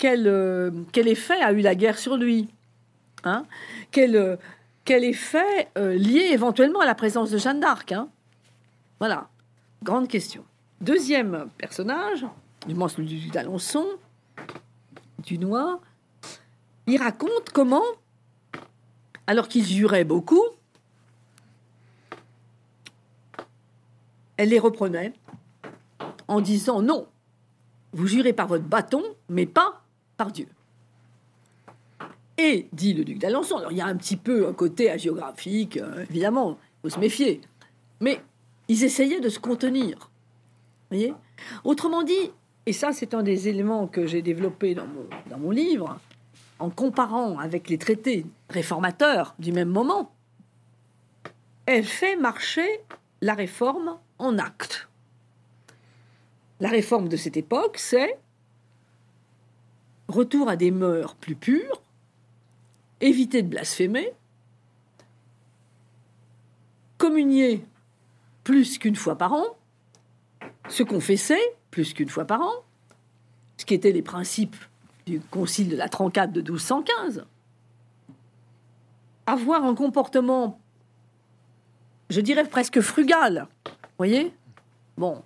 euh, 0.04 0.70
quel 0.92 1.08
effet 1.08 1.40
a 1.40 1.52
eu 1.52 1.60
la 1.60 1.74
guerre 1.74 1.98
sur 1.98 2.16
lui 2.16 2.48
hein? 3.24 3.44
Quel, 3.90 4.16
euh, 4.16 4.36
quel 4.84 5.04
effet 5.04 5.68
lié 5.76 6.30
éventuellement 6.32 6.80
à 6.80 6.86
la 6.86 6.94
présence 6.94 7.30
de 7.30 7.38
Jeanne 7.38 7.60
d'Arc 7.60 7.92
hein? 7.92 8.08
Voilà, 8.98 9.28
grande 9.82 10.08
question. 10.08 10.44
Deuxième 10.80 11.48
personnage, 11.58 12.26
du 12.66 12.74
moins 12.74 12.88
celui 12.88 13.30
d'Alençon, 13.30 13.86
du 15.18 15.38
Noir, 15.38 15.78
il 16.86 16.98
raconte 16.98 17.50
comment, 17.52 17.82
alors 19.26 19.48
qu'il 19.48 19.64
jurait 19.64 20.04
beaucoup, 20.04 20.42
elle 24.36 24.50
les 24.50 24.58
reprenait 24.58 25.14
en 26.28 26.40
disant 26.40 26.82
non, 26.82 27.06
vous 27.94 28.06
jurez 28.06 28.32
par 28.32 28.48
votre 28.48 28.64
bâton, 28.64 29.02
mais 29.28 29.46
pas 29.46 29.82
par 30.16 30.32
Dieu. 30.32 30.48
Et, 32.36 32.66
dit 32.72 32.92
le 32.92 33.04
duc 33.04 33.18
d'Alençon, 33.18 33.58
alors 33.58 33.70
il 33.70 33.78
y 33.78 33.80
a 33.80 33.86
un 33.86 33.96
petit 33.96 34.16
peu 34.16 34.48
un 34.48 34.52
côté 34.52 34.90
hagiographique, 34.90 35.76
euh, 35.76 36.04
évidemment, 36.10 36.58
il 36.60 36.90
faut 36.90 36.94
se 36.96 37.00
méfier, 37.00 37.40
mais 38.00 38.20
ils 38.68 38.82
essayaient 38.82 39.20
de 39.20 39.28
se 39.28 39.38
contenir. 39.38 40.10
Voyez? 40.90 41.14
Autrement 41.62 42.02
dit, 42.02 42.32
et 42.66 42.72
ça 42.72 42.92
c'est 42.92 43.14
un 43.14 43.22
des 43.22 43.48
éléments 43.48 43.86
que 43.86 44.06
j'ai 44.06 44.20
développé 44.20 44.74
dans 44.74 44.86
mon, 44.86 45.06
dans 45.30 45.38
mon 45.38 45.52
livre, 45.52 46.00
en 46.58 46.70
comparant 46.70 47.38
avec 47.38 47.68
les 47.68 47.78
traités 47.78 48.26
réformateurs 48.50 49.34
du 49.38 49.52
même 49.52 49.68
moment, 49.68 50.12
elle 51.66 51.84
fait 51.84 52.16
marcher 52.16 52.68
la 53.20 53.34
réforme 53.34 53.98
en 54.18 54.38
acte. 54.38 54.88
La 56.60 56.68
réforme 56.68 57.08
de 57.08 57.16
cette 57.16 57.36
époque, 57.36 57.78
c'est 57.78 58.18
retour 60.08 60.48
à 60.48 60.56
des 60.56 60.70
mœurs 60.70 61.14
plus 61.16 61.34
pures, 61.34 61.82
éviter 63.00 63.42
de 63.42 63.48
blasphémer, 63.48 64.12
communier 66.98 67.64
plus 68.44 68.78
qu'une 68.78 68.96
fois 68.96 69.16
par 69.16 69.32
an, 69.32 69.44
se 70.68 70.82
confesser 70.82 71.40
plus 71.70 71.92
qu'une 71.92 72.08
fois 72.08 72.24
par 72.24 72.40
an, 72.42 72.52
ce 73.56 73.64
qui 73.64 73.74
étaient 73.74 73.92
les 73.92 74.02
principes 74.02 74.56
du 75.06 75.20
Concile 75.20 75.68
de 75.68 75.76
la 75.76 75.88
Trancade 75.88 76.32
de 76.32 76.40
1215. 76.40 77.26
avoir 79.26 79.64
un 79.64 79.74
comportement, 79.74 80.60
je 82.10 82.20
dirais 82.20 82.46
presque 82.46 82.80
frugal. 82.80 83.48
Voyez? 83.96 84.34
Bon. 84.96 85.22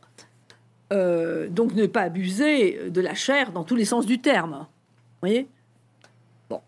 Euh, 0.92 1.48
donc 1.48 1.74
ne 1.74 1.86
pas 1.86 2.02
abuser 2.02 2.90
de 2.90 3.00
la 3.00 3.14
chair 3.14 3.52
dans 3.52 3.64
tous 3.64 3.76
les 3.76 3.84
sens 3.84 4.06
du 4.06 4.20
terme. 4.20 4.66
Voyez? 5.20 5.46
Bon. 6.48 6.62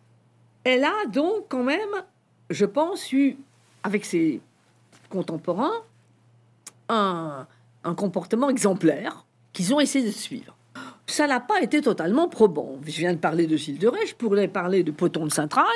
Elle 0.64 0.84
a 0.84 1.06
donc 1.10 1.46
quand 1.48 1.64
même, 1.64 2.04
je 2.50 2.66
pense, 2.66 3.12
eu, 3.12 3.38
avec 3.82 4.04
ses 4.04 4.40
contemporains, 5.08 5.72
un, 6.88 7.46
un 7.84 7.94
comportement 7.94 8.50
exemplaire 8.50 9.24
qu'ils 9.52 9.72
ont 9.74 9.80
essayé 9.80 10.06
de 10.06 10.10
suivre. 10.10 10.54
Ça 11.06 11.26
n'a 11.26 11.40
pas 11.40 11.60
été 11.60 11.80
totalement 11.80 12.28
probant. 12.28 12.76
Je 12.84 12.98
viens 12.98 13.12
de 13.12 13.18
parler 13.18 13.46
de 13.46 13.56
Gilles 13.56 13.78
de 13.78 13.90
je 14.06 14.14
pourrais 14.14 14.48
parler 14.48 14.84
de 14.84 14.90
Poton 14.90 15.26
de 15.26 15.32
Saint-Traille, 15.32 15.66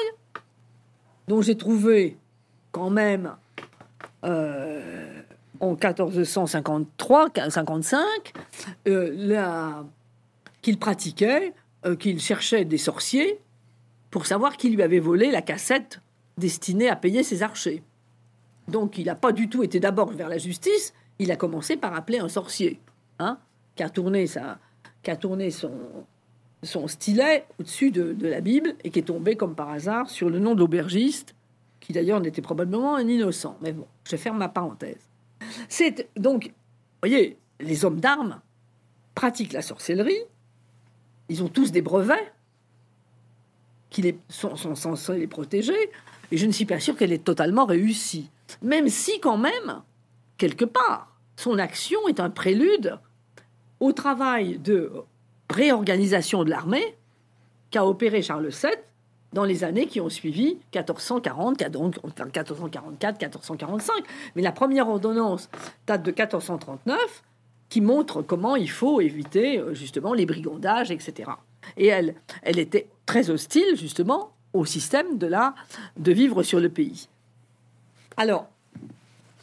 dont 1.28 1.42
j'ai 1.42 1.56
trouvé 1.56 2.16
quand 2.70 2.90
même 2.90 3.34
euh, 4.24 5.13
en 5.60 5.74
1453-55 5.74 7.96
euh, 8.86 9.82
qu'il 10.62 10.78
pratiquait, 10.78 11.52
euh, 11.86 11.96
qu'il 11.96 12.20
cherchait 12.20 12.64
des 12.64 12.78
sorciers 12.78 13.40
pour 14.10 14.26
savoir 14.26 14.56
qui 14.56 14.70
lui 14.70 14.82
avait 14.82 15.00
volé 15.00 15.30
la 15.30 15.42
cassette 15.42 16.00
destinée 16.38 16.88
à 16.88 16.96
payer 16.96 17.22
ses 17.22 17.42
archers. 17.42 17.82
Donc 18.68 18.98
il 18.98 19.06
n'a 19.06 19.14
pas 19.14 19.32
du 19.32 19.48
tout 19.48 19.62
été 19.62 19.80
d'abord 19.80 20.12
vers 20.12 20.28
la 20.28 20.38
justice, 20.38 20.94
il 21.18 21.30
a 21.30 21.36
commencé 21.36 21.76
par 21.76 21.94
appeler 21.94 22.18
un 22.18 22.28
sorcier, 22.28 22.80
hein, 23.18 23.38
qui 23.76 23.82
a 23.82 23.90
tourné, 23.90 24.26
sa, 24.26 24.58
son, 26.62 26.88
stylet 26.88 27.44
au-dessus 27.58 27.90
de, 27.90 28.16
la 28.26 28.40
Bible 28.40 28.74
et 28.84 28.90
qui 28.90 29.00
est 29.00 29.02
tombé 29.02 29.36
comme 29.36 29.54
par 29.54 29.70
hasard 29.70 30.08
sur 30.08 30.30
le 30.30 30.38
nom 30.38 30.54
d'aubergiste, 30.54 31.34
qui 31.80 31.92
d'ailleurs 31.92 32.20
n'était 32.20 32.42
probablement 32.42 32.96
un 32.96 33.06
innocent. 33.06 33.56
Mais 33.60 33.72
bon, 33.72 33.86
je 34.04 34.16
ferme 34.16 34.38
ma 34.38 34.48
parenthèse. 34.48 35.10
C'est 35.68 36.08
donc, 36.16 36.52
voyez, 37.02 37.38
les 37.60 37.84
hommes 37.84 38.00
d'armes 38.00 38.40
pratiquent 39.14 39.52
la 39.52 39.62
sorcellerie, 39.62 40.22
ils 41.28 41.42
ont 41.42 41.48
tous 41.48 41.72
des 41.72 41.82
brevets 41.82 42.32
qui 43.90 44.02
les, 44.02 44.18
sont, 44.28 44.56
censés 44.56 45.18
les 45.18 45.26
protéger, 45.26 45.90
et 46.30 46.36
je 46.36 46.46
ne 46.46 46.52
suis 46.52 46.64
pas 46.64 46.80
sûr 46.80 46.96
qu'elle 46.96 47.12
ait 47.12 47.18
totalement 47.18 47.64
réussi. 47.64 48.28
Même 48.62 48.88
si, 48.88 49.20
quand 49.20 49.38
même, 49.38 49.82
quelque 50.36 50.64
part, 50.64 51.16
son 51.36 51.58
action 51.58 52.08
est 52.08 52.20
un 52.20 52.30
prélude 52.30 52.98
au 53.80 53.92
travail 53.92 54.58
de 54.58 54.90
réorganisation 55.50 56.44
de 56.44 56.50
l'armée 56.50 56.96
qu'a 57.70 57.86
opéré 57.86 58.22
Charles 58.22 58.48
VII 58.48 58.72
dans 59.34 59.44
les 59.44 59.64
années 59.64 59.86
qui 59.86 60.00
ont 60.00 60.08
suivi 60.08 60.56
1440, 60.74 61.68
donc 61.70 62.02
1444, 62.02 63.20
1445. 63.20 63.94
Mais 64.36 64.42
la 64.42 64.52
première 64.52 64.88
ordonnance 64.88 65.50
date 65.86 66.02
de 66.02 66.10
1439 66.10 67.22
qui 67.68 67.80
montre 67.80 68.22
comment 68.22 68.54
il 68.56 68.70
faut 68.70 69.00
éviter 69.00 69.58
euh, 69.58 69.74
justement 69.74 70.14
les 70.14 70.26
brigandages, 70.26 70.90
etc. 70.90 71.32
Et 71.76 71.88
elle, 71.88 72.14
elle 72.42 72.58
était 72.58 72.88
très 73.04 73.30
hostile 73.30 73.76
justement 73.76 74.30
au 74.52 74.64
système 74.64 75.18
de 75.18 75.26
la 75.26 75.54
de 75.96 76.12
vivre 76.12 76.42
sur 76.44 76.60
le 76.60 76.68
pays. 76.68 77.08
Alors, 78.16 78.46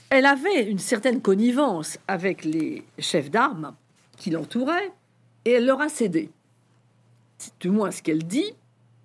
elle 0.10 0.26
avait 0.26 0.64
une 0.64 0.80
certaine 0.80 1.22
connivence 1.22 1.98
avec 2.08 2.46
les 2.46 2.86
chefs 3.00 3.30
d'armes 3.30 3.74
qui 4.18 4.30
l'entouraient 4.30 4.92
et 5.44 5.52
elle 5.52 5.66
leur 5.66 5.82
a 5.82 5.90
cédé. 5.90 6.30
C'est 7.38 7.60
du 7.60 7.70
moins 7.70 7.92
ce 7.92 8.02
qu'elle 8.02 8.24
dit, 8.24 8.54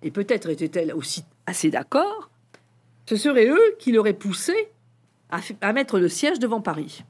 et 0.01 0.11
peut-être 0.11 0.49
était-elle 0.49 0.93
aussi 0.93 1.23
assez 1.45 1.69
d'accord, 1.69 2.29
ce 3.07 3.15
serait 3.15 3.47
eux 3.47 3.75
qui 3.79 3.91
l'auraient 3.91 4.13
poussé 4.13 4.53
à, 5.29 5.73
mettre 5.73 5.99
le 5.99 6.09
siège 6.09 6.39
devant 6.39 6.61
Paris. 6.61 7.03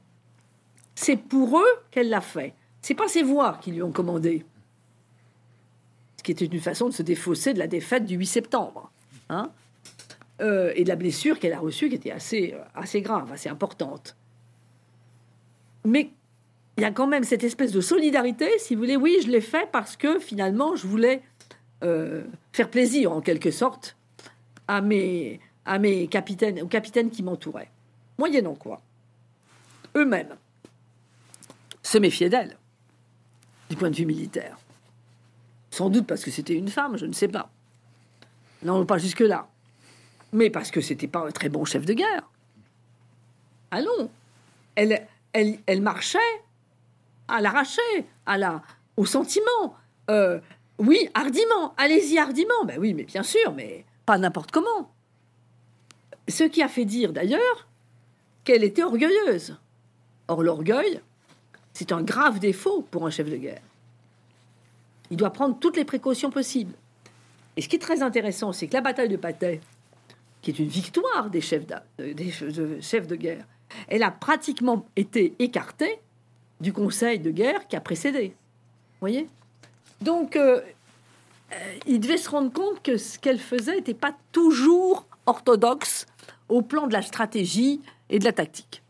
C'est 0.94 1.16
pour 1.16 1.58
eux 1.58 1.74
qu'elle 1.90 2.08
l'a 2.08 2.20
fait. 2.20 2.54
C'est 2.82 2.94
pas 2.94 3.08
ses 3.08 3.22
voix 3.22 3.58
qui 3.60 3.70
lui 3.72 3.82
ont 3.82 3.92
commandé. 3.92 4.44
Ce 6.16 6.22
qui 6.22 6.32
était 6.32 6.46
une 6.46 6.60
façon 6.60 6.88
de 6.88 6.94
se 6.94 7.02
défausser 7.02 7.52
de 7.52 7.58
la 7.58 7.66
défaite 7.66 8.06
du 8.06 8.16
8 8.16 8.26
septembre. 8.26 8.90
Hein 9.28 9.50
euh, 10.40 10.72
et 10.76 10.84
de 10.84 10.88
la 10.88 10.96
blessure 10.96 11.38
qu'elle 11.38 11.52
a 11.52 11.58
reçue 11.58 11.88
qui 11.88 11.96
était 11.96 12.12
assez, 12.12 12.54
assez 12.74 13.02
grave, 13.02 13.32
assez 13.32 13.48
importante. 13.48 14.16
Mais 15.84 16.10
il 16.76 16.82
y 16.82 16.84
a 16.84 16.92
quand 16.92 17.08
même 17.08 17.24
cette 17.24 17.42
espèce 17.42 17.72
de 17.72 17.80
solidarité, 17.80 18.48
si 18.58 18.74
vous 18.74 18.82
voulez. 18.82 18.96
Oui, 18.96 19.18
je 19.22 19.28
l'ai 19.28 19.40
fait 19.40 19.68
parce 19.72 19.96
que 19.96 20.20
finalement, 20.20 20.76
je 20.76 20.86
voulais 20.86 21.22
euh, 21.82 22.24
faire 22.52 22.70
plaisir, 22.70 23.12
en 23.12 23.20
quelque 23.20 23.50
sorte, 23.50 23.96
à 24.66 24.80
mes, 24.80 25.40
à 25.64 25.78
mes 25.78 26.08
capitaines, 26.08 26.60
aux 26.62 26.68
capitaines 26.68 27.10
qui 27.10 27.22
m'entouraient. 27.22 27.70
Moyennant 28.18 28.54
quoi, 28.54 28.80
eux-mêmes 29.96 30.36
se 31.82 31.98
méfiaient 31.98 32.28
d'elle, 32.28 32.56
du 33.70 33.76
point 33.76 33.90
de 33.90 33.96
vue 33.96 34.06
militaire. 34.06 34.58
Sans 35.70 35.90
doute 35.90 36.06
parce 36.06 36.24
que 36.24 36.30
c'était 36.30 36.54
une 36.54 36.68
femme, 36.68 36.96
je 36.96 37.06
ne 37.06 37.12
sais 37.12 37.28
pas. 37.28 37.50
Non, 38.62 38.84
pas 38.84 38.98
jusque-là. 38.98 39.48
Mais 40.32 40.50
parce 40.50 40.70
que 40.70 40.80
c'était 40.80 41.06
pas 41.06 41.26
un 41.26 41.30
très 41.30 41.48
bon 41.48 41.64
chef 41.64 41.84
de 41.84 41.94
guerre. 41.94 42.28
Allons. 43.70 44.10
Elle, 44.74 45.06
elle, 45.32 45.58
elle 45.66 45.80
marchait 45.80 46.18
à 47.28 47.40
l'arracher, 47.40 48.06
à 48.26 48.38
la, 48.38 48.62
au 48.96 49.06
sentiment. 49.06 49.76
Euh, 50.10 50.40
oui, 50.78 51.08
hardiment, 51.14 51.74
allez-y 51.76 52.18
hardiment. 52.18 52.64
Ben 52.64 52.78
oui, 52.78 52.94
mais 52.94 53.04
bien 53.04 53.22
sûr, 53.22 53.52
mais 53.54 53.84
pas 54.06 54.18
n'importe 54.18 54.52
comment. 54.52 54.92
Ce 56.28 56.44
qui 56.44 56.62
a 56.62 56.68
fait 56.68 56.84
dire 56.84 57.12
d'ailleurs 57.12 57.68
qu'elle 58.44 58.64
était 58.64 58.84
orgueilleuse. 58.84 59.56
Or, 60.28 60.42
l'orgueil, 60.42 61.00
c'est 61.72 61.92
un 61.92 62.02
grave 62.02 62.38
défaut 62.38 62.82
pour 62.90 63.06
un 63.06 63.10
chef 63.10 63.28
de 63.28 63.36
guerre. 63.36 63.62
Il 65.10 65.16
doit 65.16 65.30
prendre 65.30 65.58
toutes 65.58 65.76
les 65.76 65.84
précautions 65.84 66.30
possibles. 66.30 66.74
Et 67.56 67.62
ce 67.62 67.68
qui 67.68 67.76
est 67.76 67.80
très 67.80 68.02
intéressant, 68.02 68.52
c'est 68.52 68.68
que 68.68 68.74
la 68.74 68.82
bataille 68.82 69.08
de 69.08 69.16
Patay, 69.16 69.60
qui 70.42 70.50
est 70.50 70.58
une 70.58 70.68
victoire 70.68 71.30
des 71.30 71.40
chefs 71.40 71.66
de, 71.66 72.12
des 72.12 72.30
chefs 72.80 73.06
de 73.06 73.16
guerre, 73.16 73.44
elle 73.88 74.02
a 74.02 74.10
pratiquement 74.10 74.86
été 74.96 75.34
écartée 75.38 75.98
du 76.60 76.72
conseil 76.72 77.18
de 77.18 77.30
guerre 77.30 77.66
qui 77.66 77.76
a 77.76 77.80
précédé. 77.80 78.34
voyez? 79.00 79.28
Donc, 80.00 80.36
euh, 80.36 80.60
euh, 81.52 81.74
il 81.86 82.00
devait 82.00 82.16
se 82.16 82.30
rendre 82.30 82.52
compte 82.52 82.82
que 82.82 82.96
ce 82.96 83.18
qu'elle 83.18 83.38
faisait 83.38 83.76
n'était 83.76 83.94
pas 83.94 84.14
toujours 84.32 85.06
orthodoxe 85.26 86.06
au 86.48 86.62
plan 86.62 86.86
de 86.86 86.92
la 86.92 87.02
stratégie 87.02 87.80
et 88.10 88.18
de 88.18 88.24
la 88.24 88.32
tactique. 88.32 88.82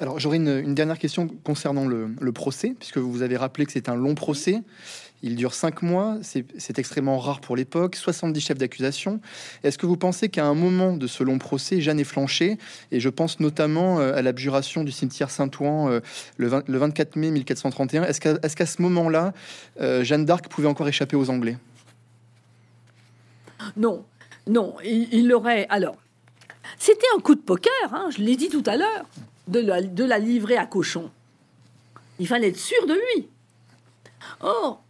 Alors 0.00 0.18
j'aurais 0.18 0.36
une, 0.36 0.74
dernière 0.74 0.98
question 0.98 1.28
concernant 1.42 1.86
le, 1.86 2.14
le, 2.20 2.32
procès, 2.32 2.74
puisque 2.78 2.98
vous 2.98 3.22
avez 3.22 3.36
rappelé 3.36 3.64
que 3.64 3.72
c'est 3.72 3.88
un 3.88 3.94
long 3.94 4.14
procès. 4.14 4.60
Il 5.26 5.36
dure 5.36 5.54
cinq 5.54 5.80
mois, 5.80 6.18
c'est 6.20 6.78
extrêmement 6.78 7.18
rare 7.18 7.40
pour 7.40 7.56
l'époque, 7.56 7.96
70 7.96 8.40
chefs 8.42 8.58
d'accusation. 8.58 9.22
Est-ce 9.62 9.78
que 9.78 9.86
vous 9.86 9.96
pensez 9.96 10.28
qu'à 10.28 10.44
un 10.44 10.52
moment 10.52 10.94
de 10.94 11.06
ce 11.06 11.24
long 11.24 11.38
procès, 11.38 11.80
Jeanne 11.80 11.98
est 11.98 12.04
flanchée? 12.04 12.58
Et 12.92 13.00
je 13.00 13.08
pense 13.08 13.40
notamment 13.40 14.00
euh, 14.00 14.14
à 14.14 14.20
l'abjuration 14.20 14.84
du 14.84 14.92
cimetière 14.92 15.30
Saint-Ouen 15.30 15.88
euh, 15.88 16.00
le, 16.36 16.48
24 16.76 17.16
mai 17.16 17.30
1431. 17.30 18.02
Est-ce 18.02 18.20
qu'à 18.54 18.66
ce 18.66 18.82
moment-là, 18.82 19.32
euh, 19.80 20.04
Jeanne 20.04 20.26
d'Arc 20.26 20.46
pouvait 20.48 20.68
encore 20.68 20.88
échapper 20.88 21.16
aux 21.16 21.30
Anglais? 21.30 21.56
Non, 23.78 24.04
non, 24.46 24.74
il 24.84 25.26
l'aurait. 25.26 25.66
Alors, 25.70 25.96
c'était 26.78 27.06
un 27.16 27.20
coup 27.20 27.34
de 27.34 27.40
poker, 27.40 27.72
hein, 27.92 28.10
je 28.14 28.20
l'ai 28.20 28.36
dit 28.36 28.50
tout 28.50 28.64
à 28.66 28.76
l'heure, 28.76 29.06
de 29.48 29.62
de 29.86 30.04
la 30.04 30.18
livrer 30.18 30.58
à 30.58 30.66
Cochon. 30.66 31.10
Il 32.18 32.28
fallait 32.28 32.48
être 32.48 32.58
sûr 32.58 32.86
de 32.86 32.92
lui. 32.92 33.28
Or, 34.40 34.84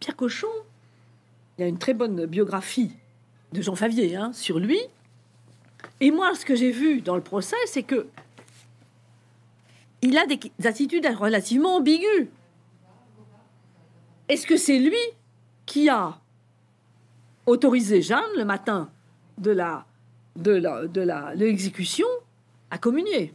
Pierre 0.00 0.16
Cochon, 0.16 0.48
il 1.56 1.60
y 1.60 1.64
a 1.64 1.68
une 1.68 1.78
très 1.78 1.92
bonne 1.92 2.24
biographie 2.24 2.90
de 3.52 3.60
Jean 3.60 3.74
Favier 3.74 4.16
hein, 4.16 4.32
sur 4.32 4.58
lui. 4.58 4.80
Et 6.00 6.10
moi, 6.10 6.34
ce 6.34 6.46
que 6.46 6.56
j'ai 6.56 6.70
vu 6.70 7.02
dans 7.02 7.16
le 7.16 7.22
procès, 7.22 7.56
c'est 7.66 7.82
que 7.82 8.08
il 10.02 10.16
a 10.16 10.24
des 10.24 10.40
attitudes 10.64 11.06
relativement 11.18 11.76
ambiguës. 11.76 12.28
Est-ce 14.28 14.46
que 14.46 14.56
c'est 14.56 14.78
lui 14.78 14.96
qui 15.66 15.90
a 15.90 16.18
autorisé 17.44 18.00
Jeanne 18.00 18.32
le 18.36 18.46
matin 18.46 18.90
de 19.36 19.50
la 19.50 19.84
de 20.36 20.86
de 20.86 21.34
l'exécution 21.34 22.06
à 22.70 22.78
communier? 22.78 23.34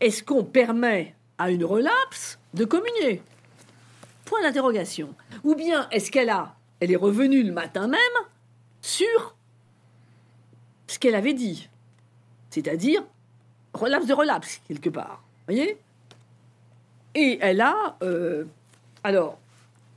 Est-ce 0.00 0.24
qu'on 0.24 0.42
permet 0.42 1.14
à 1.38 1.52
une 1.52 1.64
relapse 1.64 2.40
de 2.54 2.64
communier? 2.64 3.22
Point 4.24 4.42
d'interrogation. 4.42 5.14
Ou 5.42 5.54
bien 5.54 5.88
est-ce 5.90 6.10
qu'elle 6.10 6.30
a, 6.30 6.56
elle 6.80 6.90
est 6.90 6.96
revenue 6.96 7.42
le 7.42 7.52
matin 7.52 7.86
même 7.86 8.00
sur 8.80 9.36
ce 10.86 10.98
qu'elle 10.98 11.14
avait 11.14 11.34
dit, 11.34 11.68
c'est-à-dire 12.50 13.02
relapse 13.72 14.06
de 14.06 14.14
relapse 14.14 14.60
quelque 14.68 14.90
part, 14.90 15.22
voyez? 15.46 15.78
Et 17.14 17.38
elle 17.40 17.60
a, 17.60 17.96
euh, 18.02 18.44
alors, 19.02 19.38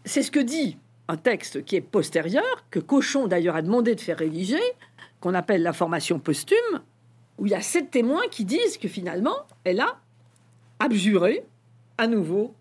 c'est 0.05 0.23
ce 0.23 0.32
que 0.32 0.39
dit 0.39 0.78
un 1.07 1.17
texte 1.17 1.63
qui 1.65 1.75
est 1.75 1.82
postérieur, 1.82 2.65
que 2.69 2.80
Cochon 2.80 3.28
d'ailleurs 3.28 3.55
a 3.55 3.61
demandé 3.61 3.95
de 3.95 4.01
faire 4.01 4.17
rédiger, 4.17 4.61
qu'on 5.19 5.34
appelle 5.34 5.63
la 5.63 5.73
formation 5.73 6.19
posthume, 6.19 6.82
où 7.38 7.45
il 7.45 7.51
y 7.51 7.55
a 7.55 7.61
sept 7.61 7.91
témoins 7.91 8.28
qui 8.30 8.45
disent 8.45 8.78
que 8.78 8.88
finalement, 8.88 9.38
elle 9.63 9.80
a 9.80 9.99
abjuré 10.80 11.45
à 11.97 12.07
nouveau 12.07 12.53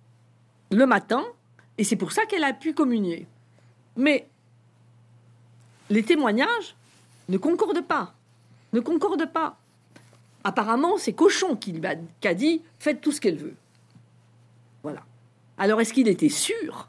le 0.70 0.86
matin, 0.86 1.24
et 1.78 1.84
c'est 1.84 1.96
pour 1.96 2.12
ça 2.12 2.24
qu'elle 2.26 2.44
a 2.44 2.52
pu 2.52 2.74
communier. 2.74 3.26
Mais 3.96 4.28
les 5.90 6.02
témoignages 6.02 6.74
ne 7.28 7.38
concordent 7.38 7.86
pas, 7.86 8.14
ne 8.72 8.80
concordent 8.80 9.30
pas. 9.32 9.58
Apparemment, 10.44 10.96
c'est 10.96 11.12
Cochon 11.12 11.56
qui, 11.56 11.74
a 12.24 12.34
dit 12.34 12.62
faites 12.78 13.00
tout 13.00 13.12
ce 13.12 13.20
qu'elle 13.20 13.36
veut. 13.36 13.56
Voilà. 14.82 15.04
Alors, 15.58 15.80
est-ce 15.80 15.92
qu'il 15.92 16.08
était 16.08 16.28
sûr 16.28 16.88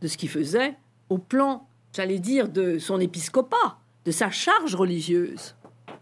de 0.00 0.08
ce 0.08 0.16
qu'il 0.16 0.28
faisait 0.28 0.74
au 1.08 1.18
plan, 1.18 1.66
j'allais 1.94 2.18
dire, 2.18 2.48
de 2.48 2.78
son 2.78 3.00
épiscopat, 3.00 3.78
de 4.04 4.10
sa 4.10 4.30
charge 4.30 4.74
religieuse? 4.74 5.54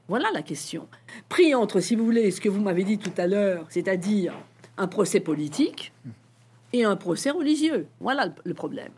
Voilà 0.09 0.31
la 0.33 0.43
question. 0.43 0.89
Pris 1.29 1.55
entre, 1.55 1.81
si 1.81 1.95
vous 1.95 2.05
voulez, 2.05 2.31
ce 2.33 2.41
que 2.41 2.49
vous 2.49 2.61
m'avez 2.61 2.85
dit 2.85 2.99
tout 2.99 3.13
à 3.17 3.27
l'heure, 3.27 3.67
c'est-à-dire 3.69 4.35
un 4.77 4.89
procès 4.89 5.21
politique 5.21 5.93
et 6.73 6.85
un 6.85 6.97
procès 6.97 7.31
religieux. 7.31 7.87
Voilà 8.01 8.33
le 8.45 8.55
problème. 8.55 8.93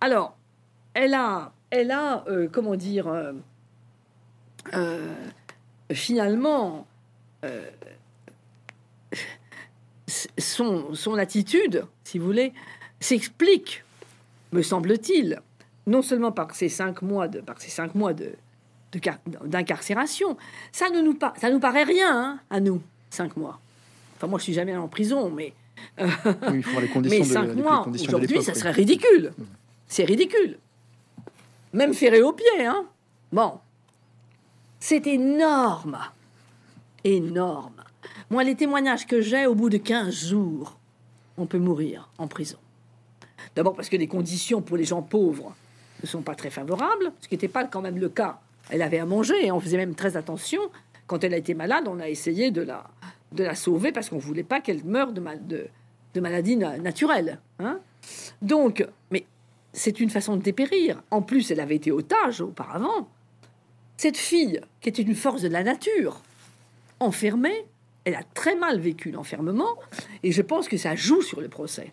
Alors, 0.00 0.36
elle 0.94 1.14
a, 1.14 1.52
elle 1.70 1.90
a 1.90 2.24
euh, 2.28 2.48
comment 2.50 2.76
dire, 2.76 3.08
euh, 3.08 3.32
euh, 4.74 5.14
finalement, 5.92 6.86
son, 10.38 10.94
son 10.94 11.14
attitude, 11.14 11.86
si 12.02 12.18
vous 12.18 12.26
voulez, 12.26 12.52
s'explique, 13.00 13.84
me 14.52 14.62
semble-t-il, 14.62 15.40
non 15.86 16.02
seulement 16.02 16.32
par 16.32 16.54
ces 16.54 16.68
cinq 16.68 17.02
mois 17.02 17.28
de, 17.28 17.40
par 17.40 17.60
ces 17.60 17.70
cinq 17.70 17.94
mois 17.94 18.12
de, 18.12 18.32
d'incarcération. 19.44 20.36
Ça 20.72 20.90
ne 20.90 21.00
nous, 21.00 21.16
ça 21.36 21.50
nous 21.50 21.60
paraît 21.60 21.84
rien 21.84 22.10
hein, 22.10 22.40
à 22.50 22.60
nous, 22.60 22.82
cinq 23.10 23.36
mois. 23.36 23.60
Enfin, 24.16 24.26
moi, 24.26 24.38
je 24.38 24.44
suis 24.44 24.54
jamais 24.54 24.76
en 24.76 24.88
prison, 24.88 25.30
mais. 25.30 25.52
Oui, 25.98 26.64
les 26.80 26.88
conditions 26.88 27.18
mais 27.18 27.24
cinq 27.24 27.54
mois, 27.54 27.86
aujourd'hui, 27.88 28.42
ça 28.42 28.54
serait 28.54 28.70
ridicule. 28.70 29.32
C'est 29.86 30.04
ridicule. 30.04 30.58
Même 31.72 31.94
ferré 31.94 32.22
au 32.22 32.32
pied, 32.32 32.66
hein. 32.66 32.86
Bon. 33.32 33.60
C'est 34.80 35.06
énorme. 35.06 35.98
Énorme. 37.04 37.82
Moi, 38.30 38.44
les 38.44 38.54
témoignages 38.54 39.06
que 39.06 39.20
j'ai, 39.20 39.46
au 39.46 39.54
bout 39.54 39.70
de 39.70 39.78
15 39.78 40.28
jours, 40.28 40.78
on 41.36 41.46
peut 41.46 41.58
mourir 41.58 42.08
en 42.18 42.26
prison. 42.26 42.58
D'abord 43.54 43.74
parce 43.74 43.88
que 43.88 43.96
les 43.96 44.08
conditions 44.08 44.62
pour 44.62 44.76
les 44.76 44.84
gens 44.84 45.02
pauvres 45.02 45.54
ne 46.02 46.06
sont 46.06 46.22
pas 46.22 46.34
très 46.34 46.50
favorables, 46.50 47.12
ce 47.20 47.28
qui 47.28 47.34
n'était 47.34 47.48
pas 47.48 47.64
quand 47.64 47.80
même 47.80 47.98
le 47.98 48.08
cas. 48.08 48.40
Elle 48.68 48.82
avait 48.82 48.98
à 48.98 49.06
manger 49.06 49.46
et 49.46 49.52
on 49.52 49.60
faisait 49.60 49.76
même 49.76 49.94
très 49.94 50.16
attention. 50.16 50.60
Quand 51.06 51.22
elle 51.22 51.34
a 51.34 51.36
été 51.36 51.54
malade, 51.54 51.84
on 51.86 52.00
a 52.00 52.08
essayé 52.08 52.50
de 52.50 52.62
la, 52.62 52.84
de 53.32 53.44
la 53.44 53.54
sauver 53.54 53.92
parce 53.92 54.08
qu'on 54.08 54.16
ne 54.16 54.20
voulait 54.20 54.42
pas 54.42 54.60
qu'elle 54.60 54.84
meure 54.84 55.12
de, 55.12 55.22
de, 55.42 55.66
de 56.14 56.20
maladie 56.20 56.56
naturelle. 56.56 57.40
Hein. 57.58 57.80
Donc, 58.42 58.86
mais 59.10 59.26
c'est 59.72 60.00
une 60.00 60.10
façon 60.10 60.36
de 60.36 60.42
dépérir. 60.42 61.02
En 61.10 61.22
plus, 61.22 61.50
elle 61.50 61.60
avait 61.60 61.76
été 61.76 61.92
otage 61.92 62.40
auparavant. 62.40 63.08
Cette 63.96 64.16
fille, 64.16 64.60
qui 64.80 64.88
était 64.88 65.02
une 65.02 65.14
force 65.14 65.42
de 65.42 65.48
la 65.48 65.62
nature, 65.62 66.20
enfermée, 67.00 67.66
elle 68.04 68.14
a 68.14 68.22
très 68.34 68.54
mal 68.54 68.78
vécu 68.78 69.10
l'enfermement, 69.10 69.76
et 70.22 70.32
je 70.32 70.42
pense 70.42 70.68
que 70.68 70.76
ça 70.76 70.94
joue 70.94 71.22
sur 71.22 71.40
le 71.40 71.48
procès. 71.48 71.92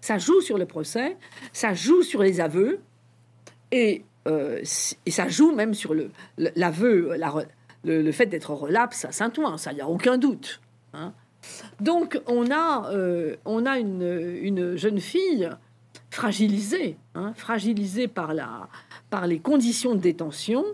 Ça 0.00 0.18
joue 0.18 0.40
sur 0.40 0.58
le 0.58 0.66
procès, 0.66 1.16
ça 1.52 1.74
joue 1.74 2.02
sur 2.02 2.22
les 2.22 2.40
aveux, 2.40 2.80
et, 3.70 4.04
euh, 4.26 4.60
ça 4.64 5.28
joue 5.28 5.54
même 5.54 5.74
sur 5.74 5.94
l'aveu, 6.38 7.16
le, 7.84 8.12
fait 8.12 8.26
d'être 8.26 8.52
relapse 8.52 9.04
à 9.04 9.12
Saint-Ouen, 9.12 9.58
ça, 9.58 9.72
n'y 9.72 9.80
a 9.80 9.88
aucun 9.88 10.18
doute. 10.18 10.60
Hein. 10.92 11.12
Donc 11.80 12.20
on 12.26 12.50
a, 12.50 12.90
euh, 12.92 13.36
on 13.44 13.66
a 13.66 13.78
une, 13.78 14.76
jeune 14.76 15.00
fille 15.00 15.48
fragilisée, 16.10 16.96
hein, 17.14 17.32
fragilisée 17.36 18.08
par, 18.08 18.34
la, 18.34 18.68
par 19.10 19.26
les 19.26 19.38
conditions 19.38 19.94
de 19.94 20.00
détention, 20.00 20.64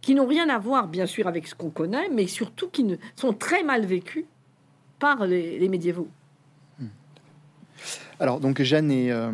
qui 0.00 0.14
n'ont 0.14 0.26
rien 0.26 0.48
à 0.48 0.58
voir 0.58 0.88
bien 0.88 1.06
sûr 1.06 1.26
avec 1.26 1.46
ce 1.46 1.54
qu'on 1.54 1.70
connaît, 1.70 2.08
mais 2.10 2.26
surtout 2.26 2.68
qui 2.68 2.84
ne, 2.84 2.96
sont 3.16 3.32
très 3.32 3.62
mal 3.62 3.84
vécues 3.84 4.26
par 4.98 5.26
les, 5.26 5.68
médiévaux. 5.68 6.08
Hmm. 6.78 6.86
Alors 8.18 8.40
donc 8.40 8.62
Jeanne, 8.62 8.90
euh, 8.92 9.32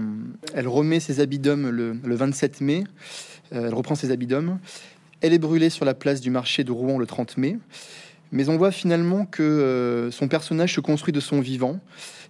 elle 0.55 0.68
remet 0.68 1.01
ses 1.01 1.20
habits 1.20 1.39
d'homme 1.39 1.68
le, 1.68 2.14
27 2.14 2.61
mai, 2.61 2.84
euh, 3.53 3.66
elle 3.66 3.74
reprend 3.74 3.95
ses 3.95 4.11
habits 4.11 4.26
d'homme, 4.26 4.59
elle 5.20 5.32
est 5.32 5.38
brûlée 5.38 5.70
sur 5.70 5.84
la 5.84 5.94
place 5.94 6.20
du 6.20 6.30
marché 6.30 6.64
de 6.64 6.72
Rouen 6.72 6.98
le 6.98 7.06
30 7.06 7.36
mai. 7.36 7.58
Mais 8.32 8.48
on 8.48 8.56
voit 8.56 8.72
finalement 8.72 9.24
que 9.24 9.42
euh, 9.42 10.10
son 10.10 10.28
personnage 10.28 10.74
se 10.74 10.80
construit 10.80 11.12
de 11.12 11.20
son 11.20 11.40
vivant. 11.40 11.80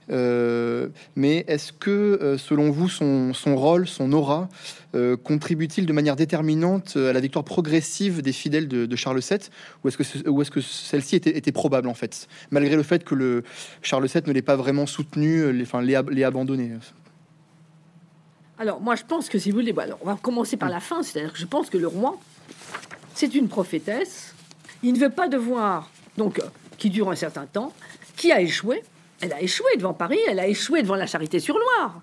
Euh, 0.08 0.88
mais 1.16 1.44
est-ce 1.48 1.72
que, 1.72 1.90
euh, 1.90 2.38
selon 2.38 2.70
vous, 2.70 2.88
son, 2.88 3.32
rôle, 3.56 3.88
son 3.88 4.12
aura, 4.12 4.48
contribue-t-il 5.24 5.84
de 5.84 5.92
manière 5.92 6.16
déterminante 6.16 6.96
à 6.96 7.12
la 7.12 7.20
victoire 7.20 7.44
progressive 7.44 8.22
des 8.22 8.32
fidèles 8.32 8.66
de, 8.66 8.96
Charles 8.96 9.20
VII 9.20 9.38
Ou 9.84 9.88
est-ce 9.88 9.96
que, 9.98 10.02
est 10.02 10.50
que 10.50 10.60
celle-ci 10.60 11.16
était, 11.16 11.52
probable, 11.52 11.88
en 11.88 11.94
fait, 11.94 12.28
malgré 12.50 12.76
le 12.76 12.82
fait 12.82 13.04
que 13.04 13.14
le 13.14 13.42
Charles 13.82 14.06
VII 14.06 14.22
ne 14.26 14.32
l'ait 14.32 14.42
pas 14.42 14.56
vraiment 14.56 14.86
soutenu, 14.86 15.52
les, 15.52 15.64
enfin, 15.64 15.82
les, 15.82 16.24
abandonné 16.24 16.72
Alors, 18.58 18.80
moi, 18.80 18.94
je 18.94 19.02
pense 19.02 19.28
que 19.28 19.38
si 19.38 19.50
vous 19.50 19.58
voulez, 19.58 19.74
alors, 19.76 19.98
on 20.00 20.06
va 20.06 20.16
commencer 20.16 20.56
par 20.56 20.70
la 20.70 20.80
fin, 20.80 21.02
c'est-à-dire 21.02 21.32
que 21.32 21.38
je 21.38 21.46
pense 21.46 21.68
que 21.68 21.76
le 21.76 21.88
roi, 21.88 22.18
c'est 23.16 23.34
une 23.34 23.48
prophétesse 23.48 24.34
il 24.82 24.92
ne 24.92 24.98
veut 24.98 25.10
pas 25.10 25.28
devoir, 25.28 25.90
donc, 26.16 26.40
qui 26.78 26.90
dure 26.90 27.10
un 27.10 27.16
certain 27.16 27.46
temps, 27.46 27.72
qui 28.16 28.32
a 28.32 28.40
échoué. 28.40 28.82
Elle 29.20 29.32
a 29.32 29.40
échoué 29.40 29.66
devant 29.76 29.94
Paris, 29.94 30.18
elle 30.28 30.38
a 30.38 30.46
échoué 30.46 30.82
devant 30.82 30.94
la 30.94 31.06
Charité-sur-Loire. 31.06 32.02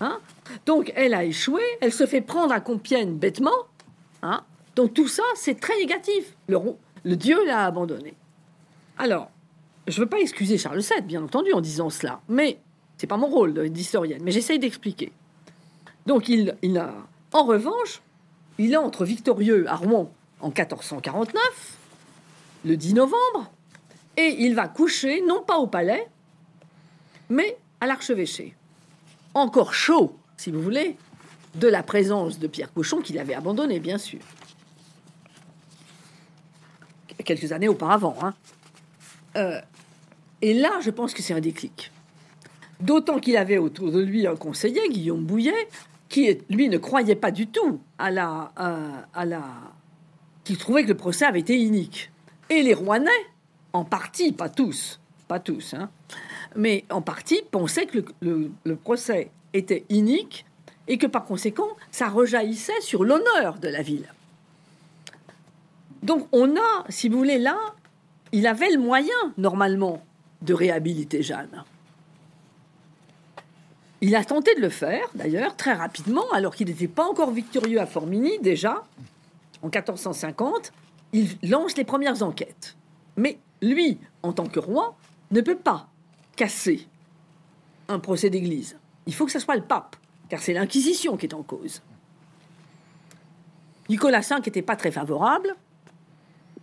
Hein 0.00 0.20
donc, 0.66 0.92
elle 0.94 1.14
a 1.14 1.24
échoué, 1.24 1.62
elle 1.80 1.92
se 1.92 2.06
fait 2.06 2.20
prendre 2.20 2.52
à 2.52 2.60
Compiègne 2.60 3.14
bêtement. 3.14 3.50
Hein 4.22 4.42
donc, 4.76 4.92
tout 4.92 5.08
ça, 5.08 5.22
c'est 5.34 5.58
très 5.58 5.76
négatif. 5.78 6.34
Le, 6.48 6.58
le 7.04 7.16
Dieu 7.16 7.44
l'a 7.46 7.64
abandonné. 7.64 8.14
Alors, 8.98 9.30
je 9.86 9.98
ne 9.98 10.04
veux 10.04 10.08
pas 10.08 10.20
excuser 10.20 10.58
Charles 10.58 10.80
VII, 10.80 11.02
bien 11.02 11.22
entendu, 11.22 11.52
en 11.52 11.60
disant 11.60 11.90
cela, 11.90 12.20
mais 12.28 12.58
c'est 12.98 13.06
pas 13.06 13.16
mon 13.16 13.28
rôle 13.28 13.70
d'historienne, 13.70 14.22
mais 14.22 14.30
j'essaye 14.30 14.58
d'expliquer. 14.58 15.12
Donc, 16.06 16.28
il, 16.28 16.56
il 16.62 16.76
a, 16.76 16.92
en 17.32 17.44
revanche, 17.44 18.02
il 18.58 18.76
entre 18.76 19.04
victorieux 19.04 19.66
à 19.68 19.76
Rouen 19.76 20.12
en 20.44 20.48
1449 20.48 21.78
le 22.66 22.76
10 22.76 22.94
novembre, 22.94 23.50
et 24.16 24.36
il 24.40 24.54
va 24.54 24.68
coucher, 24.68 25.22
non 25.26 25.42
pas 25.42 25.56
au 25.56 25.66
palais, 25.66 26.06
mais 27.28 27.56
à 27.80 27.86
l'archevêché. 27.86 28.54
Encore 29.32 29.74
chaud, 29.74 30.16
si 30.36 30.50
vous 30.50 30.62
voulez, 30.62 30.96
de 31.56 31.68
la 31.68 31.82
présence 31.82 32.38
de 32.38 32.46
Pierre 32.46 32.72
Cochon, 32.72 33.00
qu'il 33.00 33.18
avait 33.18 33.34
abandonné, 33.34 33.80
bien 33.80 33.98
sûr. 33.98 34.20
Quelques 37.24 37.52
années 37.52 37.68
auparavant. 37.68 38.16
Hein. 38.22 38.34
Euh, 39.36 39.60
et 40.42 40.54
là, 40.54 40.80
je 40.82 40.90
pense 40.90 41.14
que 41.14 41.22
c'est 41.22 41.34
un 41.34 41.40
déclic. 41.40 41.90
D'autant 42.80 43.18
qu'il 43.18 43.36
avait 43.36 43.58
autour 43.58 43.92
de 43.92 44.00
lui 44.00 44.26
un 44.26 44.36
conseiller, 44.36 44.88
Guillaume 44.90 45.24
Bouillet, 45.24 45.68
qui, 46.08 46.38
lui, 46.50 46.68
ne 46.68 46.78
croyait 46.78 47.16
pas 47.16 47.30
du 47.30 47.46
tout 47.46 47.80
à 47.98 48.10
la... 48.10 48.52
à 49.14 49.24
la 49.24 49.42
qui 50.44 50.56
trouvait 50.56 50.84
que 50.84 50.88
le 50.88 50.96
procès 50.96 51.24
avait 51.24 51.40
été 51.40 51.58
inique. 51.58 52.10
Et 52.50 52.62
les 52.62 52.74
Rouennais, 52.74 53.10
en 53.72 53.84
partie, 53.84 54.32
pas 54.32 54.48
tous, 54.48 55.00
pas 55.26 55.40
tous, 55.40 55.74
hein, 55.74 55.90
mais 56.54 56.84
en 56.90 57.02
partie, 57.02 57.42
pensaient 57.50 57.86
que 57.86 58.04
le, 58.20 58.76
procès 58.76 59.30
était 59.52 59.84
inique 59.88 60.44
et 60.86 60.98
que 60.98 61.06
par 61.06 61.24
conséquent, 61.24 61.68
ça 61.90 62.08
rejaillissait 62.08 62.80
sur 62.80 63.04
l'honneur 63.04 63.58
de 63.58 63.68
la 63.68 63.82
ville. 63.82 64.12
Donc 66.02 66.28
on 66.32 66.56
a, 66.56 66.84
si 66.90 67.08
vous 67.08 67.18
voulez, 67.18 67.38
là, 67.38 67.56
il 68.32 68.46
avait 68.46 68.70
le 68.70 68.78
moyen, 68.78 69.14
normalement, 69.38 70.04
de 70.42 70.52
réhabiliter 70.52 71.22
Jeanne. 71.22 71.64
Il 74.02 74.14
a 74.14 74.24
tenté 74.24 74.54
de 74.54 74.60
le 74.60 74.68
faire, 74.68 75.08
d'ailleurs, 75.14 75.56
très 75.56 75.72
rapidement, 75.72 76.30
alors 76.32 76.54
qu'il 76.54 76.66
n'était 76.66 76.88
pas 76.88 77.04
encore 77.04 77.30
victorieux 77.30 77.80
à 77.80 77.86
Formigny, 77.86 78.38
déjà, 78.40 78.84
en 79.64 79.68
1450 79.68 80.72
il 81.14 81.38
lance 81.48 81.76
les 81.76 81.84
premières 81.84 82.22
enquêtes. 82.22 82.76
Mais 83.16 83.38
lui, 83.62 83.98
en 84.22 84.32
tant 84.32 84.46
que 84.46 84.58
roi, 84.58 84.96
ne 85.30 85.40
peut 85.40 85.56
pas 85.56 85.88
casser 86.36 86.88
un 87.88 88.00
procès 88.00 88.30
d'église. 88.30 88.76
Il 89.06 89.14
faut 89.14 89.24
que 89.24 89.32
ce 89.32 89.38
soit 89.38 89.54
le 89.54 89.62
pape, 89.62 89.96
car 90.28 90.42
c'est 90.42 90.52
l'Inquisition 90.52 91.16
qui 91.16 91.26
est 91.26 91.34
en 91.34 91.44
cause. 91.44 91.82
Nicolas 93.88 94.20
V 94.20 94.36
n'était 94.44 94.62
pas 94.62 94.74
très 94.74 94.90
favorable. 94.90 95.54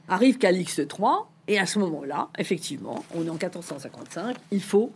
Arrive 0.09 0.37
Calixte 0.37 0.79
III, 0.79 1.23
et 1.47 1.57
à 1.57 1.65
ce 1.65 1.79
moment-là, 1.79 2.29
effectivement, 2.37 3.05
on 3.15 3.25
est 3.25 3.29
en 3.29 3.35
1455, 3.35 4.35
il 4.51 4.61
faut, 4.61 4.91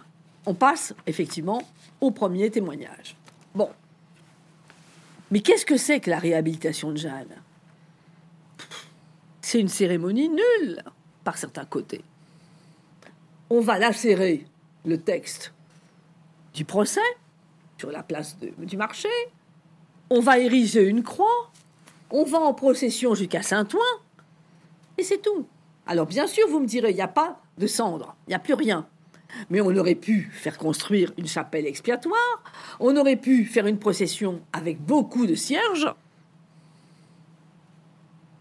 on 0.45 0.53
passe 0.53 0.93
effectivement 1.07 1.61
au 2.01 2.11
premier 2.11 2.49
témoignage. 2.51 3.15
Bon. 3.53 3.69
Mais 5.31 5.39
qu'est-ce 5.39 5.65
que 5.65 5.77
c'est 5.77 6.01
que 6.01 6.09
la 6.09 6.19
réhabilitation 6.19 6.91
de 6.91 6.97
Jeanne? 6.97 7.41
Une 9.59 9.67
cérémonie 9.67 10.29
nulle 10.29 10.83
par 11.23 11.37
certains 11.37 11.65
côtés. 11.65 12.03
On 13.49 13.61
va 13.61 13.77
lacérer 13.77 14.45
le 14.85 14.97
texte 14.97 15.53
du 16.53 16.65
procès 16.65 17.01
sur 17.77 17.91
la 17.91 18.03
place 18.03 18.37
du 18.39 18.77
marché, 18.77 19.09
on 20.09 20.19
va 20.19 20.39
ériger 20.39 20.83
une 20.83 21.03
croix, 21.03 21.51
on 22.11 22.23
va 22.23 22.39
en 22.39 22.53
procession 22.53 23.15
jusqu'à 23.15 23.41
Saint-Ouen, 23.41 23.81
et 24.97 25.03
c'est 25.03 25.21
tout. 25.21 25.45
Alors 25.85 26.05
bien 26.05 26.27
sûr, 26.27 26.47
vous 26.47 26.59
me 26.59 26.67
direz, 26.67 26.91
il 26.91 26.95
n'y 26.95 27.01
a 27.01 27.07
pas 27.07 27.41
de 27.57 27.67
cendres, 27.67 28.15
il 28.27 28.29
n'y 28.29 28.35
a 28.35 28.39
plus 28.39 28.53
rien. 28.53 28.87
Mais 29.49 29.59
on 29.59 29.75
aurait 29.75 29.95
pu 29.95 30.29
faire 30.31 30.57
construire 30.57 31.11
une 31.17 31.27
chapelle 31.27 31.67
expiatoire, 31.67 32.43
on 32.79 32.95
aurait 32.95 33.17
pu 33.17 33.45
faire 33.45 33.67
une 33.67 33.79
procession 33.79 34.41
avec 34.53 34.79
beaucoup 34.79 35.25
de 35.25 35.35
cierges. 35.35 35.93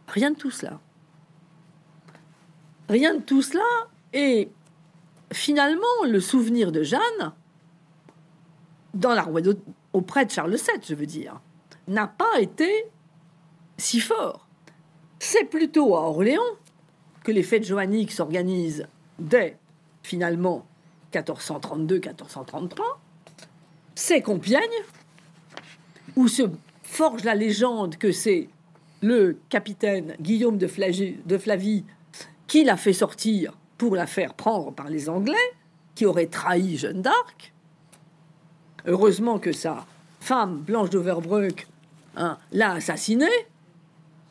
Rien 0.07 0.31
de 0.31 0.37
tout 0.37 0.53
cela. 0.53 0.79
Rien 2.89 3.15
de 3.15 3.23
tout 3.23 3.43
cela. 3.43 3.63
Et 4.13 4.51
finalement, 5.33 6.05
le 6.07 6.21
souvenir 6.21 6.73
de 6.73 6.83
Jeanne, 6.83 7.33
dans 8.95 9.15
la 9.15 9.27
auprès 9.93 10.25
de 10.25 10.31
Charles 10.31 10.55
VII, 10.55 10.81
je 10.83 10.95
veux 10.95 11.07
dire, 11.07 11.41
n'a 11.89 12.07
pas 12.07 12.41
été 12.41 12.87
si 13.77 14.01
fort. 14.01 14.47
C'est 15.19 15.45
plutôt 15.45 15.97
à 15.97 16.03
Orléans 16.03 16.43
que 17.23 17.33
les 17.33 17.43
fêtes 17.43 17.65
johanniques 17.65 18.13
s'organisent 18.13 18.87
dès 19.19 19.57
finalement 20.03 20.67
1432-1433. 21.13 22.83
C'est 23.95 24.21
Compiègne 24.21 24.61
où 26.17 26.29
se 26.29 26.43
forge 26.83 27.25
la 27.25 27.35
légende 27.35 27.97
que 27.97 28.13
c'est 28.13 28.49
le 29.01 29.39
capitaine 29.49 30.15
Guillaume 30.21 30.59
de 30.59 30.67
Flavie 30.67 31.85
qui 32.47 32.65
l'a 32.65 32.77
fait 32.77 32.93
sortir 32.93 33.53
pour 33.79 33.97
la 33.97 34.07
faire 34.07 34.35
prendre 34.35 34.73
par 34.73 34.89
les 34.89 35.09
Anglais, 35.09 35.35
qui 35.95 36.07
aurait 36.07 36.27
trahi 36.27 36.77
Jeanne 36.77 37.03
d'Arc. 37.03 37.53
Heureusement 38.87 39.39
que 39.39 39.53
sa 39.53 39.87
femme, 40.21 40.59
Blanche 40.59 40.91
d'Overbruck, 40.91 41.67
hein, 42.17 42.39
l'a 42.53 42.73
assassinée. 42.73 43.27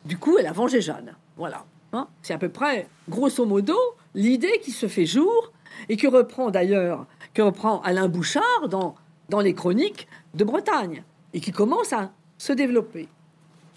Du 0.04 0.18
coup, 0.18 0.38
elle 0.38 0.46
a 0.46 0.52
vengé 0.52 0.80
Jeanne. 0.80 1.14
Voilà. 1.36 1.64
Hein. 1.92 2.08
C'est 2.22 2.34
à 2.34 2.38
peu 2.38 2.48
près, 2.48 2.88
grosso 3.08 3.44
modo, 3.44 3.76
l'idée 4.14 4.60
qui 4.62 4.70
se 4.70 4.88
fait 4.88 5.06
jour 5.06 5.52
et 5.88 5.96
que 5.96 6.06
reprend 6.06 6.50
d'ailleurs, 6.50 7.06
que 7.32 7.42
reprend 7.42 7.80
Alain 7.82 8.08
Bouchard 8.08 8.68
dans, 8.68 8.94
dans 9.28 9.40
les 9.40 9.54
chroniques 9.54 10.08
de 10.34 10.44
Bretagne 10.44 11.02
et 11.32 11.40
qui 11.40 11.52
commence 11.52 11.92
à 11.92 12.12
se 12.38 12.52
développer. 12.52 13.08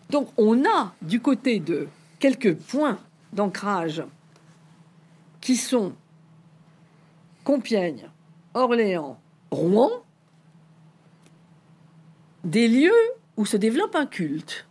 Donc 0.09 0.29
on 0.37 0.63
a 0.65 0.93
du 1.01 1.19
côté 1.19 1.59
de 1.59 1.87
quelques 2.19 2.55
points 2.55 2.97
d'ancrage 3.33 4.03
qui 5.47 5.55
sont 5.55 5.93
Compiègne, 7.45 8.09
Orléans, 8.53 9.17
Rouen, 9.49 10.03
des 12.43 12.67
lieux 12.67 12.91
où 13.37 13.45
se 13.45 13.55
développe 13.55 13.95
un 13.95 14.07
culte. 14.07 14.67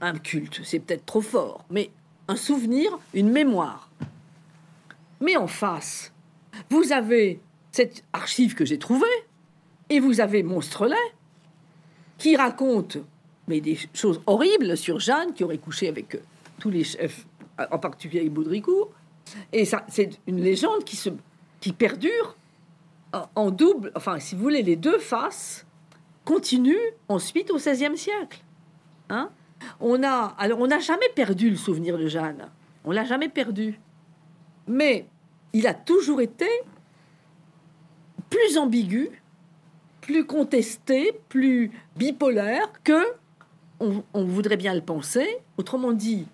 Un 0.00 0.18
culte, 0.18 0.60
c'est 0.64 0.80
peut-être 0.80 1.06
trop 1.06 1.20
fort, 1.20 1.64
mais 1.70 1.92
un 2.26 2.34
souvenir, 2.34 2.98
une 3.14 3.30
mémoire. 3.30 3.92
Mais 5.20 5.36
en 5.36 5.46
face, 5.46 6.12
vous 6.68 6.90
avez 6.90 7.40
cette 7.70 8.02
archive 8.12 8.56
que 8.56 8.64
j'ai 8.64 8.80
trouvée, 8.80 9.06
et 9.88 10.00
vous 10.00 10.20
avez 10.20 10.42
Monstrelet, 10.42 10.96
qui 12.18 12.34
raconte 12.34 12.98
mais 13.46 13.60
des 13.60 13.78
choses 13.94 14.20
horribles 14.26 14.76
sur 14.76 14.98
Jeanne, 14.98 15.32
qui 15.32 15.44
aurait 15.44 15.58
couché 15.58 15.86
avec 15.86 16.16
euh, 16.16 16.22
tous 16.58 16.70
les 16.70 16.82
chefs, 16.82 17.24
en 17.70 17.78
particulier 17.78 18.18
avec 18.18 18.32
Baudricourt. 18.32 18.90
Et 19.52 19.64
ça, 19.64 19.84
c'est 19.88 20.18
une 20.26 20.40
légende 20.40 20.84
qui, 20.84 20.96
se, 20.96 21.10
qui 21.60 21.72
perdure 21.72 22.36
en 23.34 23.50
double, 23.50 23.90
enfin, 23.94 24.18
si 24.18 24.34
vous 24.34 24.42
voulez, 24.42 24.62
les 24.62 24.76
deux 24.76 24.98
faces 24.98 25.66
continuent 26.24 26.92
ensuite 27.08 27.50
au 27.50 27.56
XVIe 27.56 27.96
siècle. 27.96 28.42
Hein 29.08 29.30
on 29.80 30.02
a, 30.02 30.34
alors, 30.38 30.60
on 30.60 30.66
n'a 30.66 30.78
jamais 30.78 31.08
perdu 31.14 31.50
le 31.50 31.56
souvenir 31.56 31.96
de 31.98 32.06
Jeanne. 32.06 32.48
On 32.84 32.90
l'a 32.90 33.04
jamais 33.04 33.28
perdu. 33.28 33.80
Mais 34.66 35.06
il 35.52 35.66
a 35.66 35.74
toujours 35.74 36.20
été 36.20 36.46
plus 38.28 38.58
ambigu, 38.58 39.22
plus 40.00 40.26
contesté, 40.26 41.18
plus 41.28 41.70
bipolaire 41.96 42.70
que 42.84 43.02
on, 43.80 44.02
voudrait 44.24 44.56
bien 44.56 44.74
le 44.74 44.80
penser. 44.80 45.38
Autrement 45.56 45.92
dit, 45.92 46.26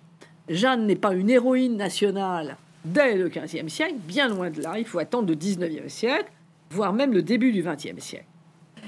Jeanne 0.49 0.87
n'est 0.87 0.95
pas 0.95 1.13
une 1.13 1.29
héroïne 1.29 1.77
nationale 1.77 2.57
dès 2.85 3.15
le 3.15 3.29
XVe 3.29 3.67
siècle, 3.67 3.95
bien 3.97 4.29
loin 4.29 4.49
de 4.49 4.61
là. 4.61 4.77
Il 4.77 4.85
faut 4.85 4.99
attendre 4.99 5.27
le 5.27 5.35
XIXe 5.35 5.91
siècle, 5.91 6.31
voire 6.69 6.93
même 6.93 7.11
le 7.11 7.21
début 7.21 7.51
du 7.51 7.63
XXe 7.63 8.01
siècle. 8.01 8.25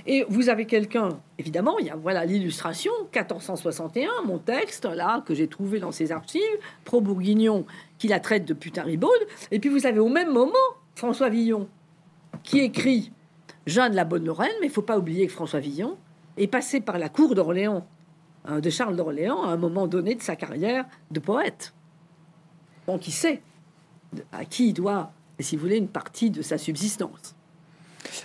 Et 0.06 0.26
vous 0.30 0.48
avez 0.48 0.66
quelqu'un, 0.66 1.20
évidemment, 1.38 1.80
il 1.80 1.88
y 1.88 1.90
a 1.90 1.96
voilà 1.96 2.24
l'illustration, 2.24 2.92
1461, 3.14 4.10
mon 4.26 4.38
texte, 4.38 4.86
là, 4.86 5.22
que 5.26 5.34
j'ai 5.34 5.48
trouvé 5.48 5.80
dans 5.80 5.92
ses 5.92 6.12
archives, 6.12 6.42
pro-bourguignon, 6.86 7.66
qui 7.98 8.08
la 8.08 8.20
traite 8.20 8.46
de 8.46 8.54
putain 8.54 8.84
ribaude. 8.84 9.12
Et 9.52 9.60
puis 9.60 9.70
vous 9.70 9.86
avez 9.86 10.00
au 10.00 10.08
même 10.08 10.32
moment 10.32 10.54
François 10.96 11.30
Villon, 11.30 11.68
qui 12.44 12.60
écrit 12.60 13.12
Jeanne 13.66 13.96
la 13.96 14.06
Bonne 14.06 14.26
Lorraine, 14.26 14.54
mais 14.62 14.68
il 14.68 14.72
faut 14.72 14.82
pas 14.82 14.98
oublier 14.98 15.28
que 15.28 15.34
François 15.34 15.60
Villon 15.60 15.98
est 16.38 16.48
passé 16.48 16.80
par 16.80 17.00
la 17.00 17.10
cour 17.10 17.36
d'Orléans, 17.36 17.86
hein, 18.46 18.60
de 18.60 18.70
Charles 18.70 18.96
d'Orléans, 18.96 19.44
à 19.44 19.50
un 19.50 19.58
moment 19.58 19.88
donné 19.88 20.16
de 20.16 20.22
sa 20.22 20.36
carrière 20.38 20.86
de 21.12 21.20
poète. 21.20 21.74
Donc 22.88 23.08
il 23.08 23.12
sait? 23.12 23.42
À 24.32 24.46
qui 24.46 24.70
il 24.70 24.74
doit, 24.74 25.12
si 25.40 25.56
vous 25.56 25.64
voulez, 25.64 25.78
une 25.78 25.88
partie 25.88 26.30
de 26.30 26.42
sa 26.42 26.58
subsistance. 26.58 27.36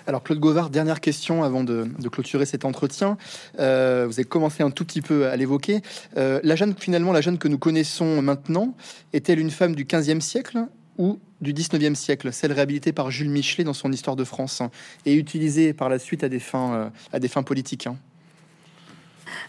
Alors 0.06 0.22
Claude 0.22 0.38
Gauvard, 0.38 0.70
dernière 0.70 1.00
question 1.00 1.42
avant 1.42 1.64
de, 1.64 1.88
clôturer 2.10 2.46
cet 2.46 2.64
entretien. 2.64 3.16
Euh, 3.58 4.06
vous 4.06 4.14
avez 4.14 4.24
commencé 4.24 4.62
un 4.62 4.70
tout 4.70 4.84
petit 4.84 5.02
peu 5.02 5.26
à 5.26 5.36
l'évoquer. 5.36 5.82
Euh, 6.16 6.40
la 6.42 6.56
Jeanne, 6.56 6.74
finalement, 6.78 7.12
la 7.12 7.20
Jeanne 7.20 7.38
que 7.38 7.48
nous 7.48 7.58
connaissons 7.58 8.22
maintenant, 8.22 8.74
est-elle 9.12 9.38
une 9.38 9.50
femme 9.50 9.74
du 9.74 9.84
15e 9.84 10.20
siècle 10.20 10.66
ou 10.98 11.18
du 11.40 11.52
19e 11.52 11.94
siècle, 11.94 12.32
celle 12.32 12.52
réhabilitée 12.52 12.92
par 12.92 13.10
Jules 13.10 13.30
Michelet 13.30 13.64
dans 13.64 13.72
son 13.72 13.90
Histoire 13.90 14.14
de 14.14 14.24
France 14.24 14.60
hein, 14.60 14.70
et 15.06 15.14
utilisée 15.14 15.72
par 15.72 15.88
la 15.88 15.98
suite 15.98 16.22
à 16.22 16.28
des 16.28 16.38
fins, 16.38 16.74
euh, 16.74 16.88
à 17.12 17.18
des 17.18 17.28
fins 17.28 17.42
politiques 17.42 17.86
hein? 17.86 17.96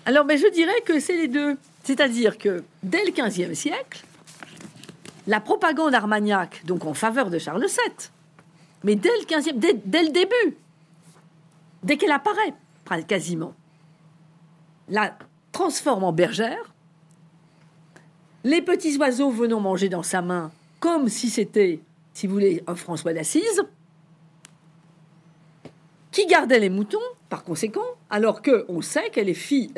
Alors, 0.05 0.25
mais 0.25 0.37
je 0.37 0.49
dirais 0.51 0.81
que 0.85 0.99
c'est 0.99 1.17
les 1.17 1.27
deux. 1.27 1.57
C'est-à-dire 1.83 2.37
que 2.37 2.63
dès 2.83 3.03
le 3.05 3.11
15e 3.11 3.53
siècle, 3.53 4.03
la 5.27 5.39
propagande 5.39 5.95
armagnaque, 5.95 6.65
donc 6.65 6.85
en 6.85 6.93
faveur 6.93 7.29
de 7.29 7.39
Charles 7.39 7.65
VII, 7.65 8.09
mais 8.83 8.95
dès 8.95 9.09
le 9.19 9.25
15 9.25 9.45
dès, 9.55 10.03
le 10.03 10.11
début, 10.11 10.57
dès 11.83 11.97
qu'elle 11.97 12.11
apparaît, 12.11 12.53
quasiment, 13.07 13.53
la 14.89 15.17
transforme 15.51 16.03
en 16.03 16.11
bergère. 16.11 16.73
Les 18.43 18.61
petits 18.61 18.97
oiseaux 18.97 19.29
venant 19.29 19.61
manger 19.61 19.87
dans 19.87 20.03
sa 20.03 20.21
main, 20.21 20.51
comme 20.79 21.07
si 21.07 21.29
c'était, 21.29 21.79
si 22.13 22.27
vous 22.27 22.33
voulez, 22.33 22.63
un 22.67 22.75
François 22.75 23.13
d'Assise, 23.13 23.63
qui 26.11 26.25
gardait 26.27 26.59
les 26.59 26.69
moutons, 26.69 26.99
par 27.29 27.43
conséquent, 27.43 27.85
alors 28.09 28.41
que 28.41 28.65
on 28.67 28.81
sait 28.81 29.09
qu'elle 29.09 29.29
est 29.29 29.33
fille, 29.33 29.73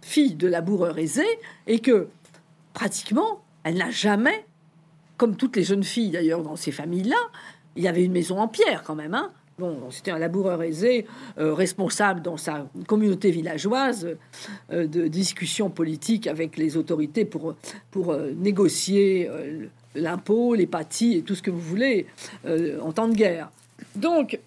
fille 0.00 0.34
de 0.34 0.48
laboureur 0.48 0.98
aisé, 0.98 1.26
et 1.66 1.80
que 1.80 2.08
pratiquement, 2.72 3.44
elle 3.62 3.76
n'a 3.76 3.90
jamais, 3.90 4.46
comme 5.16 5.36
toutes 5.36 5.56
les 5.56 5.64
jeunes 5.64 5.84
filles 5.84 6.10
d'ailleurs 6.10 6.42
dans 6.42 6.56
ces 6.56 6.72
familles-là, 6.72 7.16
il 7.76 7.82
y 7.82 7.88
avait 7.88 8.04
une 8.04 8.12
maison 8.12 8.38
en 8.38 8.48
pierre 8.48 8.82
quand 8.82 8.94
même. 8.94 9.14
Hein 9.14 9.30
bon, 9.58 9.90
c'était 9.90 10.10
un 10.10 10.18
laboureur 10.18 10.62
aisé, 10.62 11.06
euh, 11.38 11.54
responsable 11.54 12.22
dans 12.22 12.36
sa 12.36 12.66
communauté 12.86 13.30
villageoise 13.30 14.16
euh, 14.72 14.86
de 14.86 15.06
discussions 15.06 15.70
politiques 15.70 16.26
avec 16.26 16.56
les 16.56 16.76
autorités 16.76 17.24
pour, 17.24 17.54
pour 17.90 18.12
euh, 18.12 18.32
négocier 18.36 19.30
l'impôt, 19.94 20.54
les 20.54 20.66
pâtis 20.66 21.18
et 21.18 21.22
tout 21.22 21.34
ce 21.34 21.42
que 21.42 21.50
vous 21.50 21.60
voulez 21.60 22.06
en 22.82 22.92
temps 22.92 23.08
de 23.08 23.14
guerre. 23.14 23.50
Donc, 23.94 24.38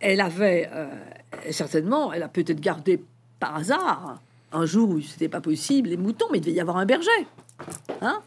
elle 0.00 0.20
avait 0.20 0.70
certainement, 1.50 2.12
elle 2.12 2.22
a 2.22 2.28
peut-être 2.28 2.60
gardé 2.60 3.02
par 3.40 3.56
hasard 3.56 4.20
un 4.52 4.66
jour 4.66 4.90
où 4.90 5.00
c'était 5.00 5.28
pas 5.28 5.40
possible 5.40 5.88
les 5.88 5.96
moutons, 5.96 6.26
mais 6.30 6.38
il 6.38 6.42
devait 6.42 6.52
y 6.52 6.60
avoir 6.60 6.76
un 6.76 6.86
berger. 6.86 7.10
Hein 8.00 8.20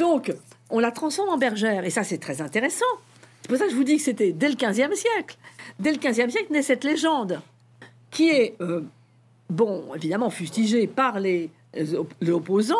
Donc, 0.00 0.32
on 0.70 0.78
la 0.78 0.92
transforme 0.92 1.28
en 1.28 1.36
bergère. 1.36 1.84
Et 1.84 1.90
ça, 1.90 2.04
c'est 2.04 2.16
très 2.16 2.40
intéressant. 2.40 2.86
C'est 3.42 3.48
pour 3.48 3.58
ça 3.58 3.66
que 3.66 3.70
je 3.70 3.76
vous 3.76 3.84
dis 3.84 3.98
que 3.98 4.02
c'était 4.02 4.32
dès 4.32 4.48
le 4.48 4.54
XVe 4.54 4.94
siècle. 4.94 5.36
Dès 5.78 5.92
le 5.92 5.98
XVe 5.98 6.30
siècle 6.30 6.50
naît 6.50 6.62
cette 6.62 6.84
légende 6.84 7.42
qui 8.10 8.30
est, 8.30 8.56
euh, 8.62 8.82
bon, 9.50 9.94
évidemment 9.94 10.30
fustigée 10.30 10.86
par 10.86 11.20
les, 11.20 11.50
les 11.74 12.30
opposants 12.30 12.76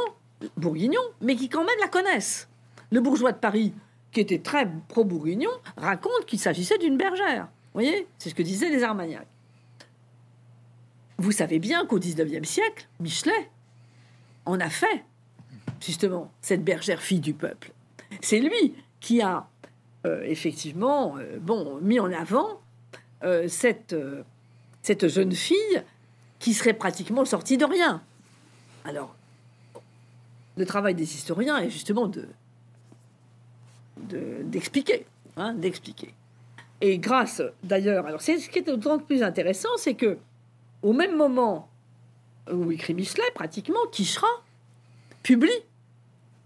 bourguignons, 0.57 0.99
mais 1.21 1.37
qui 1.37 1.51
quand 1.51 1.63
même 1.63 1.79
la 1.81 1.89
connaissent. 1.89 2.49
Le 2.91 3.01
bourgeois 3.01 3.33
de 3.33 3.39
Paris, 3.39 3.75
qui 4.13 4.21
était 4.21 4.39
très 4.39 4.67
pro-bourguignon, 4.89 5.51
raconte 5.77 6.25
qu'il 6.27 6.39
s'agissait 6.39 6.79
d'une 6.79 6.97
bergère. 6.97 7.49
Vous 7.75 7.83
voyez 7.83 8.07
C'est 8.19 8.31
ce 8.31 8.35
que 8.35 8.43
disaient 8.43 8.71
les 8.71 8.83
Armagnacs. 8.83 9.29
Vous 11.19 11.33
savez 11.33 11.59
bien 11.59 11.85
qu'au 11.85 11.99
XIXe 11.99 12.49
siècle, 12.49 12.89
Michelet 12.99 13.51
en 14.47 14.59
a 14.59 14.71
fait 14.71 15.05
justement, 15.81 16.31
cette 16.41 16.65
bergère 16.65 17.01
fille 17.01 17.21
du 17.21 17.35
peuple. 17.35 17.73
C'est 18.21 18.41
lui 18.41 18.75
qui 19.01 19.23
a 19.23 19.49
euh, 20.07 20.23
effectivement 20.23 21.17
bon, 21.41 21.79
mis 21.81 22.01
en 22.01 22.13
avant 22.13 22.61
cette, 23.49 23.95
cette 24.81 25.09
jeune 25.09 25.33
fille 25.33 25.83
qui 26.39 26.55
serait 26.55 26.73
pratiquement 26.73 27.27
sortie 27.27 27.59
de 27.59 27.67
rien. 27.67 28.03
Alors, 28.87 29.15
le 30.57 30.65
travail 30.65 30.95
des 30.95 31.15
historiens 31.15 31.59
est 31.59 31.71
justement 31.71 32.07
de 32.07 32.27
d'expliquer, 33.97 35.07
hein, 35.37 35.55
d'expliquer. 35.55 36.15
Et 36.81 36.99
grâce, 36.99 37.43
d'ailleurs, 37.63 38.07
alors 38.07 38.23
c'est 38.23 38.39
ce 38.39 38.49
qui 38.49 38.61
est 38.61 38.63
d'autant 38.63 38.99
plus 38.99 39.23
intéressant, 39.23 39.69
c'est 39.77 39.95
que 39.95 40.19
au 40.83 40.93
même 40.93 41.17
moment 41.17 41.69
où 42.51 42.73
écrit 42.73 42.95
Michelet, 42.95 43.31
pratiquement, 43.35 43.79
Quichera 43.93 44.27
publie 45.23 45.51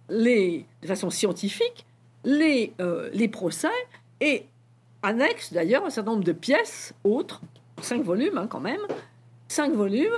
les, 0.08 0.66
de 0.82 0.86
façon 0.86 1.10
scientifique 1.10 1.86
les, 2.24 2.72
euh, 2.80 3.10
les 3.12 3.28
procès 3.28 3.68
et 4.20 4.46
annexe 5.02 5.52
d'ailleurs 5.52 5.84
un 5.84 5.90
certain 5.90 6.12
nombre 6.12 6.24
de 6.24 6.32
pièces 6.32 6.94
autres, 7.04 7.42
cinq 7.80 8.02
volumes 8.02 8.38
hein, 8.38 8.46
quand 8.46 8.60
même, 8.60 8.80
cinq 9.48 9.72
volumes 9.72 10.14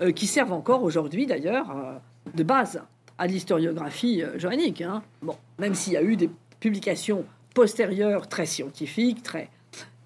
euh, 0.00 0.12
qui 0.12 0.26
servent 0.26 0.52
encore 0.52 0.82
aujourd'hui 0.82 1.26
d'ailleurs 1.26 1.70
euh, 1.70 1.98
de 2.34 2.42
base 2.42 2.82
à 3.18 3.26
l'historiographie 3.26 4.22
joannique. 4.36 4.80
Hein. 4.80 5.02
Bon, 5.20 5.36
même 5.58 5.74
s'il 5.74 5.92
y 5.92 5.96
a 5.96 6.02
eu 6.02 6.16
des 6.16 6.30
publications 6.60 7.26
postérieures 7.54 8.28
très 8.28 8.46
scientifiques, 8.46 9.22
très, 9.22 9.50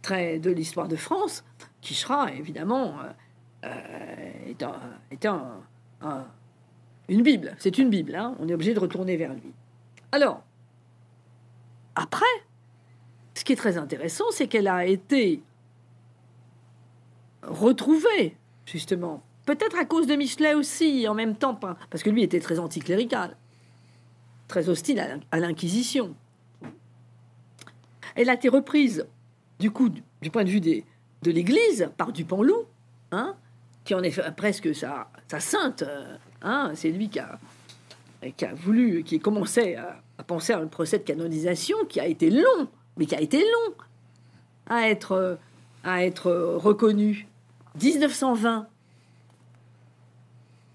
très 0.03 0.39
de 0.39 0.51
l'histoire 0.51 0.89
de 0.89 0.97
France, 0.97 1.45
Quichera, 1.81 2.33
évidemment, 2.33 2.97
euh, 3.65 3.69
est, 5.11 5.27
une 7.09 7.23
Bible. 7.23 7.55
C'est 7.59 7.79
une 7.79 7.91
Bible. 7.91 8.15
Hein. 8.15 8.35
On 8.41 8.49
est 8.49 8.55
obligé 8.55 8.75
de 8.75 8.81
retourner 8.81 9.17
vers 9.17 9.33
lui. 9.33 9.53
Alors, 10.13 10.43
après, 11.95 12.25
ce 13.35 13.45
qui 13.45 13.53
est 13.53 13.57
très 13.57 13.79
intéressant, 13.79 14.25
c'est 14.31 14.49
qu'elle 14.49 14.69
a 14.69 14.87
été 14.87 15.43
retrouvée, 17.43 18.37
justement, 18.65 19.23
peut-être 19.45 19.79
à 19.79 19.85
cause 19.85 20.07
de 20.07 20.15
Michelet 20.15 20.55
aussi, 20.55 21.07
en 21.09 21.15
même 21.15 21.37
temps, 21.37 21.55
parce 21.55 22.03
que 22.03 22.11
lui 22.11 22.23
était 22.23 22.41
très 22.41 22.59
anticlérical, 22.59 23.37
très 24.49 24.69
hostile 24.69 25.21
à 25.31 25.39
l'Inquisition. 25.39 26.15
Elle 28.15 28.31
a 28.31 28.35
été 28.35 28.49
reprise, 28.49 29.07
du 29.59 29.71
coup, 29.71 29.91
du 30.23 30.31
point 30.31 30.45
de 30.45 30.51
vue 30.51 30.61
des, 30.61 30.85
de 31.23 31.31
l'Église, 31.31 31.91
par 31.97 32.13
Dupanloup, 32.13 32.65
hein, 33.13 33.37
qui 33.85 33.95
en 33.95 34.03
est 34.03 34.35
presque 34.35 34.75
sa, 34.75 35.11
sa 35.29 35.41
sainte. 35.41 35.85
Hein, 36.47 36.71
c'est 36.75 36.91
lui 36.91 37.09
qui 37.09 37.19
a, 37.19 37.39
qui 38.37 38.45
a 38.45 38.55
voulu, 38.55 39.03
qui 39.03 39.19
commençait 39.19 39.75
à, 39.75 40.01
à 40.17 40.23
penser 40.23 40.53
à 40.53 40.59
un 40.59 40.69
procès 40.69 40.99
de 40.99 41.03
canonisation 41.03 41.77
qui 41.89 41.99
a 41.99 42.07
été 42.07 42.31
long, 42.31 42.69
mais 42.97 43.07
qui 43.07 43.17
a 43.17 43.21
été 43.21 43.41
long 43.41 43.75
à 44.67 44.89
être, 44.89 45.39
à 45.83 46.05
être 46.05 46.31
reconnu. 46.31 47.27
1920. 47.83 48.69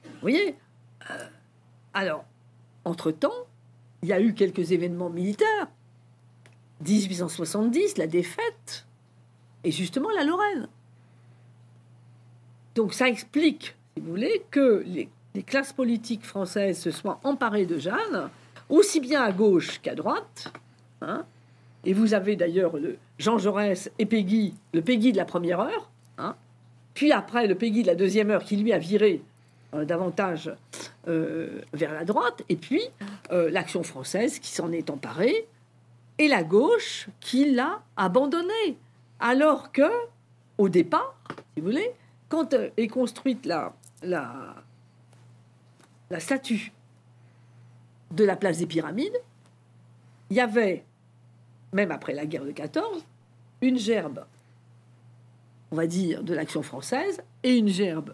Vous 0.04 0.10
voyez 0.22 0.56
euh, 1.10 1.28
Alors, 1.94 2.26
entre-temps, 2.84 3.48
il 4.02 4.10
y 4.10 4.14
a 4.14 4.20
eu 4.20 4.34
quelques 4.34 4.72
événements 4.72 5.10
militaires 5.10 5.68
1870, 6.86 7.98
la 7.98 8.08
défaite, 8.08 8.86
et 9.64 9.72
justement 9.72 10.10
la 10.10 10.24
Lorraine. 10.24 10.68
Donc 12.76 12.94
ça 12.94 13.08
explique, 13.08 13.76
si 13.96 14.02
vous 14.02 14.10
voulez, 14.10 14.44
que 14.50 14.84
les, 14.86 15.10
classes 15.44 15.74
politiques 15.74 16.26
françaises 16.26 16.80
se 16.80 16.92
soient 16.92 17.20
emparées 17.24 17.66
de 17.66 17.78
Jeanne, 17.78 18.30
aussi 18.70 19.00
bien 19.00 19.24
à 19.24 19.32
gauche 19.32 19.80
qu'à 19.82 19.96
droite. 19.96 20.52
Hein. 21.04 21.26
et 21.84 21.94
vous 21.94 22.14
avez 22.14 22.36
d'ailleurs 22.36 22.78
le 22.78 22.98
Jean 23.18 23.40
Jaurès 23.40 23.90
et 23.98 24.06
Peggy, 24.06 24.54
le 24.72 24.84
Peggy 24.84 25.12
de 25.12 25.18
la 25.18 25.26
première 25.26 25.60
heure, 25.60 25.90
hein. 26.20 26.36
puis 26.94 27.12
après 27.12 27.48
le 27.48 27.56
Peggy 27.56 27.82
de 27.82 27.88
la 27.88 27.96
deuxième 27.96 28.30
heure 28.30 28.44
qui 28.44 28.56
lui 28.56 28.72
a 28.72 28.78
viré 28.78 29.24
euh, 29.74 29.86
davantage 29.86 30.52
euh, 31.08 31.62
vers 31.74 31.94
la 31.94 32.04
droite, 32.04 32.44
et 32.50 32.56
puis 32.58 32.82
euh, 33.32 33.50
l'action 33.50 33.84
française 33.84 34.38
qui 34.38 34.52
s'en 34.52 34.72
est 34.72 34.90
emparée 34.90 35.48
et 36.18 36.28
la 36.28 36.44
gauche 36.44 37.08
qui 37.20 37.52
l'a 37.52 37.82
abandonné. 37.96 38.78
Alors 39.20 39.72
que, 39.72 39.90
au 40.58 40.68
départ, 40.68 41.16
si 41.56 41.62
vous 41.62 41.68
voulez, 41.68 41.90
quand 42.28 42.54
est 42.76 42.88
construite 42.88 43.46
la, 43.46 43.74
la, 44.04 44.56
la 46.12 46.20
statue 46.20 46.74
de 48.12 48.26
la 48.26 48.36
place 48.36 48.58
des 48.58 48.68
pyramides, 48.68 49.18
il 50.30 50.36
y 50.36 50.42
avait, 50.42 50.84
même 51.72 51.90
après 51.90 52.14
la 52.14 52.26
guerre 52.26 52.44
de 52.44 52.52
14, 52.52 53.06
une 53.62 53.78
gerbe, 53.78 54.26
on 55.72 55.78
va 55.78 55.88
dire, 55.88 56.22
de 56.22 56.34
l'action 56.34 56.62
française 56.62 57.24
et 57.44 57.56
une 57.56 57.70
gerbe 57.70 58.14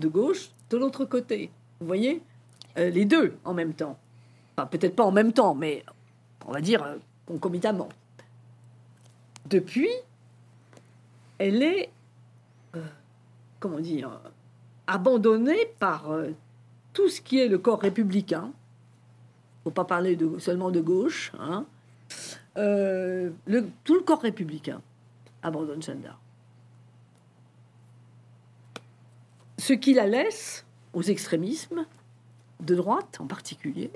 de 0.00 0.08
gauche 0.08 0.50
de 0.70 0.76
l'autre 0.76 1.04
côté. 1.04 1.50
Vous 1.78 1.86
voyez 1.86 2.20
euh, 2.78 2.90
Les 2.90 3.04
deux 3.04 3.38
en 3.44 3.54
même 3.54 3.74
temps. 3.74 3.96
Enfin, 4.56 4.66
peut-être 4.66 4.96
pas 4.96 5.04
en 5.04 5.12
même 5.12 5.32
temps, 5.32 5.54
mais 5.54 5.84
on 6.46 6.52
va 6.52 6.60
dire 6.60 6.82
euh, 6.82 6.96
concomitamment. 7.26 7.88
Depuis, 9.46 9.90
elle 11.38 11.62
est, 11.62 11.90
euh, 12.74 12.82
comment 13.60 13.78
dire, 13.78 14.20
abandonnée 14.88 15.66
par 15.78 16.10
tout 16.94 17.10
ce 17.10 17.20
qui 17.20 17.38
est 17.38 17.48
le 17.48 17.58
corps 17.58 17.80
républicain. 17.80 18.50
Faut 19.64 19.70
pas 19.70 19.84
parler 19.84 20.18
seulement 20.38 20.70
de 20.70 20.80
gauche. 20.80 21.32
Hein. 21.38 21.66
Euh, 22.56 23.30
tout 23.84 23.94
le 23.94 24.00
corps 24.00 24.22
républicain 24.22 24.80
abandonne 25.42 25.82
Jeanne 25.82 26.02
Ce 29.58 29.72
qui 29.72 29.92
la 29.92 30.06
laisse 30.06 30.64
aux 30.94 31.02
extrémismes, 31.02 31.84
de 32.60 32.74
droite 32.74 33.18
en 33.20 33.26
particulier, 33.26 33.90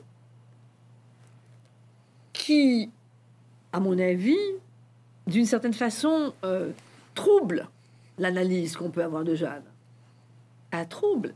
qui 2.32 2.90
à 3.72 3.80
mon 3.80 3.98
avis, 3.98 4.38
d'une 5.26 5.44
certaine 5.44 5.74
façon, 5.74 6.32
euh, 6.44 6.72
trouble 7.14 7.68
l'analyse 8.18 8.76
qu'on 8.76 8.90
peut 8.90 9.04
avoir 9.04 9.24
de 9.24 9.34
Jeanne. 9.34 9.64
Un 10.72 10.84
trouble. 10.84 11.34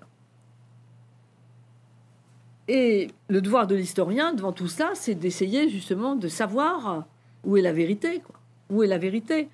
Et 2.68 3.10
le 3.28 3.40
devoir 3.40 3.66
de 3.66 3.74
l'historien 3.74 4.32
devant 4.32 4.52
tout 4.52 4.68
ça, 4.68 4.90
c'est 4.94 5.14
d'essayer 5.14 5.68
justement 5.68 6.14
de 6.14 6.28
savoir 6.28 7.06
où 7.44 7.56
est 7.56 7.62
la 7.62 7.72
vérité. 7.72 8.22
Où 8.70 8.82
est 8.82 8.86
la 8.86 8.98
vérité? 8.98 9.48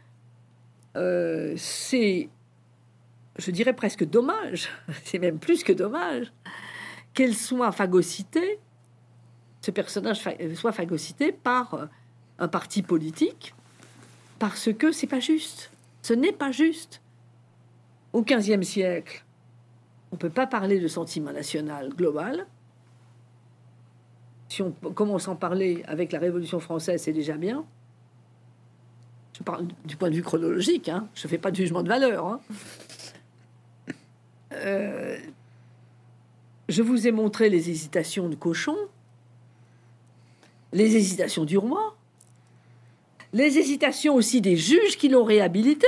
Euh, 0.97 1.55
C'est, 1.57 2.29
je 3.39 3.51
dirais 3.51 3.73
presque 3.73 4.05
dommage, 4.05 4.69
c'est 5.05 5.19
même 5.19 5.39
plus 5.39 5.65
que 5.65 5.73
dommage, 5.73 6.33
qu'elle 7.15 7.35
soit 7.35 7.73
phagocytée, 7.73 8.59
ce 9.61 9.71
personnage 9.71 10.23
soit 10.55 10.73
phagocyté 10.73 11.33
par 11.33 11.89
un 12.39 12.49
parti 12.49 12.83
politique 12.83 13.55
parce 14.39 14.73
que 14.73 14.93
c'est 14.93 15.07
pas 15.07 15.21
juste. 15.21 15.71
Ce 16.03 16.15
n'est 16.15 16.33
pas 16.33 16.53
juste. 16.53 17.01
Au 18.13 18.23
XVe 18.23 18.63
siècle, 18.63 19.25
on 20.13 20.17
ne 20.17 20.19
peut 20.19 20.31
pas 20.31 20.47
parler 20.47 20.81
de 20.81 20.89
sentiment 20.89 21.33
national 21.33 21.91
global. 21.91 22.47
Si 24.49 24.63
on 24.63 24.71
commence 24.71 25.29
à 25.29 25.33
en 25.33 25.37
parler 25.37 25.83
avec 25.87 26.13
la 26.13 26.19
Révolution 26.19 26.59
française, 26.59 27.03
c'est 27.03 27.13
déjà 27.13 27.37
bien. 27.37 27.65
Je 29.37 29.43
parle 29.43 29.67
du 29.85 29.97
point 29.97 30.11
de 30.11 30.17
vue 30.17 30.23
chronologique, 30.23 30.89
hein. 30.89 31.09
je 31.15 31.27
ne 31.27 31.31
fais 31.31 31.39
pas 31.39 31.51
de 31.51 31.57
jugement 31.57 31.83
de 31.83 31.89
valeur. 31.89 32.27
Hein. 32.27 32.41
Euh, 34.53 35.19
je 36.69 36.83
vous 36.83 37.07
ai 37.07 37.13
montré 37.13 37.49
les 37.49 37.71
hésitations 37.71 38.29
de 38.29 38.35
Cochon, 38.35 38.77
les 40.73 40.97
hésitations 40.97 41.45
du 41.45 41.57
roi, 41.57 41.97
les 43.33 43.59
hésitations 43.59 44.15
aussi 44.15 44.41
des 44.41 44.57
juges 44.57 44.97
qui 44.97 45.09
l'ont 45.09 45.25
réhabilité, 45.25 45.87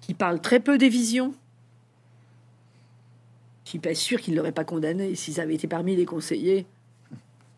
qui 0.00 0.14
parlent 0.14 0.40
très 0.40 0.60
peu 0.60 0.78
des 0.78 0.88
visions. 0.88 1.34
Je 3.68 3.72
suis 3.72 3.78
pas 3.80 3.94
sûr 3.94 4.18
qu'ils 4.18 4.32
ne 4.32 4.38
l'auraient 4.38 4.50
pas 4.50 4.64
condamné 4.64 5.14
s'ils 5.14 5.42
avaient 5.42 5.54
été 5.54 5.68
parmi 5.68 5.94
les 5.94 6.06
conseillers 6.06 6.64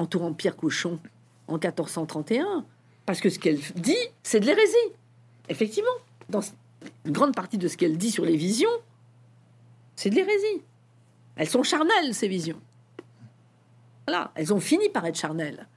entourant 0.00 0.32
Pierre 0.32 0.56
Cochon 0.56 0.98
en 1.46 1.52
1431. 1.52 2.64
Parce 3.06 3.20
que 3.20 3.30
ce 3.30 3.38
qu'elle 3.38 3.60
dit, 3.76 3.94
c'est 4.24 4.40
de 4.40 4.46
l'hérésie. 4.46 4.74
Effectivement, 5.48 5.92
dans 6.28 6.40
une 7.04 7.12
grande 7.12 7.32
partie 7.32 7.58
de 7.58 7.68
ce 7.68 7.76
qu'elle 7.76 7.96
dit 7.96 8.10
sur 8.10 8.24
les 8.24 8.36
visions, 8.36 8.72
c'est 9.94 10.10
de 10.10 10.16
l'hérésie. 10.16 10.62
Elles 11.36 11.48
sont 11.48 11.62
charnelles, 11.62 12.12
ces 12.12 12.26
visions. 12.26 12.60
Voilà, 14.08 14.32
elles 14.34 14.52
ont 14.52 14.58
fini 14.58 14.88
par 14.88 15.06
être 15.06 15.16
charnelles 15.16 15.68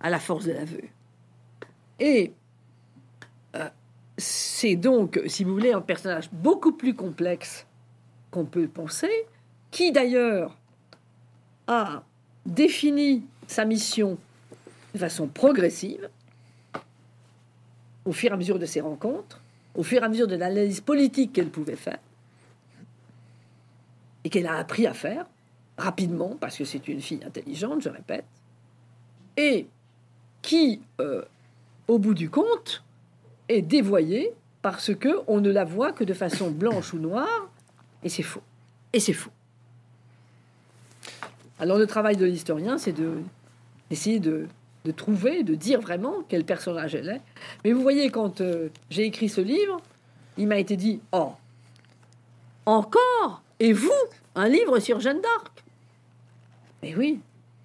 à 0.00 0.10
la 0.10 0.18
force 0.18 0.44
de 0.44 0.54
l'aveu. 0.54 0.82
Et 2.00 2.32
euh, 3.54 3.68
c'est 4.16 4.74
donc, 4.74 5.20
si 5.28 5.44
vous 5.44 5.52
voulez, 5.52 5.70
un 5.70 5.82
personnage 5.82 6.30
beaucoup 6.32 6.72
plus 6.72 6.96
complexe 6.96 7.64
qu'on 8.32 8.44
peut 8.44 8.66
penser, 8.66 9.24
qui 9.70 9.92
d'ailleurs 9.92 10.56
a 11.66 12.02
défini 12.46 13.24
sa 13.46 13.64
mission 13.64 14.18
de 14.94 14.98
façon 14.98 15.26
progressive, 15.26 16.08
au 18.04 18.12
fur 18.12 18.30
et 18.30 18.34
à 18.34 18.36
mesure 18.36 18.58
de 18.58 18.66
ses 18.66 18.80
rencontres, 18.80 19.40
au 19.74 19.82
fur 19.82 20.02
et 20.02 20.04
à 20.04 20.08
mesure 20.08 20.26
de 20.26 20.34
l'analyse 20.34 20.80
politique 20.80 21.32
qu'elle 21.32 21.50
pouvait 21.50 21.76
faire, 21.76 21.98
et 24.24 24.30
qu'elle 24.30 24.46
a 24.46 24.56
appris 24.56 24.86
à 24.86 24.94
faire 24.94 25.26
rapidement, 25.76 26.36
parce 26.40 26.56
que 26.56 26.64
c'est 26.64 26.88
une 26.88 27.00
fille 27.00 27.22
intelligente, 27.24 27.82
je 27.82 27.88
répète, 27.88 28.24
et 29.36 29.66
qui, 30.42 30.80
euh, 31.00 31.22
au 31.86 31.98
bout 31.98 32.14
du 32.14 32.30
compte, 32.30 32.82
est 33.48 33.62
dévoyée 33.62 34.32
parce 34.62 34.94
que 34.94 35.20
on 35.28 35.40
ne 35.40 35.50
la 35.50 35.64
voit 35.64 35.92
que 35.92 36.04
de 36.04 36.14
façon 36.14 36.50
blanche 36.50 36.92
ou 36.92 36.98
noire, 36.98 37.50
et 38.02 38.08
c'est 38.08 38.22
faux. 38.22 38.42
Et 38.92 39.00
c'est 39.00 39.12
faux. 39.12 39.30
Alors 41.60 41.78
le 41.78 41.86
travail 41.86 42.16
de 42.16 42.24
l'historien, 42.24 42.78
c'est 42.78 42.92
de 42.92 43.14
d'essayer 43.90 44.20
de, 44.20 44.46
de, 44.84 44.92
trouver, 44.92 45.42
de 45.42 45.54
dire 45.54 45.80
vraiment 45.80 46.16
quel 46.28 46.44
personnage 46.44 46.94
elle 46.94 47.08
est. 47.08 47.22
Mais 47.64 47.72
vous 47.72 47.80
voyez, 47.80 48.10
quand 48.10 48.42
euh, 48.42 48.68
j'ai 48.90 49.04
écrit 49.04 49.30
ce 49.30 49.40
livre, 49.40 49.80
il 50.36 50.46
m'a 50.46 50.58
été 50.58 50.76
dit 50.76 51.00
Oh, 51.12 51.32
encore 52.66 53.42
Et 53.60 53.72
vous 53.72 53.90
Un 54.34 54.48
livre 54.48 54.78
sur 54.78 55.00
Jeanne 55.00 55.22
d'Arc 55.22 55.64
Mais 56.82 56.94
oui, 56.94 57.20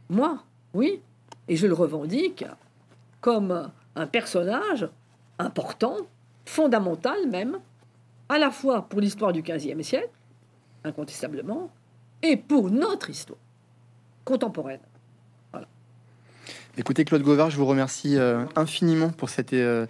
moi, 0.10 0.44
oui. 0.74 1.02
Et 1.50 1.58
je 1.58 1.68
le 1.68 1.74
revendique 1.74 2.46
comme 3.20 3.70
un 3.96 4.08
personnage 4.08 4.88
important, 5.40 5.98
fondamental 6.46 7.28
même, 7.30 7.60
à 8.30 8.38
la 8.38 8.50
fois 8.50 8.84
pour 8.84 9.02
l'histoire 9.02 9.34
du 9.34 9.42
XVe 9.42 9.82
siècle, 9.82 10.10
incontestablement, 10.86 11.70
et 12.22 12.38
pour 12.38 12.72
notre 12.72 13.10
histoire 13.10 13.40
contemporaine. 14.24 14.80
Écoutez, 16.76 17.06
Claude 17.06 17.22
Govard, 17.22 17.52
je 17.52 17.58
vous 17.58 17.68
remercie 17.68 18.18
euh, 18.18 18.46
infiniment 18.56 19.10
pour 19.10 19.30
cet, 19.30 19.54
euh, 19.54 19.86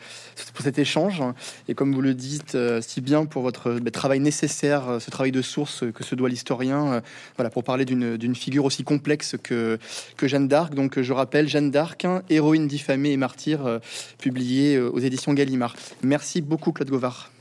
pour 0.54 0.66
cet 0.66 0.78
échange. 0.78 1.24
Et 1.70 1.76
comme 1.76 1.94
vous 1.94 2.02
le 2.02 2.14
dites 2.14 2.56
euh, 2.56 2.82
si 2.82 3.00
bien 3.00 3.26
pour 3.26 3.42
votre 3.42 3.72
bah, 3.80 3.90
travail 3.90 4.20
nécessaire, 4.20 4.98
ce 5.00 5.10
travail 5.10 5.32
de 5.32 5.42
source 5.42 5.86
que 5.96 6.04
se 6.04 6.14
doit 6.14 6.28
l'historien, 6.28 7.02
voilà, 7.38 7.50
pour 7.50 7.64
parler 7.64 7.86
d'une 7.86 8.36
figure 8.36 8.66
aussi 8.66 8.84
complexe 8.84 9.38
que, 9.42 9.80
que 10.18 10.28
Jeanne 10.28 10.50
d'Arc. 10.50 10.76
Donc, 10.76 11.02
je 11.02 11.14
rappelle, 11.14 11.48
Jeanne 11.48 11.72
d'Arc, 11.72 12.06
héroïne 12.30 12.68
diffamée 12.68 13.12
et 13.12 13.18
martyr, 13.18 13.80
publiée 14.18 14.78
aux 14.78 15.00
éditions 15.00 15.34
Gallimard. 15.34 15.76
Merci 16.02 16.42
beaucoup, 16.42 16.74
Claude 16.74 16.90
Govard. 16.90 17.32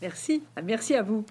Merci, 0.00 0.42
merci 0.62 0.94
à 0.94 1.02
vous. 1.02 1.24